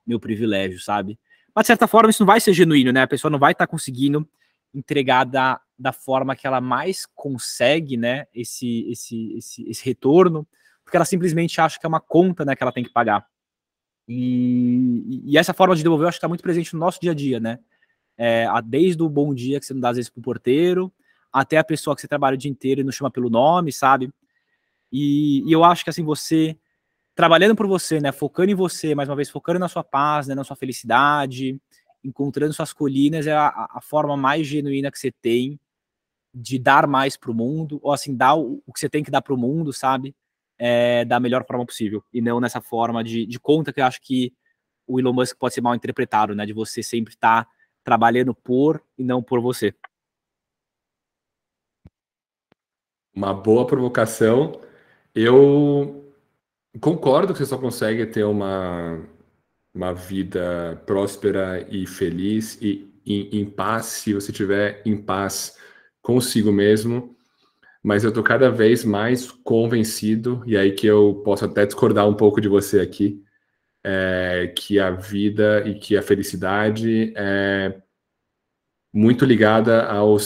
meu 0.06 0.20
privilégio, 0.20 0.80
sabe? 0.80 1.18
Mas, 1.54 1.64
de 1.64 1.66
certa 1.68 1.88
forma, 1.88 2.10
isso 2.10 2.22
não 2.22 2.26
vai 2.26 2.40
ser 2.40 2.52
genuíno, 2.52 2.92
né? 2.92 3.02
A 3.02 3.06
pessoa 3.08 3.30
não 3.30 3.38
vai 3.38 3.52
estar 3.52 3.66
tá 3.66 3.70
conseguindo 3.70 4.26
entregar 4.74 5.24
da, 5.24 5.60
forma 5.92 6.36
que 6.36 6.46
ela 6.46 6.60
mais 6.60 7.06
consegue, 7.14 7.96
né? 7.96 8.26
Esse, 8.34 8.90
esse, 8.90 9.32
esse, 9.36 9.68
esse 9.68 9.84
retorno, 9.84 10.46
porque 10.84 10.96
ela 10.96 11.04
simplesmente 11.04 11.60
acha 11.60 11.78
que 11.78 11.86
é 11.86 11.88
uma 11.88 12.00
conta, 12.00 12.44
né? 12.44 12.54
Que 12.54 12.62
ela 12.62 12.72
tem 12.72 12.84
que 12.84 12.92
pagar. 12.92 13.26
E, 14.06 15.22
e 15.24 15.36
essa 15.36 15.52
forma 15.52 15.76
de 15.76 15.82
devolver, 15.82 16.04
eu 16.04 16.08
acho 16.08 16.16
que 16.16 16.20
está 16.20 16.28
muito 16.28 16.42
presente 16.42 16.72
no 16.74 16.80
nosso 16.80 17.00
dia 17.00 17.12
a 17.12 17.14
dia, 17.14 17.38
né? 17.38 17.58
É, 18.16 18.46
desde 18.64 19.02
o 19.02 19.08
bom 19.08 19.32
dia 19.32 19.60
que 19.60 19.66
você 19.66 19.74
não 19.74 19.80
dá 19.80 19.90
às 19.90 19.96
vezes 19.96 20.10
pro 20.10 20.22
porteiro, 20.22 20.92
até 21.32 21.58
a 21.58 21.64
pessoa 21.64 21.94
que 21.94 22.00
você 22.00 22.08
trabalha 22.08 22.34
o 22.34 22.38
dia 22.38 22.50
inteiro 22.50 22.80
e 22.80 22.84
não 22.84 22.90
chama 22.90 23.10
pelo 23.10 23.30
nome, 23.30 23.72
sabe? 23.72 24.10
E, 24.90 25.48
e 25.48 25.52
eu 25.52 25.62
acho 25.62 25.84
que 25.84 25.90
assim, 25.90 26.02
você 26.02 26.56
trabalhando 27.14 27.56
por 27.56 27.66
você, 27.66 28.00
né, 28.00 28.12
focando 28.12 28.52
em 28.52 28.54
você, 28.54 28.94
mais 28.94 29.08
uma 29.08 29.16
vez, 29.16 29.28
focando 29.28 29.58
na 29.58 29.68
sua 29.68 29.82
paz, 29.82 30.28
né, 30.28 30.36
na 30.36 30.44
sua 30.44 30.54
felicidade, 30.54 31.60
encontrando 32.02 32.52
suas 32.52 32.72
colinas, 32.72 33.26
é 33.26 33.32
a, 33.32 33.68
a 33.70 33.80
forma 33.80 34.16
mais 34.16 34.46
genuína 34.46 34.90
que 34.90 34.98
você 34.98 35.10
tem 35.10 35.58
de 36.32 36.58
dar 36.58 36.86
mais 36.86 37.16
para 37.16 37.30
o 37.30 37.34
mundo, 37.34 37.80
ou 37.82 37.92
assim, 37.92 38.16
dar 38.16 38.34
o, 38.34 38.62
o, 38.66 38.72
que 38.72 38.80
você 38.80 38.88
tem 38.88 39.02
que 39.02 39.10
dar 39.10 39.22
para 39.22 39.34
o 39.34 39.36
mundo, 39.36 39.72
sabe? 39.72 40.14
É, 40.58 41.04
da 41.04 41.20
melhor 41.20 41.44
forma 41.46 41.64
possível, 41.64 42.02
e 42.12 42.20
não 42.20 42.40
nessa 42.40 42.60
forma 42.60 43.02
de, 43.04 43.26
de 43.26 43.38
conta 43.38 43.72
que 43.72 43.80
eu 43.80 43.84
acho 43.84 44.00
que 44.00 44.32
o 44.86 44.98
Elon 44.98 45.12
Musk 45.12 45.36
pode 45.38 45.54
ser 45.54 45.60
mal 45.60 45.74
interpretado, 45.74 46.34
né? 46.34 46.44
De 46.46 46.52
você 46.52 46.82
sempre 46.82 47.14
estar 47.14 47.44
tá 47.44 47.50
trabalhando 47.84 48.34
por 48.34 48.82
e 48.96 49.04
não 49.04 49.22
por 49.22 49.40
você. 49.40 49.74
Uma 53.14 53.34
boa 53.34 53.66
provocação. 53.66 54.60
Eu 55.14 56.08
Concordo 56.80 57.32
que 57.32 57.38
você 57.38 57.46
só 57.46 57.58
consegue 57.58 58.06
ter 58.06 58.24
uma, 58.24 59.00
uma 59.78 59.94
vida 59.94 60.82
próspera 60.84 61.64
e 61.70 61.86
feliz 61.86 62.58
e 62.60 62.92
em, 63.06 63.46
paz 63.46 63.86
se 63.86 64.12
você 64.12 64.32
estiver 64.32 64.82
em 64.84 64.96
paz 64.96 65.56
consigo 66.02 66.50
mesmo, 66.50 67.16
mas 67.82 68.02
eu 68.02 68.12
tô 68.12 68.22
cada 68.22 68.50
vez 68.50 68.84
mais 68.84 69.30
convencido, 69.30 70.42
e 70.46 70.56
aí 70.56 70.72
que 70.72 70.86
eu 70.86 71.22
posso 71.24 71.44
até 71.44 71.64
discordar 71.64 72.08
um 72.08 72.12
pouco 72.12 72.40
de 72.40 72.48
você 72.48 72.80
aqui, 72.80 73.22
é, 73.84 74.52
que 74.54 74.80
a 74.80 74.90
vida 74.90 75.62
e 75.66 75.78
que 75.78 75.96
a 75.96 76.02
felicidade 76.02 77.14
é 77.16 77.80
muito 78.92 79.24
ligada 79.24 79.84
ao, 79.84 80.16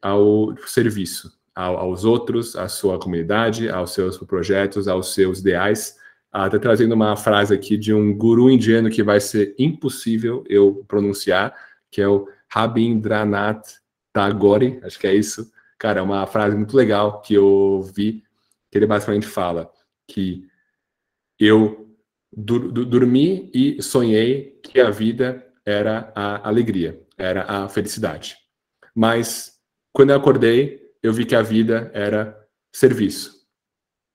ao 0.00 0.56
serviço 0.66 1.40
aos 1.54 2.04
outros, 2.04 2.56
à 2.56 2.68
sua 2.68 2.98
comunidade, 2.98 3.68
aos 3.68 3.92
seus 3.92 4.16
projetos, 4.18 4.88
aos 4.88 5.12
seus 5.12 5.40
ideais. 5.40 5.99
Até 6.32 6.56
ah, 6.56 6.60
trazendo 6.60 6.94
uma 6.94 7.16
frase 7.16 7.52
aqui 7.52 7.76
de 7.76 7.92
um 7.92 8.16
guru 8.16 8.48
indiano 8.48 8.88
que 8.88 9.02
vai 9.02 9.20
ser 9.20 9.54
impossível 9.58 10.44
eu 10.48 10.84
pronunciar, 10.86 11.54
que 11.90 12.00
é 12.00 12.06
o 12.06 12.28
Rabindranath 12.48 13.80
Tagore, 14.12 14.78
acho 14.84 14.98
que 14.98 15.06
é 15.08 15.14
isso. 15.14 15.50
Cara, 15.76 16.00
é 16.00 16.02
uma 16.02 16.24
frase 16.26 16.56
muito 16.56 16.76
legal 16.76 17.20
que 17.20 17.34
eu 17.34 17.82
vi, 17.94 18.22
que 18.70 18.78
ele 18.78 18.86
basicamente 18.86 19.26
fala 19.26 19.72
que 20.06 20.48
eu 21.38 21.96
dur 22.32 22.70
dormi 22.72 23.50
e 23.52 23.82
sonhei 23.82 24.60
que 24.62 24.80
a 24.80 24.90
vida 24.90 25.44
era 25.64 26.12
a 26.14 26.48
alegria, 26.48 27.00
era 27.18 27.44
a 27.44 27.68
felicidade. 27.68 28.36
Mas 28.94 29.58
quando 29.92 30.10
eu 30.10 30.16
acordei, 30.16 30.80
eu 31.02 31.12
vi 31.12 31.24
que 31.24 31.34
a 31.34 31.42
vida 31.42 31.90
era 31.94 32.38
serviço. 32.72 33.46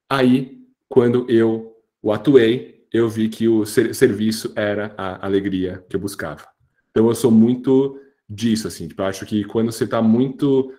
Aí, 0.09 0.61
quando 0.87 1.29
eu 1.29 1.74
o 2.05 2.13
atuei, 2.13 2.85
eu 2.93 3.09
vi 3.09 3.27
que 3.27 3.47
o 3.47 3.65
ser 3.65 3.95
serviço 3.95 4.53
era 4.55 4.93
a 4.95 5.25
alegria 5.25 5.83
que 5.89 5.95
eu 5.95 5.99
buscava. 5.99 6.47
Então, 6.91 7.07
eu 7.07 7.15
sou 7.15 7.31
muito 7.31 7.99
disso, 8.29 8.67
assim. 8.67 8.87
Tipo, 8.87 9.01
eu 9.01 9.07
acho 9.07 9.25
que 9.25 9.43
quando 9.43 9.71
você 9.71 9.85
está 9.85 10.03
muito 10.03 10.71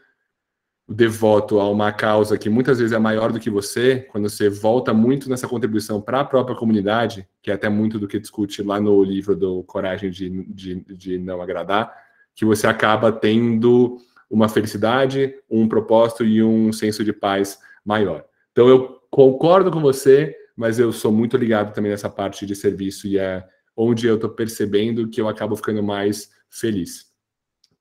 devoto 0.88 1.58
a 1.58 1.68
uma 1.68 1.90
causa 1.90 2.38
que 2.38 2.48
muitas 2.48 2.78
vezes 2.78 2.92
é 2.92 2.98
maior 3.00 3.32
do 3.32 3.40
que 3.40 3.50
você, 3.50 4.06
quando 4.12 4.28
você 4.28 4.48
volta 4.48 4.94
muito 4.94 5.28
nessa 5.28 5.48
contribuição 5.48 6.00
para 6.00 6.20
a 6.20 6.24
própria 6.24 6.54
comunidade, 6.54 7.28
que 7.42 7.50
é 7.50 7.54
até 7.54 7.68
muito 7.68 7.98
do 7.98 8.06
que 8.06 8.20
discute 8.20 8.62
lá 8.62 8.80
no 8.80 9.02
livro 9.02 9.34
do 9.34 9.64
Coragem 9.64 10.12
de, 10.12 10.30
de, 10.44 10.76
de 10.94 11.18
Não 11.18 11.42
Agradar, 11.42 11.92
que 12.36 12.44
você 12.44 12.68
acaba 12.68 13.10
tendo 13.10 13.98
uma 14.30 14.48
felicidade, 14.48 15.34
um 15.50 15.66
propósito 15.66 16.24
e 16.24 16.40
um 16.40 16.72
senso 16.72 17.04
de 17.04 17.12
paz 17.12 17.58
maior. 17.84 18.24
Então 18.52 18.68
eu 18.68 19.00
concordo 19.10 19.72
com 19.72 19.80
você, 19.80 20.36
mas 20.56 20.78
eu 20.78 20.92
sou 20.92 21.12
muito 21.12 21.36
ligado 21.36 21.74
também 21.74 21.90
nessa 21.90 22.08
parte 22.08 22.46
de 22.46 22.56
serviço 22.56 23.06
e 23.06 23.18
é 23.18 23.46
onde 23.76 24.06
eu 24.06 24.14
estou 24.14 24.30
percebendo 24.30 25.08
que 25.08 25.20
eu 25.20 25.28
acabo 25.28 25.54
ficando 25.54 25.82
mais 25.82 26.30
feliz. 26.48 27.12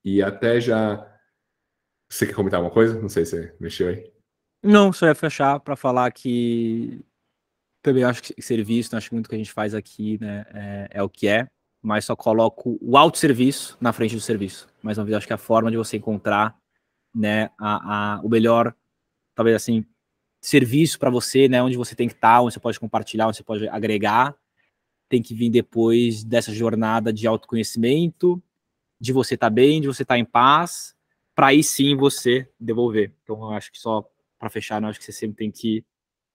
E 0.03 0.21
até 0.21 0.59
já. 0.59 1.11
Você 2.11 2.27
quer 2.27 2.35
comentar 2.35 2.59
alguma 2.59 2.73
coisa? 2.73 3.01
Não 3.01 3.09
sei 3.09 3.25
se 3.25 3.31
você 3.31 3.55
mexeu 3.59 3.89
aí. 3.89 4.11
Não, 4.61 4.93
só 4.93 5.07
ia 5.07 5.15
fechar 5.15 5.59
para 5.59 5.75
falar 5.75 6.11
que 6.11 7.03
também 7.81 8.03
acho 8.03 8.21
que 8.21 8.41
serviço, 8.41 8.95
acho 8.95 9.09
que 9.09 9.15
muito 9.15 9.29
que 9.29 9.35
a 9.35 9.37
gente 9.37 9.51
faz 9.51 9.73
aqui 9.73 10.17
né, 10.19 10.45
é, 10.53 10.87
é 10.91 11.03
o 11.03 11.09
que 11.09 11.27
é 11.27 11.47
mas 11.85 12.05
só 12.05 12.15
coloco 12.15 12.79
o 12.81 12.97
autosserviço 12.97 13.77
na 13.79 13.93
frente 13.93 14.15
do 14.15 14.21
serviço. 14.21 14.67
Mais 14.81 14.97
uma 14.97 15.05
vez, 15.05 15.17
acho 15.17 15.27
que 15.27 15.33
é 15.33 15.35
a 15.35 15.37
forma 15.37 15.69
de 15.69 15.77
você 15.77 15.97
encontrar 15.97 16.57
né, 17.13 17.51
a, 17.59 18.15
a 18.15 18.21
o 18.21 18.27
melhor, 18.27 18.75
talvez 19.35 19.55
assim, 19.55 19.85
serviço 20.45 20.99
para 20.99 21.09
você, 21.09 21.49
né, 21.49 21.61
onde 21.63 21.75
você 21.75 21.95
tem 21.95 22.07
que 22.07 22.13
estar, 22.13 22.39
onde 22.39 22.53
você 22.53 22.59
pode 22.59 22.79
compartilhar, 22.79 23.27
onde 23.27 23.37
você 23.37 23.43
pode 23.43 23.67
agregar, 23.67 24.35
tem 25.09 25.19
que 25.19 25.33
vir 25.33 25.49
depois 25.49 26.23
dessa 26.23 26.53
jornada 26.53 27.11
de 27.11 27.25
autoconhecimento, 27.25 28.39
de 28.99 29.11
você 29.11 29.33
estar 29.33 29.47
tá 29.47 29.49
bem, 29.49 29.81
de 29.81 29.87
você 29.87 30.03
estar 30.03 30.13
tá 30.13 30.19
em 30.19 30.25
paz, 30.25 30.95
para 31.33 31.47
aí 31.47 31.63
sim 31.63 31.95
você 31.95 32.47
devolver. 32.59 33.11
Então, 33.23 33.41
eu 33.41 33.51
acho 33.53 33.71
que 33.71 33.79
só 33.79 34.07
para 34.37 34.47
fechar, 34.51 34.79
eu 34.83 34.87
acho 34.87 34.99
que 34.99 35.05
você 35.05 35.11
sempre 35.11 35.35
tem 35.35 35.49
que 35.49 35.83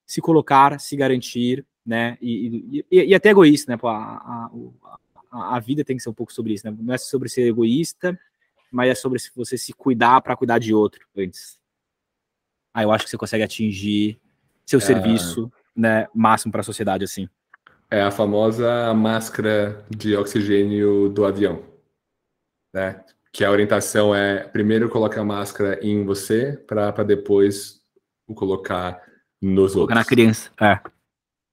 se 0.04 0.20
colocar, 0.20 0.80
se 0.80 0.96
garantir, 0.96 1.64
né, 1.86 2.18
e, 2.20 2.84
e, 2.90 3.04
e 3.04 3.14
até 3.14 3.30
egoísta, 3.30 3.70
né, 3.70 3.78
a, 3.80 3.88
a, 3.88 4.50
a, 5.30 5.56
a, 5.56 5.60
vida 5.60 5.84
tem 5.84 5.96
que 5.96 6.02
ser 6.02 6.10
um 6.10 6.14
pouco 6.14 6.32
sobre 6.32 6.52
isso, 6.52 6.68
né? 6.68 6.76
Não 6.80 6.92
é 6.92 6.98
sobre 6.98 7.28
ser 7.28 7.42
egoísta, 7.42 8.18
mas 8.72 8.90
é 8.90 8.94
sobre 8.96 9.20
você 9.36 9.56
se 9.56 9.72
cuidar 9.72 10.20
para 10.20 10.36
cuidar 10.36 10.58
de 10.58 10.74
outro 10.74 11.06
antes. 11.16 11.59
Aí 12.72 12.84
eu 12.84 12.92
acho 12.92 13.04
que 13.04 13.10
você 13.10 13.16
consegue 13.16 13.42
atingir 13.42 14.18
seu 14.66 14.78
é... 14.78 14.82
serviço, 14.82 15.50
né, 15.74 16.06
máximo 16.14 16.52
para 16.52 16.60
a 16.60 16.64
sociedade 16.64 17.04
assim. 17.04 17.28
É 17.90 18.02
a 18.02 18.10
famosa 18.10 18.94
máscara 18.94 19.84
de 19.90 20.14
oxigênio 20.14 21.08
do 21.08 21.24
avião, 21.24 21.64
né? 22.72 23.02
Que 23.32 23.44
a 23.44 23.50
orientação 23.50 24.14
é 24.14 24.44
primeiro 24.44 24.88
colocar 24.88 25.22
a 25.22 25.24
máscara 25.24 25.78
em 25.82 26.04
você 26.04 26.56
para 26.66 27.02
depois 27.02 27.80
o 28.28 28.34
colocar 28.34 29.02
nos 29.42 29.72
Colocar 29.72 29.94
outros. 29.94 29.98
na 29.98 30.04
criança, 30.04 30.50
é. 30.60 30.80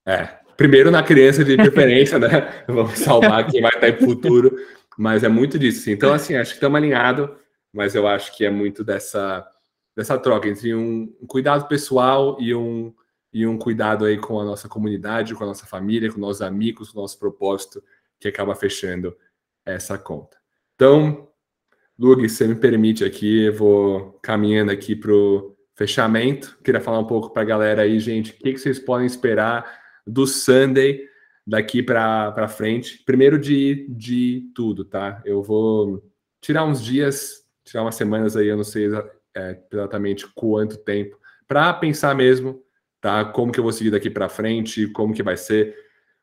É, 0.06 0.40
primeiro 0.56 0.92
na 0.92 1.04
criança 1.04 1.44
de 1.44 1.56
preferência, 1.56 2.18
né? 2.20 2.64
Vamos 2.68 3.00
salvar 3.00 3.48
quem 3.48 3.62
vai 3.62 3.72
estar 3.74 3.90
em 3.90 3.98
futuro. 3.98 4.58
Mas 4.98 5.24
é 5.24 5.30
muito 5.30 5.60
disso. 5.60 5.92
Então, 5.92 6.12
assim, 6.12 6.36
acho 6.36 6.52
que 6.52 6.58
estamos 6.58 6.76
alinhados, 6.76 7.30
mas 7.72 7.94
eu 7.94 8.08
acho 8.08 8.36
que 8.36 8.44
é 8.44 8.50
muito 8.50 8.84
dessa, 8.84 9.48
dessa 9.98 10.16
troca 10.16 10.48
entre 10.48 10.76
um, 10.76 11.08
cuidado 11.28 11.68
pessoal 11.68 12.38
e 12.40 12.54
um, 12.54 12.94
e 13.34 13.48
um 13.48 13.58
cuidado 13.58 14.06
aí 14.06 14.16
com 14.20 14.40
a 14.40 14.46
nossa 14.46 14.70
comunidade, 14.70 15.34
com 15.34 15.44
a 15.44 15.48
nossa 15.48 15.66
família, 15.66 16.14
com 16.14 16.20
nossos 16.20 16.44
amigos, 16.44 16.92
com 16.92 17.00
o 17.00 17.02
nosso 17.02 17.18
propósito, 17.18 17.84
que 18.20 18.28
acaba 18.28 18.54
fechando 18.54 19.18
essa 19.66 19.98
conta. 19.98 20.38
Então, 20.76 21.28
Lug, 21.98 22.30
se 22.30 22.36
você 22.36 22.48
me 22.48 22.54
permite 22.54 23.04
aqui, 23.04 23.46
eu 23.46 23.56
vou 23.56 24.20
caminhando 24.22 24.72
aqui 24.72 24.96
para 24.96 25.12
o 25.12 25.58
fechamento. 25.74 26.60
Queria 26.64 26.80
falar 26.80 27.00
um 27.00 27.08
pouco 27.08 27.32
para 27.32 27.42
a 27.42 27.46
galera 27.46 27.82
aí, 27.82 28.00
gente, 28.00 28.34
o 28.34 28.36
que, 28.36 28.54
que 28.54 28.60
vocês 28.60 28.78
podem 28.78 29.08
esperar 29.08 29.82
do 30.06 30.28
Sunday 30.28 31.10
daqui 31.46 31.82
para 31.82 32.48
frente. 32.48 33.02
Primeiro 33.04 33.40
de, 33.40 33.88
de 33.90 34.52
tudo, 34.54 34.86
tá? 34.86 35.24
Eu 35.26 35.42
vou 35.42 36.04
tirar 36.40 36.66
uns 36.66 36.84
dias, 36.84 37.44
tirar 37.64 37.82
umas 37.82 37.96
semanas 37.96 38.38
aí, 38.38 38.48
eu 38.48 38.58
não 38.58 38.64
sei 38.64 38.90
é, 39.38 39.60
exatamente 39.72 40.28
quanto 40.34 40.78
tempo, 40.78 41.18
para 41.48 41.72
pensar 41.74 42.16
mesmo, 42.16 42.60
tá? 43.00 43.24
Como 43.24 43.52
que 43.52 43.60
eu 43.60 43.64
vou 43.64 43.72
seguir 43.72 43.92
daqui 43.92 44.10
para 44.10 44.28
frente, 44.28 44.88
como 44.88 45.14
que 45.14 45.22
vai 45.22 45.38
ser. 45.38 45.76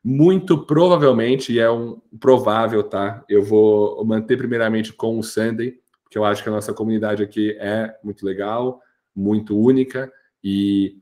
Muito 0.03 0.65
provavelmente, 0.65 1.53
e 1.53 1.59
é 1.59 1.71
um 1.71 1.99
provável, 2.19 2.83
tá? 2.83 3.23
Eu 3.27 3.41
vou 3.41 4.03
manter 4.05 4.37
primeiramente 4.37 4.93
com 4.93 5.17
o 5.17 5.23
Sunday, 5.23 5.79
porque 6.03 6.17
eu 6.17 6.25
acho 6.25 6.43
que 6.43 6.49
a 6.49 6.51
nossa 6.51 6.73
comunidade 6.73 7.23
aqui 7.23 7.57
é 7.59 7.95
muito 8.03 8.23
legal, 8.23 8.81
muito 9.15 9.57
única 9.57 10.11
e 10.43 10.97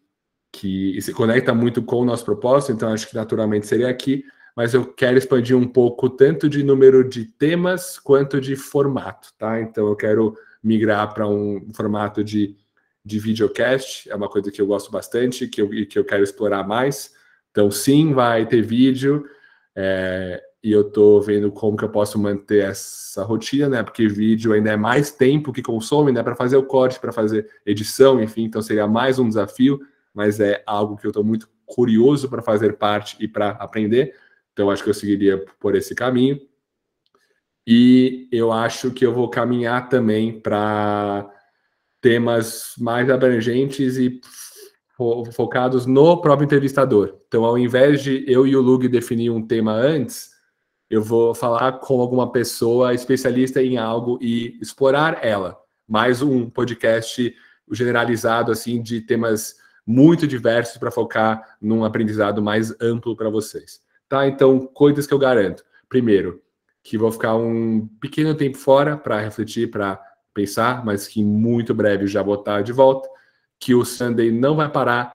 que 0.52 1.02
se 1.02 1.12
conecta 1.14 1.54
muito 1.54 1.82
com 1.82 1.98
o 1.98 2.06
nosso 2.06 2.24
propósito, 2.24 2.72
então 2.72 2.94
acho 2.94 3.10
que 3.10 3.16
naturalmente 3.16 3.66
seria 3.66 3.90
aqui, 3.90 4.24
mas 4.56 4.74
eu 4.74 4.86
quero 4.86 5.18
expandir 5.18 5.58
um 5.58 5.68
pouco 5.68 6.10
tanto 6.10 6.48
de 6.48 6.64
número 6.64 7.04
de 7.04 7.26
temas 7.26 7.98
quanto 7.98 8.40
de 8.40 8.56
formato, 8.56 9.30
tá? 9.38 9.60
Então 9.60 9.88
eu 9.88 9.96
quero 9.96 10.38
migrar 10.64 11.14
para 11.14 11.28
um 11.28 11.70
formato 11.74 12.24
de, 12.24 12.56
de 13.04 13.20
videocast, 13.20 14.10
é 14.10 14.16
uma 14.16 14.30
coisa 14.30 14.52
que 14.52 14.62
eu 14.62 14.68
gosto 14.68 14.90
bastante, 14.92 15.48
que 15.48 15.62
eu, 15.62 15.70
que 15.70 16.00
eu 16.00 16.06
quero 16.06 16.24
explorar 16.24 16.66
mais. 16.66 17.14
Então, 17.52 17.70
sim, 17.70 18.14
vai 18.14 18.48
ter 18.48 18.62
vídeo, 18.62 19.26
é, 19.76 20.42
e 20.64 20.72
eu 20.72 20.82
estou 20.82 21.22
vendo 21.22 21.52
como 21.52 21.76
que 21.76 21.84
eu 21.84 21.90
posso 21.90 22.18
manter 22.18 22.64
essa 22.64 23.24
rotina, 23.24 23.68
né? 23.68 23.84
Porque 23.84 24.08
vídeo 24.08 24.54
ainda 24.54 24.72
é 24.72 24.78
mais 24.78 25.12
tempo 25.12 25.52
que 25.52 25.62
consome, 25.62 26.12
né? 26.12 26.24
Para 26.24 26.36
fazer 26.36 26.56
o 26.56 26.64
corte, 26.64 27.00
para 27.00 27.12
fazer 27.12 27.50
edição, 27.66 28.22
enfim, 28.24 28.44
então 28.44 28.62
seria 28.62 28.88
mais 28.88 29.20
um 29.20 29.28
desafio, 29.28 29.82
mas 30.14 30.40
é 30.40 30.64
algo 30.66 30.96
que 30.96 31.06
eu 31.06 31.10
estou 31.10 31.24
muito 31.24 31.50
curioso 31.66 32.30
para 32.30 32.42
fazer 32.42 32.78
parte 32.78 33.18
e 33.20 33.28
para 33.28 33.50
aprender. 33.52 34.16
Então, 34.54 34.70
acho 34.70 34.84
que 34.84 34.90
eu 34.90 34.94
seguiria 34.94 35.44
por 35.60 35.76
esse 35.76 35.94
caminho. 35.94 36.40
E 37.66 38.28
eu 38.32 38.52
acho 38.52 38.92
que 38.92 39.06
eu 39.06 39.14
vou 39.14 39.30
caminhar 39.30 39.88
também 39.90 40.40
para 40.40 41.30
temas 42.02 42.74
mais 42.78 43.10
abrangentes 43.10 43.98
e 43.98 44.20
fo 44.98 45.26
focados 45.32 45.86
no 45.86 46.22
próprio 46.22 46.46
entrevistador. 46.46 47.18
Então, 47.28 47.46
ao 47.46 47.58
invés 47.58 48.04
de 48.04 48.26
eu 48.28 48.46
e 48.46 48.56
o 48.56 48.62
Lug 48.62 48.88
definir 48.88 49.30
um 49.30 49.46
tema 49.46 49.74
antes, 49.74 50.32
eu 50.90 51.02
vou 51.02 51.34
falar 51.34 51.80
com 51.80 52.02
alguma 52.02 52.32
pessoa 52.32 52.94
especialista 52.94 53.62
em 53.64 53.78
algo 53.78 54.20
e 54.22 54.60
explorar 54.62 55.26
ela. 55.26 55.58
Mais 55.88 56.22
um 56.22 56.50
podcast 56.50 57.34
generalizado 57.72 58.52
assim 58.52 58.82
de 58.82 59.02
temas 59.02 59.56
muito 59.86 60.28
diversos 60.28 60.78
para 60.78 60.92
focar 60.92 61.58
num 61.62 61.84
aprendizado 61.84 62.42
mais 62.42 62.74
amplo 62.80 63.16
para 63.16 63.30
vocês. 63.30 63.82
Tá? 64.08 64.28
Então, 64.28 64.68
coisas 64.68 65.08
que 65.08 65.14
eu 65.14 65.20
garanto. 65.20 65.64
Primeiro, 65.90 66.42
que 66.84 66.98
vou 66.98 67.12
ficar 67.12 67.36
um 67.36 67.88
pequeno 68.02 68.36
tempo 68.36 68.58
fora 68.58 68.98
para 68.98 69.22
refletir, 69.22 69.72
para 69.72 70.00
pensar, 70.34 70.84
mas 70.84 71.08
que 71.08 71.24
muito 71.24 71.74
breve 71.74 72.08
já 72.08 72.22
vou 72.22 72.36
estar 72.36 72.62
de 72.62 72.74
volta, 72.74 73.08
que 73.60 73.74
o 73.74 73.86
Sunday 73.86 74.32
não 74.32 74.56
vai 74.56 74.70
parar 74.70 75.14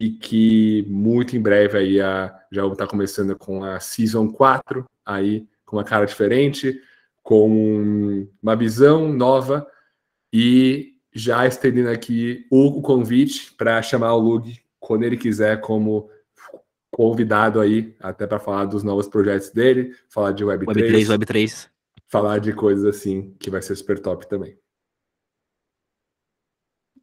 e 0.00 0.10
que 0.10 0.86
muito 0.88 1.36
em 1.36 1.42
breve 1.42 1.76
aí 1.76 2.00
a, 2.00 2.34
já 2.50 2.62
vou 2.62 2.72
estar 2.72 2.86
começando 2.86 3.36
com 3.36 3.62
a 3.62 3.78
Season 3.78 4.32
4, 4.32 4.84
aí 5.04 5.46
com 5.66 5.76
uma 5.76 5.84
cara 5.84 6.06
diferente, 6.06 6.80
com 7.22 8.26
uma 8.42 8.56
visão 8.56 9.12
nova 9.12 9.66
e 10.32 10.94
já 11.12 11.46
estendendo 11.46 11.90
aqui 11.90 12.46
o 12.50 12.80
convite 12.80 13.52
para 13.54 13.82
chamar 13.82 14.14
o 14.14 14.20
Lug 14.20 14.58
quando 14.78 15.02
ele 15.02 15.16
quiser 15.16 15.60
como 15.60 16.08
convidado 16.90 17.60
aí, 17.60 17.94
até 18.00 18.26
para 18.26 18.40
falar 18.40 18.64
dos 18.64 18.82
novos 18.82 19.08
projetos 19.08 19.50
dele, 19.50 19.94
falar 20.08 20.32
de 20.32 20.44
Web3. 20.44 20.66
Web3, 20.66 21.18
Web3. 21.18 21.70
Falar 22.08 22.38
de 22.40 22.52
coisas 22.52 22.84
assim, 22.84 23.34
que 23.38 23.50
vai 23.50 23.62
ser 23.62 23.76
super 23.76 23.98
top 24.00 24.28
também. 24.28 24.58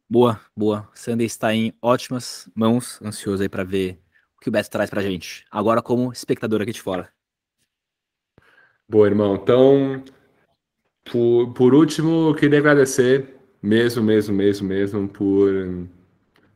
Boa, 0.08 0.40
boa. 0.56 0.88
Sunday 0.94 1.26
está 1.26 1.54
em 1.54 1.72
ótimas 1.82 2.48
mãos, 2.54 3.00
ansioso 3.02 3.42
aí 3.42 3.48
para 3.48 3.64
ver 3.64 4.00
o 4.36 4.40
que 4.40 4.48
o 4.48 4.52
Beto 4.52 4.70
traz 4.70 4.88
pra 4.88 5.02
gente. 5.02 5.44
Agora 5.50 5.82
como 5.82 6.12
espectador 6.12 6.62
aqui 6.62 6.72
de 6.72 6.80
fora. 6.80 7.10
Boa, 8.88 9.06
irmão. 9.06 9.34
Então, 9.34 10.02
por, 11.10 11.52
por 11.52 11.74
último, 11.74 12.34
queria 12.34 12.58
agradecer 12.58 13.36
mesmo, 13.62 14.02
mesmo, 14.02 14.34
mesmo, 14.34 14.68
mesmo 14.68 15.08
por 15.08 15.86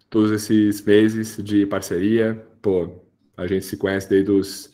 todos 0.08 0.30
esses 0.30 0.82
meses 0.82 1.36
de 1.42 1.66
parceria. 1.66 2.46
Pô, 2.62 3.01
a 3.42 3.46
gente 3.46 3.64
se 3.64 3.76
conhece 3.76 4.08
desde 4.08 4.30
os 4.30 4.72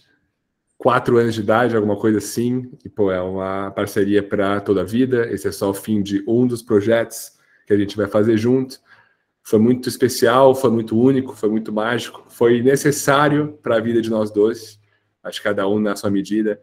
quatro 0.76 1.18
anos 1.18 1.34
de 1.34 1.40
idade, 1.40 1.74
alguma 1.74 1.96
coisa 1.96 2.18
assim. 2.18 2.70
E, 2.84 2.88
pô, 2.88 3.10
é 3.10 3.20
uma 3.20 3.70
parceria 3.72 4.22
para 4.22 4.60
toda 4.60 4.82
a 4.82 4.84
vida. 4.84 5.28
Esse 5.32 5.48
é 5.48 5.52
só 5.52 5.70
o 5.70 5.74
fim 5.74 6.00
de 6.00 6.24
um 6.26 6.46
dos 6.46 6.62
projetos 6.62 7.32
que 7.66 7.72
a 7.72 7.76
gente 7.76 7.96
vai 7.96 8.06
fazer 8.06 8.36
junto. 8.38 8.80
Foi 9.42 9.58
muito 9.58 9.88
especial, 9.88 10.54
foi 10.54 10.70
muito 10.70 10.98
único, 10.98 11.34
foi 11.34 11.48
muito 11.48 11.72
mágico, 11.72 12.24
foi 12.28 12.62
necessário 12.62 13.58
para 13.62 13.76
a 13.76 13.80
vida 13.80 14.00
de 14.00 14.10
nós 14.10 14.30
dois. 14.30 14.78
Acho 15.22 15.38
que 15.38 15.44
cada 15.44 15.66
um 15.66 15.80
na 15.80 15.96
sua 15.96 16.10
medida. 16.10 16.60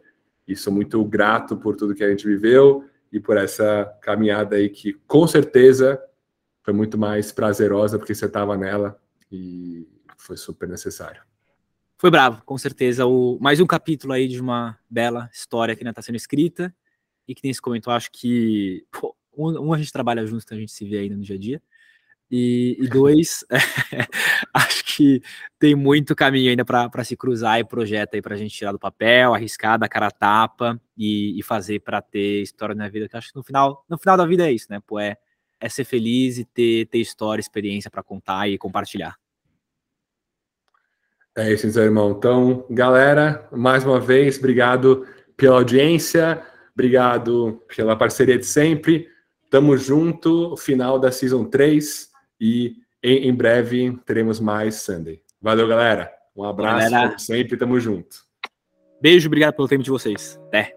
E 0.48 0.56
sou 0.56 0.72
muito 0.72 1.04
grato 1.04 1.56
por 1.56 1.76
tudo 1.76 1.94
que 1.94 2.04
a 2.04 2.08
gente 2.08 2.26
viveu 2.26 2.84
e 3.12 3.20
por 3.20 3.36
essa 3.36 3.92
caminhada 4.00 4.56
aí 4.56 4.68
que 4.68 4.94
com 5.06 5.26
certeza 5.26 6.00
foi 6.62 6.72
muito 6.72 6.96
mais 6.96 7.32
prazerosa 7.32 7.98
porque 7.98 8.14
você 8.14 8.26
estava 8.26 8.56
nela 8.56 9.00
e 9.30 9.86
foi 10.16 10.36
super 10.36 10.68
necessário. 10.68 11.22
Foi 11.98 12.10
bravo, 12.10 12.42
com 12.44 12.58
certeza. 12.58 13.06
O, 13.06 13.38
mais 13.40 13.58
um 13.58 13.66
capítulo 13.66 14.12
aí 14.12 14.28
de 14.28 14.38
uma 14.38 14.78
bela 14.88 15.30
história 15.32 15.74
que 15.74 15.80
ainda 15.80 15.90
está 15.90 16.02
sendo 16.02 16.16
escrita 16.16 16.74
e 17.26 17.34
que 17.34 17.40
nem 17.42 17.54
se 17.54 17.60
comentou, 17.60 17.90
acho 17.90 18.10
que 18.12 18.84
pô, 18.92 19.16
um, 19.36 19.68
um, 19.68 19.72
a 19.72 19.78
gente 19.78 19.90
trabalha 19.90 20.26
junto, 20.26 20.42
então 20.44 20.58
a 20.58 20.60
gente 20.60 20.72
se 20.72 20.84
vê 20.84 20.98
ainda 20.98 21.16
no 21.16 21.22
dia 21.22 21.36
a 21.36 21.38
dia. 21.38 21.62
E, 22.30 22.76
e 22.78 22.86
dois, 22.88 23.46
é, 23.50 23.56
acho 24.52 24.84
que 24.84 25.22
tem 25.58 25.74
muito 25.74 26.14
caminho 26.14 26.50
ainda 26.50 26.66
para 26.66 27.02
se 27.02 27.16
cruzar 27.16 27.60
e 27.60 27.64
projeto 27.64 28.14
aí 28.14 28.20
para 28.20 28.34
a 28.34 28.38
gente 28.38 28.54
tirar 28.54 28.72
do 28.72 28.78
papel, 28.78 29.32
arriscar, 29.32 29.78
da 29.78 29.88
cara 29.88 30.10
tapa 30.10 30.78
e, 30.98 31.38
e 31.38 31.42
fazer 31.42 31.80
para 31.80 32.02
ter 32.02 32.42
história 32.42 32.74
na 32.74 32.88
vida. 32.90 33.08
Que 33.08 33.16
acho 33.16 33.30
que 33.30 33.36
no 33.36 33.42
final, 33.42 33.86
no 33.88 33.96
final 33.96 34.18
da 34.18 34.26
vida 34.26 34.46
é 34.46 34.52
isso, 34.52 34.66
né? 34.68 34.80
Pô, 34.86 34.98
é, 34.98 35.16
é 35.58 35.68
ser 35.70 35.84
feliz 35.84 36.36
e 36.36 36.44
ter, 36.44 36.86
ter 36.88 36.98
história, 36.98 37.40
experiência 37.40 37.90
para 37.90 38.02
contar 38.02 38.48
e 38.50 38.58
compartilhar. 38.58 39.16
É 41.36 41.52
isso, 41.52 41.66
então, 41.66 41.82
irmão. 41.82 42.12
Então, 42.16 42.64
galera, 42.70 43.46
mais 43.52 43.84
uma 43.84 44.00
vez, 44.00 44.38
obrigado 44.38 45.06
pela 45.36 45.56
audiência, 45.56 46.42
obrigado 46.72 47.62
pela 47.74 47.94
parceria 47.94 48.38
de 48.38 48.46
sempre. 48.46 49.06
Tamo 49.50 49.76
junto, 49.76 50.56
final 50.56 50.98
da 50.98 51.12
Season 51.12 51.44
3 51.44 52.08
e 52.40 52.76
em, 53.02 53.28
em 53.28 53.34
breve 53.34 53.98
teremos 54.06 54.40
mais 54.40 54.76
Sunday. 54.76 55.20
Valeu, 55.40 55.68
galera. 55.68 56.10
Um 56.34 56.42
abraço, 56.44 56.90
galera. 56.90 57.18
sempre, 57.18 57.56
tamo 57.56 57.78
junto. 57.78 58.24
Beijo, 59.00 59.28
obrigado 59.28 59.54
pelo 59.54 59.68
tempo 59.68 59.82
de 59.82 59.90
vocês. 59.90 60.40
Até. 60.48 60.74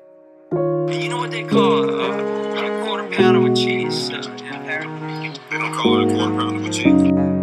You 0.51 1.09
know 1.09 1.19
what 1.19 1.31
they 1.31 1.45
call 1.45 1.85
uh, 1.85 2.11
a 2.11 2.85
quarter 2.85 3.15
pounder 3.15 3.39
with 3.41 3.55
cheese? 3.55 4.09
Uh, 4.11 4.21
They 5.49 5.57
don't 5.57 5.73
call 5.73 6.01
it 6.01 6.11
a 6.11 6.15
quarter 6.15 6.35
pounder 6.35 6.61
with 6.61 6.73
cheese. 6.73 7.38